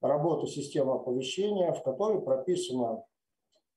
[0.00, 3.04] работы системы оповещения, в которой прописано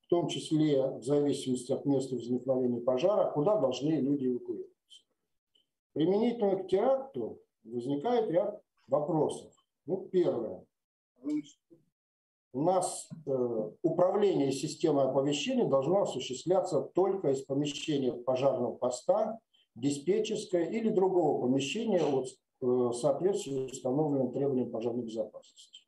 [0.01, 4.71] в том числе в зависимости от места возникновения пожара, куда должны люди эвакуироваться.
[5.93, 9.51] Применительно к теракту возникает ряд вопросов.
[9.85, 10.65] Ну, первое
[12.57, 19.39] у нас э, управление системой оповещения должно осуществляться только из помещения пожарного поста,
[19.75, 22.27] диспетчерское или другого помещения вот,
[22.61, 25.81] э, соответствующего установленным требованиям пожарной безопасности.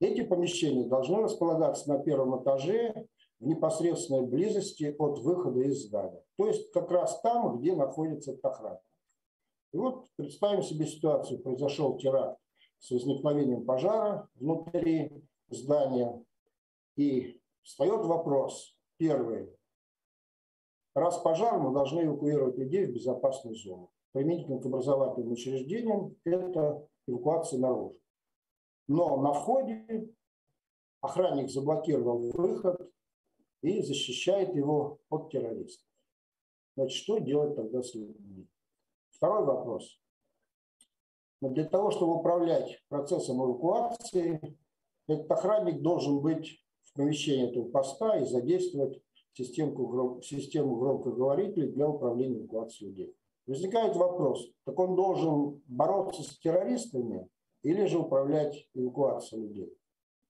[0.00, 3.06] Эти помещения должны располагаться на первом этаже
[3.38, 6.22] в непосредственной близости от выхода из здания.
[6.36, 8.80] То есть как раз там, где находится охрана.
[9.72, 11.42] И вот представим себе ситуацию.
[11.42, 12.40] Произошел теракт
[12.78, 15.12] с возникновением пожара внутри
[15.48, 16.24] здания.
[16.96, 19.50] И встает вопрос, первый.
[20.94, 23.90] Раз пожар, мы должны эвакуировать людей в безопасную зону.
[24.12, 27.98] Применительно к образовательным учреждениям это эвакуация наружу.
[28.88, 30.08] Но на входе
[31.00, 32.90] охранник заблокировал выход
[33.60, 35.86] и защищает его от террористов.
[36.76, 38.46] Значит, что делать тогда с людьми?
[39.16, 39.98] Второй вопрос.
[41.40, 44.58] Но для того, чтобы управлять процессом эвакуации,
[45.08, 49.02] этот охранник должен быть в помещении этого поста и задействовать
[49.32, 53.16] систему, систему громкоговорителей для управления эвакуацией людей.
[53.46, 57.28] Возникает вопрос, так он должен бороться с террористами
[57.62, 59.78] или же управлять эвакуацией людей?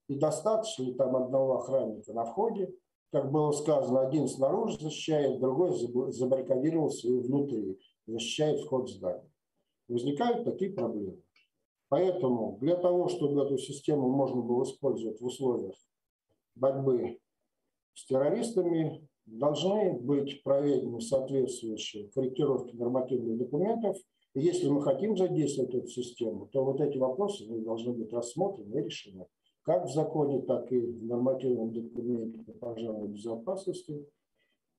[0.09, 2.73] И достаточно ли там одного охранника на входе,
[3.11, 5.73] как было сказано, один снаружи защищает, другой
[6.13, 9.31] забаррикадировался внутри, защищает вход в здание.
[9.89, 11.23] Возникают такие проблемы.
[11.89, 15.77] Поэтому для того, чтобы эту систему можно было использовать в условиях
[16.57, 17.19] борьбы
[17.95, 23.97] с террористами, должны быть проведены соответствующие корректировки нормативных документов.
[24.35, 28.85] И если мы хотим задействовать эту систему, то вот эти вопросы должны быть рассмотрены и
[28.85, 29.27] решены.
[29.63, 34.07] Как в законе, так и в нормативном документе по пожарной безопасности,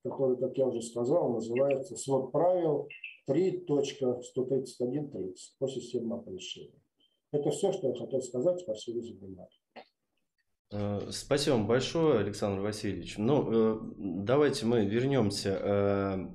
[0.03, 2.87] который, как я уже сказал, называется «Свод правил
[3.27, 6.81] 3.131.30» по системе оповещения.
[7.31, 8.65] Это все, что я хотел сказать.
[8.65, 9.47] За внимание.
[10.71, 13.17] Э, спасибо вам большое, Александр Васильевич.
[13.17, 16.27] Ну, э, давайте мы вернемся э,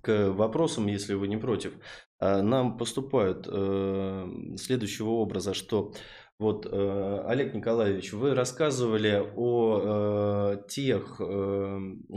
[0.00, 1.74] к вопросам, если вы не против.
[2.18, 4.26] А, нам поступают э,
[4.56, 5.92] следующего образа, что
[6.38, 11.20] вот, э, Олег Николаевич, вы рассказывали о э, тех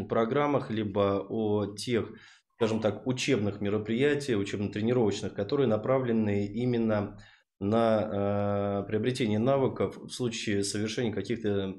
[0.10, 2.12] программах, либо о тех,
[2.60, 7.18] скажем так, учебных мероприятиях, учебно-тренировочных, которые направлены именно
[7.62, 11.76] на приобретение навыков в случае совершения каких-то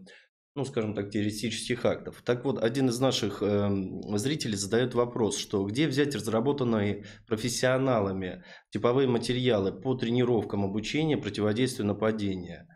[0.55, 2.23] ну, скажем так, террористических актов.
[2.23, 3.70] Так вот, один из наших э,
[4.16, 12.66] зрителей задает вопрос, что где взять разработанные профессионалами типовые материалы по тренировкам обучения противодействию нападения.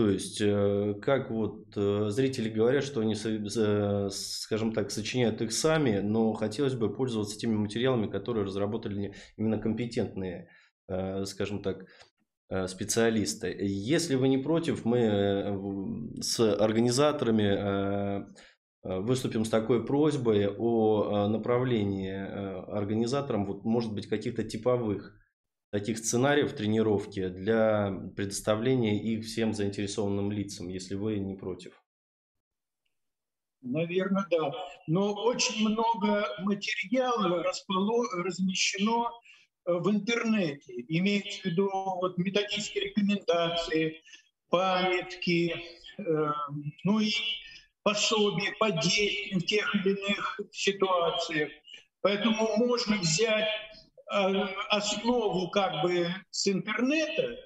[0.00, 5.98] То есть, э, как вот э, зрители говорят, что они, скажем так, сочиняют их сами,
[5.98, 10.48] но хотелось бы пользоваться теми материалами, которые разработали именно компетентные,
[10.88, 11.84] э, скажем так,
[12.66, 13.54] специалисты.
[13.60, 18.24] Если вы не против, мы с организаторами
[18.82, 25.14] выступим с такой просьбой о направлении организаторам, вот, может быть, каких-то типовых
[25.70, 31.82] таких сценариев тренировки для предоставления их всем заинтересованным лицам, если вы не против.
[33.62, 34.52] Наверное, да.
[34.86, 38.06] Но очень много материала располо...
[38.24, 39.10] размещено
[39.66, 44.02] Э, в интернете, имеется в виду вот, методические рекомендации,
[44.48, 45.54] памятки,
[45.98, 46.32] э,
[46.84, 47.12] ну и
[47.82, 51.50] пособия по действиям в тех или иных ситуациях.
[52.02, 53.48] Поэтому можно взять
[54.10, 57.36] основу как бы с интернета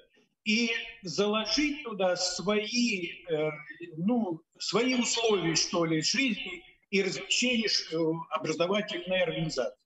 [0.43, 0.71] и
[1.03, 3.49] заложить туда свои, э,
[3.97, 7.97] ну, свои условия, что ли, жизни и размещения э,
[8.31, 9.84] образовательной организации.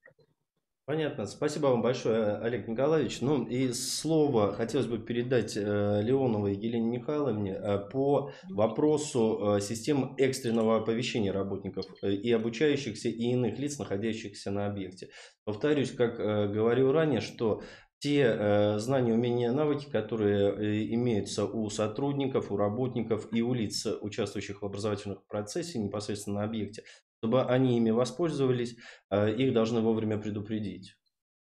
[0.90, 1.28] Понятно.
[1.28, 3.22] Спасибо вам большое, Олег Николаевич.
[3.22, 10.16] Ну и слово хотелось бы передать э, Леоновой Елене Михайловне э, по вопросу э, системы
[10.18, 15.10] экстренного оповещения работников и обучающихся, и иных лиц, находящихся на объекте.
[15.46, 17.62] Повторюсь, как говорил ранее, что
[18.00, 24.66] те знания, умения, навыки, которые имеются у сотрудников, у работников и у лиц, участвующих в
[24.66, 26.84] образовательном процессе непосредственно на объекте,
[27.20, 28.78] чтобы они ими воспользовались,
[29.10, 30.96] а, их должны вовремя предупредить.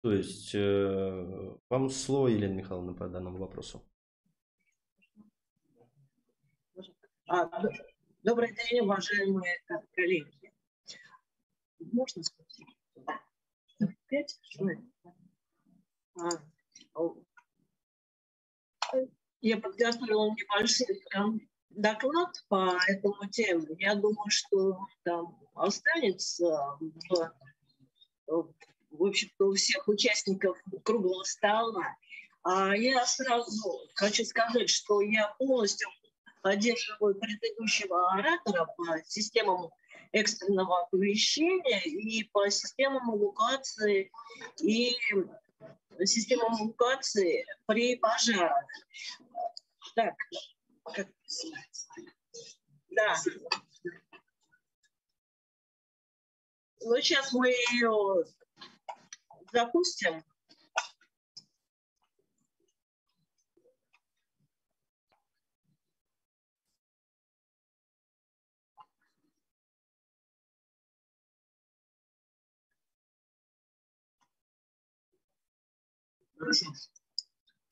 [0.02, 3.86] То есть, э, вам слово, Елена Михайловна, по данному вопросу.
[7.28, 7.50] А,
[8.24, 9.62] добрый день, уважаемые
[9.94, 10.54] коллеги.
[11.80, 12.68] Можно спросить?
[14.08, 14.40] Пять
[16.16, 16.30] а,
[19.42, 20.88] Я подготовила небольшой
[21.78, 23.76] доклад по этому теме.
[23.80, 27.34] Я думаю, что там останется в,
[28.28, 31.96] в общем-то, у всех участников круглого стола.
[32.44, 35.90] А я сразу хочу сказать, что я полностью
[36.42, 39.70] поддерживаю предыдущего оратора по системам
[40.14, 44.12] экстренного оповещения и по системам эвакуации
[44.62, 44.96] и
[46.06, 48.66] системам эвакуации при пожарах.
[49.96, 50.16] Так,
[50.94, 51.08] как
[52.90, 53.16] Да.
[56.82, 58.24] Ну, сейчас мы ее
[59.52, 60.24] запустим.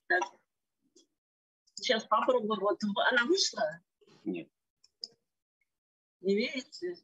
[0.08, 0.45] Так.
[1.86, 2.60] Сейчас попробую.
[2.60, 2.80] Вот
[3.12, 3.80] она вышла?
[4.24, 4.50] Нет.
[6.22, 6.98] Не верите?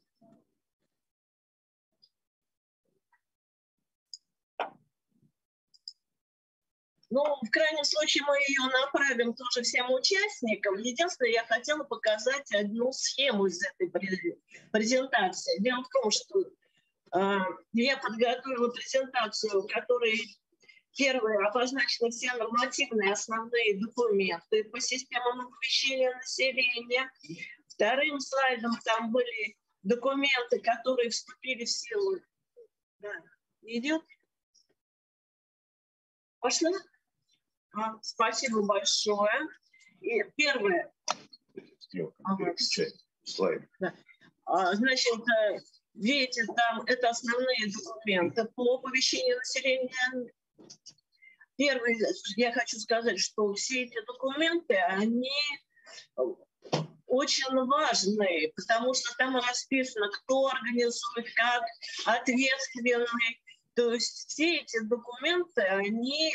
[7.10, 10.76] Ну, в крайнем случае мы ее направим тоже всем участникам.
[10.78, 13.88] Единственное, я хотела показать одну схему из этой
[14.72, 15.60] презентации.
[15.60, 17.38] Дело в том, что э,
[17.74, 20.18] я подготовила презентацию, в которой
[20.96, 27.10] первое обозначены все нормативные основные документы по системам оповещения населения.
[27.68, 32.20] Вторым слайдом там были документы, которые вступили в силу.
[33.00, 33.12] Да.
[33.62, 34.02] Идет?
[36.40, 36.70] Пошла?
[37.74, 39.48] А, спасибо большое.
[40.00, 40.92] И первое.
[42.24, 42.54] Ага.
[43.24, 43.62] Слайд.
[43.78, 43.94] Да.
[44.44, 45.58] А, значит, э,
[45.94, 50.32] видите, там это основные документы по оповещению населения.
[51.56, 51.96] Первое,
[52.36, 55.30] я хочу сказать, что все эти документы, они
[57.06, 61.62] очень важные, потому что там расписано, кто организует, как
[62.06, 63.06] ответственный.
[63.74, 66.34] То есть все эти документы, они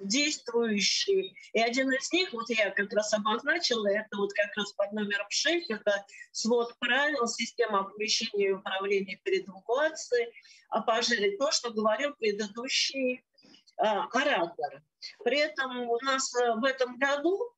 [0.00, 1.34] действующие.
[1.52, 5.26] И один из них, вот я как раз обозначила, это вот как раз под номером
[5.28, 10.32] 6, это свод правил системы оповещения и управления перед эвакуацией
[10.68, 13.31] о пожаре, то, что говорил предыдущий а,
[13.76, 14.82] оратор.
[15.24, 17.52] При этом у нас э, в этом году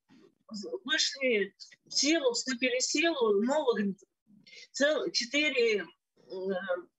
[0.85, 1.55] вышли
[1.87, 3.97] в силу, вступили в силу новых
[4.73, 5.85] цел, четыре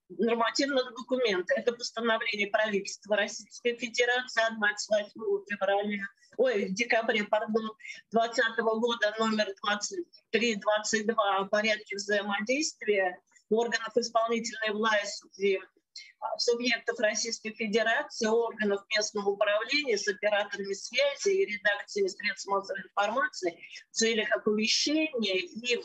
[0.10, 1.58] нормативных документов.
[1.58, 5.12] Это постановление правительства Российской Федерации от 28
[5.50, 6.04] февраля,
[6.38, 7.72] ой, декабря, пардон,
[8.12, 13.20] 2020 года номер 2322 о порядке взаимодействия
[13.50, 15.62] органов исполнительной власти
[16.38, 23.60] субъектов Российской Федерации, органов местного управления с операторами связи и редакциями средств массовой информации
[23.92, 25.78] в целях оповещения и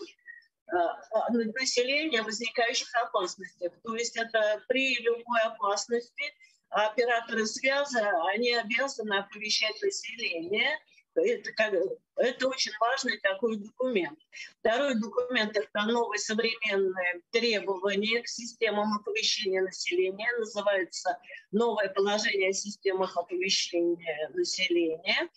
[0.72, 3.72] Э, населения возникающих опасностях.
[3.82, 6.22] То есть это при любой опасности
[6.68, 7.98] операторы связи,
[8.32, 10.78] они обязаны оповещать население.
[11.14, 11.74] Это, как,
[12.16, 14.18] это очень важный такой документ.
[14.60, 20.28] Второй документ– это новые современные требования к системам оповещения населения.
[20.38, 21.18] Называется
[21.50, 25.28] «Новое положение о системах оповещения населения»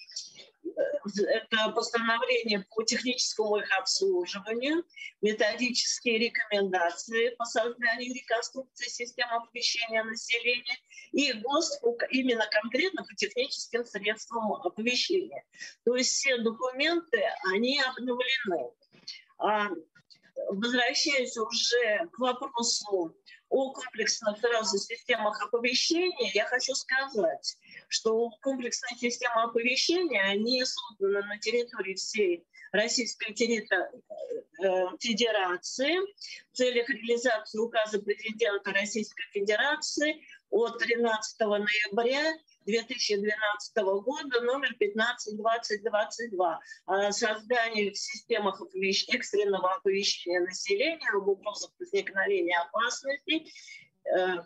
[0.64, 4.84] это постановление по техническому их обслуживанию,
[5.22, 10.78] методические рекомендации по созданию реконструкции системы оповещения населения
[11.12, 15.44] и ГОСТ именно конкретно по техническим средствам оповещения.
[15.86, 17.22] То есть все документы,
[17.54, 18.72] они обновлены.
[19.38, 19.70] А,
[20.50, 23.16] возвращаясь уже к вопросу
[23.50, 27.58] о комплексных сразу системах оповещения, я хочу сказать,
[27.94, 33.36] что комплексные системы оповещения, они созданы на территории всей Российской э,
[35.00, 35.96] Федерации
[36.52, 42.34] в целях реализации указа президента Российской Федерации от 13 ноября
[42.66, 52.58] 2012 года номер 152022 о создании в системах оповещения, экстренного оповещения населения об угрозах возникновения
[52.58, 53.52] опасностей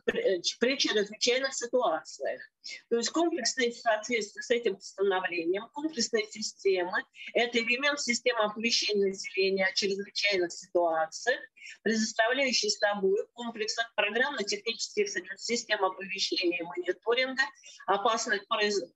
[0.05, 2.41] при чрезвычайных ситуациях.
[2.89, 7.03] То есть комплексные в с этим постановлением, комплексные системы–
[7.33, 11.39] это элемент системы оповещения населения о чрезвычайных ситуациях,
[11.81, 17.43] предоставляющий собой комплекс программно-технических систем оповещения и мониторинга
[17.87, 18.45] опасных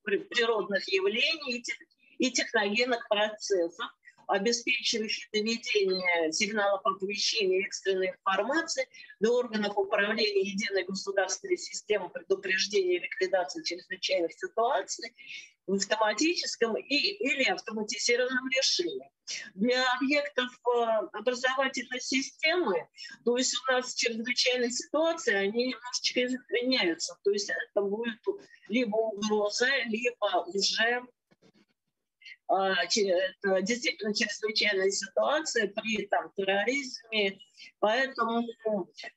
[0.04, 1.64] природных явлений
[2.20, 3.92] и техногенных процессов,
[4.28, 8.88] обеспечивающий доведение сигналов оповещения и экстренной информации
[9.20, 15.14] до органов управления единой государственной системы предупреждения и ликвидации чрезвычайных ситуаций
[15.68, 19.10] в автоматическом и, или автоматизированном режиме.
[19.56, 22.88] Для объектов э, образовательной системы,
[23.24, 27.16] то есть у нас чрезвычайные ситуации, они немножечко изменяются.
[27.24, 28.20] То есть это будет
[28.68, 31.04] либо угроза, либо уже
[33.62, 37.40] действительно чрезвычайная ситуация при там, терроризме.
[37.80, 38.46] Поэтому,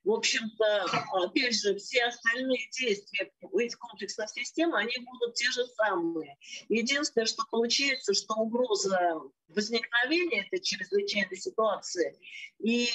[0.05, 0.85] в общем-то,
[1.25, 6.37] опять же, все остальные действия из комплексной системы, они будут те же самые.
[6.69, 12.17] Единственное, что получается, что угроза возникновения этой чрезвычайной ситуации
[12.61, 12.89] и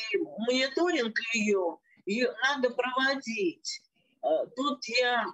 [0.48, 3.82] мониторинг ее, ее надо проводить.
[4.22, 5.26] А, тут я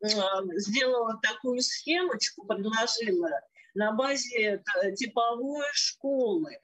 [0.00, 3.40] сделала такую схемочку, предложила,
[3.74, 6.58] на базе э, типовой школы.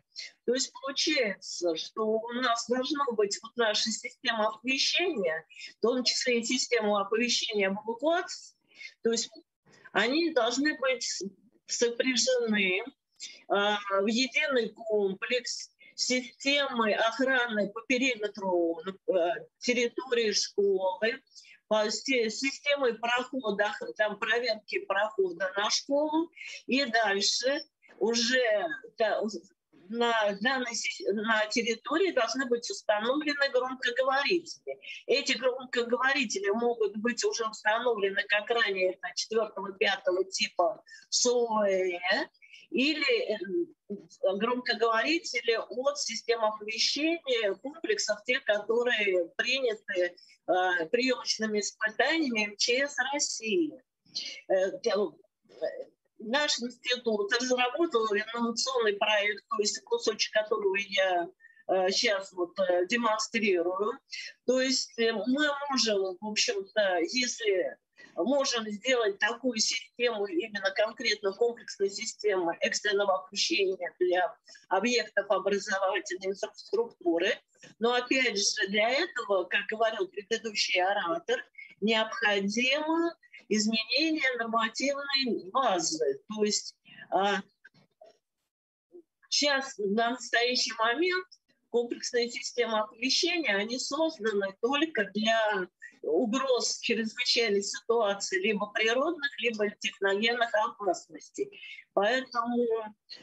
[0.44, 5.44] То есть получается, что у нас должно быть вот наша система оповещения,
[5.78, 8.56] в том числе и система оповещения об эвакуации,
[9.02, 9.30] то есть
[9.92, 11.22] они должны быть
[11.66, 12.84] сопряжены э,
[13.48, 19.12] в единый комплекс системы охраны по периметру э,
[19.58, 21.22] территории школы,
[21.70, 26.30] системой прохода, там проверки прохода на школу,
[26.66, 27.60] и дальше
[27.98, 28.66] уже
[29.88, 30.72] на данной
[31.12, 34.78] на территории должны быть установлены громкоговорители.
[35.06, 42.28] Эти громкоговорители могут быть уже установлены, как ранее, это 4-5 типа СОЭ,
[42.70, 43.38] или э,
[44.36, 50.16] громкоговорители от систем оповещения комплексов, те, которые приняты
[50.46, 53.80] э, приемочными испытаниями МЧС России.
[54.48, 54.70] Э,
[56.18, 61.28] наш институт разработал инновационный проект, то есть кусочек которого я
[61.90, 62.54] сейчас вот
[62.88, 63.98] демонстрирую.
[64.46, 67.78] То есть мы можем, в общем-то, если
[68.16, 74.36] можем сделать такую систему, именно конкретно комплексную систему экстренного оповещения для
[74.68, 77.28] объектов образовательной инфраструктуры.
[77.78, 81.44] Но опять же, для этого, как говорил предыдущий оратор,
[81.80, 83.14] необходимо
[83.48, 86.20] изменения нормативной базы.
[86.28, 86.76] То есть
[87.10, 87.40] а,
[89.28, 91.26] сейчас, на настоящий момент,
[91.70, 95.68] комплексная система оповещения, они созданы только для
[96.06, 101.50] угроз чрезвычайной ситуации, либо природных, либо техногенных опасностей.
[101.92, 102.66] Поэтому,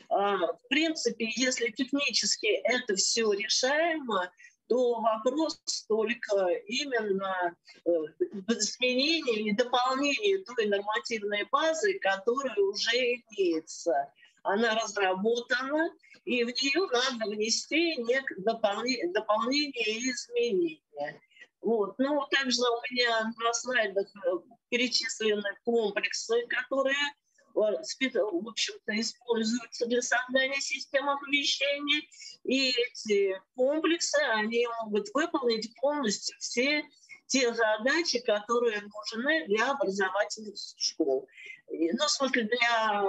[0.10, 4.32] а, в принципе, если технически это все решаемо,
[4.72, 5.60] то вопрос
[5.90, 7.90] только именно э,
[8.32, 14.14] в изменении и дополнении той нормативной базы, которая уже имеется.
[14.44, 15.94] Она разработана,
[16.24, 17.98] и в нее надо внести
[18.38, 21.22] дополнение и изменения.
[21.62, 21.98] Вот.
[22.00, 24.30] Ну, также у меня на слайдах э,
[24.70, 32.02] перечислены комплексы, которые э, в общем-то, используются для создания системы оповещения.
[32.44, 36.84] И эти комплексы, они могут выполнить полностью все
[37.28, 41.30] те задачи, которые нужны для образовательных школ.
[41.70, 43.00] Ну, в смысле, для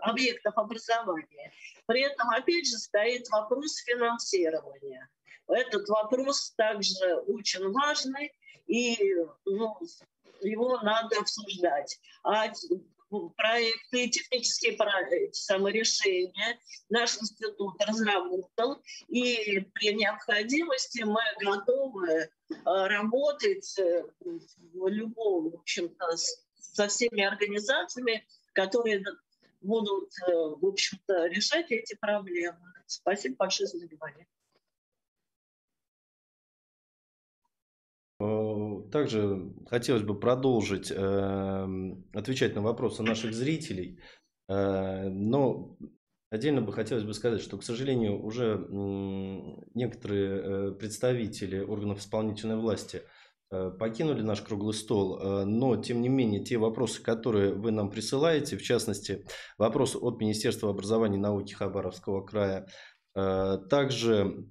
[0.00, 1.52] объектов образования.
[1.84, 5.10] При этом, опять же, стоит вопрос финансирования.
[5.48, 8.32] Этот вопрос также очень важный,
[8.66, 8.96] и
[9.44, 9.76] ну,
[10.42, 11.98] его надо обсуждать.
[12.22, 12.52] А
[13.36, 16.58] проекты, технические проекты, саморешения
[16.90, 22.28] наш институт разработал, и при необходимости мы готовы э,
[22.64, 26.16] работать э, в любом, в общем-то,
[26.58, 29.02] со всеми организациями, которые
[29.62, 32.58] будут, э, в общем-то, решать эти проблемы.
[32.86, 34.26] Спасибо большое за внимание.
[38.18, 41.68] Также хотелось бы продолжить э,
[42.12, 44.00] отвечать на вопросы наших зрителей,
[44.48, 45.76] э, но
[46.30, 48.58] отдельно бы хотелось бы сказать, что, к сожалению, уже
[49.74, 53.02] некоторые представители органов исполнительной власти
[53.50, 58.62] покинули наш круглый стол, но, тем не менее, те вопросы, которые вы нам присылаете, в
[58.62, 59.24] частности,
[59.56, 62.68] вопрос от Министерства образования и науки Хабаровского края,
[63.14, 64.44] также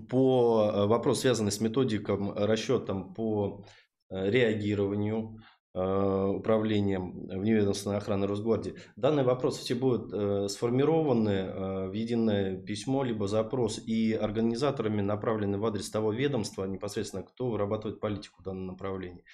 [0.00, 3.64] по э, вопросу, связанный с методиком э, расчетом по
[4.10, 5.38] э, реагированию
[5.74, 8.74] управлением вневедомственной охраны Росгвардии.
[8.96, 15.88] Данные вопросы все будут сформированы в единое письмо, либо запрос, и организаторами направлены в адрес
[15.88, 19.24] того ведомства, непосредственно кто вырабатывает политику в данном направлении.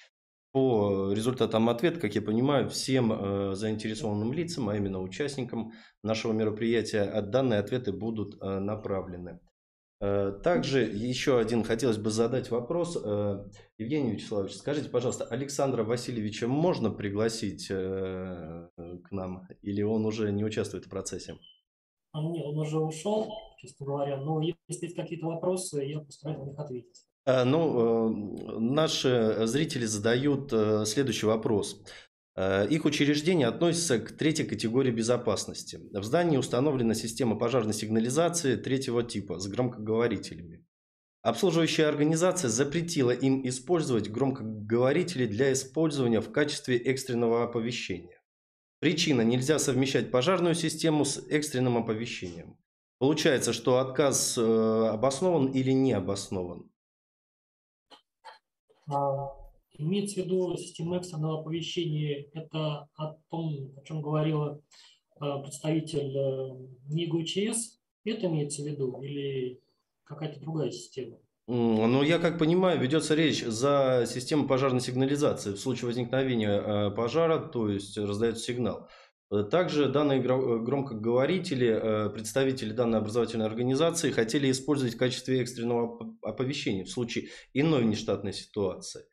[0.53, 5.73] По результатам ответа, как я понимаю, всем заинтересованным лицам, а именно участникам
[6.03, 9.41] нашего мероприятия, данные ответы будут направлены.
[10.01, 12.97] Э, также еще один хотелось бы задать вопрос.
[13.03, 13.45] Э,
[13.77, 18.69] Евгений Вячеславович, скажите, пожалуйста, Александра Васильевича можно пригласить э,
[19.03, 21.37] к нам или он уже не участвует в процессе?
[22.13, 26.49] Он, нет, он уже ушел, честно говоря, но если есть какие-то вопросы, я постараюсь на
[26.49, 27.05] них ответить.
[27.25, 30.51] Ну, наши зрители задают
[30.87, 31.83] следующий вопрос.
[32.39, 35.81] Э, их учреждения относятся к третьей категории безопасности.
[35.91, 40.65] В здании установлена система пожарной сигнализации третьего типа с громкоговорителями.
[41.21, 48.23] Обслуживающая организация запретила им использовать громкоговорители для использования в качестве экстренного оповещения.
[48.79, 52.57] Причина– нельзя совмещать пожарную систему с экстренным оповещением.
[52.99, 56.71] Получается, что отказ э, обоснован или не обоснован?
[59.79, 64.61] Имеется в виду система экстренного оповещения, это о том, о чем говорила
[65.21, 69.61] э, представитель э, НИГУ ЧС, это имеется в виду или
[70.03, 71.17] какая-то другая система?
[71.47, 75.53] Ну, я как понимаю, ведется речь за систему пожарной сигнализации.
[75.53, 78.89] В случае возникновения э, пожара, то есть раздается сигнал.
[79.49, 87.29] Также данные громкоговорители, представители данной образовательной организации хотели использовать в качестве экстренного оповещения в случае
[87.53, 89.03] иной внештатной ситуации.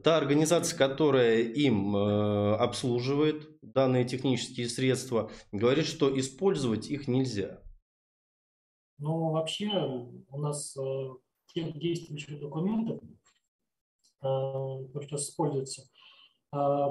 [0.00, 7.62] Та организация, которая им э, обслуживает данные технические средства, говорит, что использовать их нельзя.
[8.98, 11.08] Ну, вообще у нас э,
[11.52, 13.06] тех действующих документов, э,
[14.22, 15.82] которые сейчас используются,
[16.52, 16.86] э,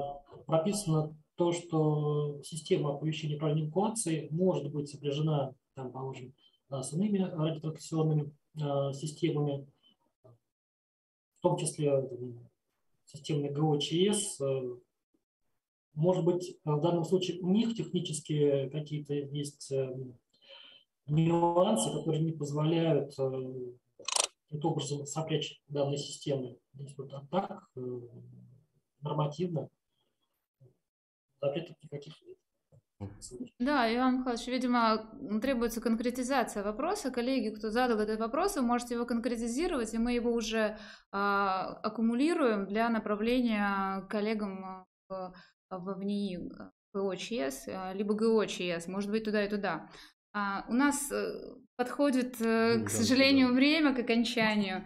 [0.46, 6.36] прописано то, что система оповещения по эвакуации может быть сопряжена, там, положим,
[6.70, 9.68] с иными радиотракционными э, системами,
[10.24, 12.08] в том числе
[13.12, 14.42] системы ГОЧС.
[14.42, 14.76] Э,
[15.94, 19.94] может быть, в данном случае у них технические какие-то есть э,
[21.08, 26.58] нюансы, которые не позволяют каким-то э, образом сопрячь данные системы.
[26.74, 27.70] Здесь вот а так
[29.02, 29.70] нормативно
[31.42, 32.38] запретов никаких нет.
[33.60, 35.10] Да, Иван Михайлович, видимо,
[35.42, 37.12] требуется конкретизация вопроса.
[37.12, 40.78] Коллеги, кто задал этот вопрос, вы можете его конкретизировать, и мы его уже
[41.12, 45.34] а, аккумулируем для направления коллегам в
[45.70, 46.52] в ВНИИ
[46.94, 49.90] ГО ЧС, либо ГО ЧС, может быть, туда и туда.
[50.34, 51.10] А, у нас
[51.78, 54.86] подходит, к сожалению, время к окончанию,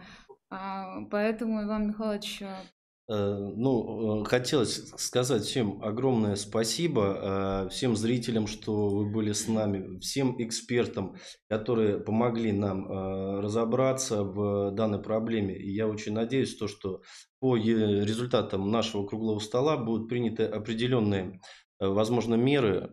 [0.51, 2.74] а, поэтому, Иван Михайлович, Э,
[3.07, 9.99] ну, э, хотелось сказать всем огромное спасибо, э, всем зрителям, что вы были с нами,
[9.99, 11.15] всем экспертам,
[11.47, 12.87] которые помогли нам
[13.41, 15.55] разобраться в данной проблеме.
[15.55, 17.01] И я очень надеюсь, то, что
[17.39, 21.39] по результатам нашего круглого стола будут приняты определенные,
[21.79, 22.89] возможно, меры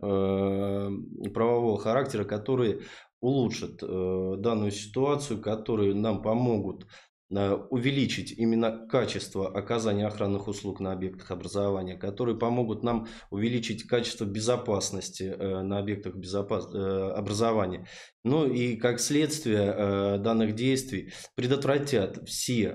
[1.33, 2.81] правового характера, которые
[3.19, 7.12] улучшат данную ситуацию, которые нам помогут Э,
[7.69, 15.23] увеличить именно качество оказания охранных услуг на объектах образования, которые помогут нам увеличить качество безопасности
[15.23, 16.67] э, на объектах безопас...
[16.73, 17.87] Э, образования.
[18.23, 22.69] Ну и как следствие данных действий предотвратят все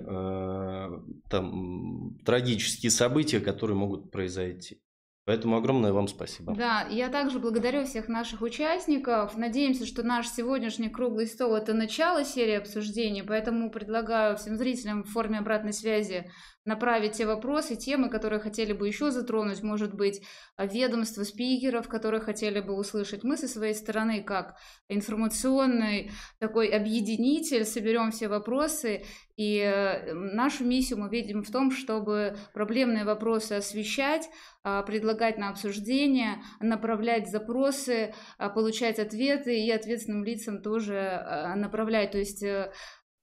[1.31, 4.81] там, трагические события, которые могут произойти.
[5.29, 6.55] Поэтому огромное вам спасибо.
[6.55, 9.37] Да, я также благодарю всех наших участников.
[9.37, 15.11] Надеемся, что наш сегодняшний круглый стол– это начало серии обсуждений, поэтому предлагаю всем зрителям в
[15.11, 16.31] форме обратной связи
[16.69, 20.23] направить те вопросы, темы, которые хотели бы еще затронуть, может быть,
[20.59, 23.25] ведомства, спикеров, которые хотели бы услышать.
[23.25, 24.57] Мы со своей стороны, как
[24.89, 29.03] информационный такой объединитель, соберем все вопросы,
[29.37, 34.29] и э, нашу миссию мы видим в том, чтобы проблемные вопросы освещать,
[34.65, 42.11] а, предлагать на обсуждение, направлять запросы, а, получать ответы и ответственным лицам тоже а, направлять.
[42.11, 42.71] То есть э,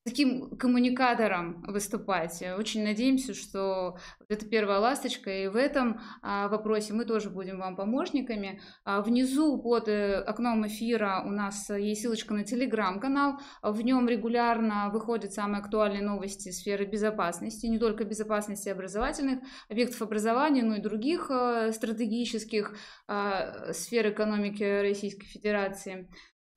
[0.06, 2.44] таким коммуникатором выступать.
[2.60, 3.98] Очень надеемся, что
[4.30, 8.62] это первая ласточка, и в этом а, вопросе мы тоже будем вам помощниками.
[8.84, 13.40] А, внизу под э, окном эфира у нас есть ссылочка на телеграм-канал.
[13.64, 20.62] В нем регулярно выходят самые актуальные новости сферы безопасности, не только безопасности образовательных объектов образования,
[20.62, 22.78] но и других э, стратегических
[23.08, 26.08] а, сфер экономики Российской Федерации.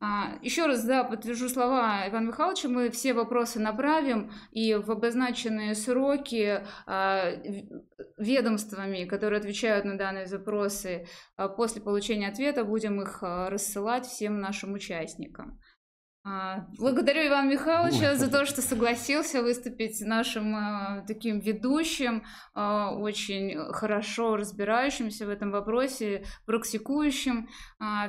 [0.00, 5.74] А, еще раз, да, подтвержу слова Ивана Михайловича, мы все вопросы направим и в обозначенные
[5.74, 7.32] сроки а,
[8.16, 14.74] ведомствами, которые отвечают на данные запросы, а, после получения ответа будем их рассылать всем нашим
[14.74, 15.58] участникам.
[16.30, 22.22] А, благодарю Ивана Михайловича за то, что согласился выступить нашим э, таким ведущим,
[22.54, 27.48] э, очень хорошо разбирающимся в этом вопросе, практикующим.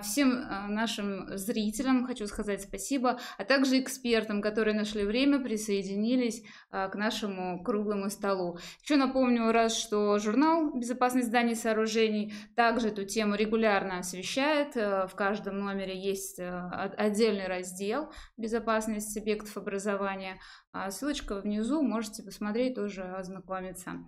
[0.01, 7.63] Всем нашим зрителям хочу сказать спасибо, а также экспертам, которые нашли время, присоединились к нашему
[7.63, 8.57] круглому столу.
[8.81, 14.75] Еще напомню раз, что журнал «Безопасность зданий и сооружений» также эту тему регулярно освещает.
[14.75, 20.40] В каждом номере есть отдельный раздел безопасность объектов образования.
[20.72, 24.06] А ссылочка внизу, можете посмотреть, тоже ознакомиться.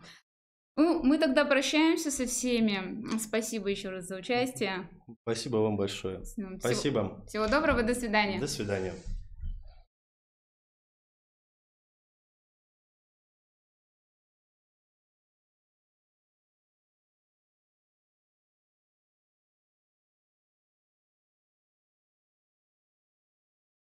[0.77, 3.17] Ну, мы тогда прощаемся со всеми.
[3.19, 4.89] Спасибо еще раз за участие.
[5.23, 6.23] Спасибо вам большое.
[6.23, 7.23] Всего, Спасибо.
[7.27, 8.39] Всего доброго, до свидания.
[8.39, 8.93] До свидания.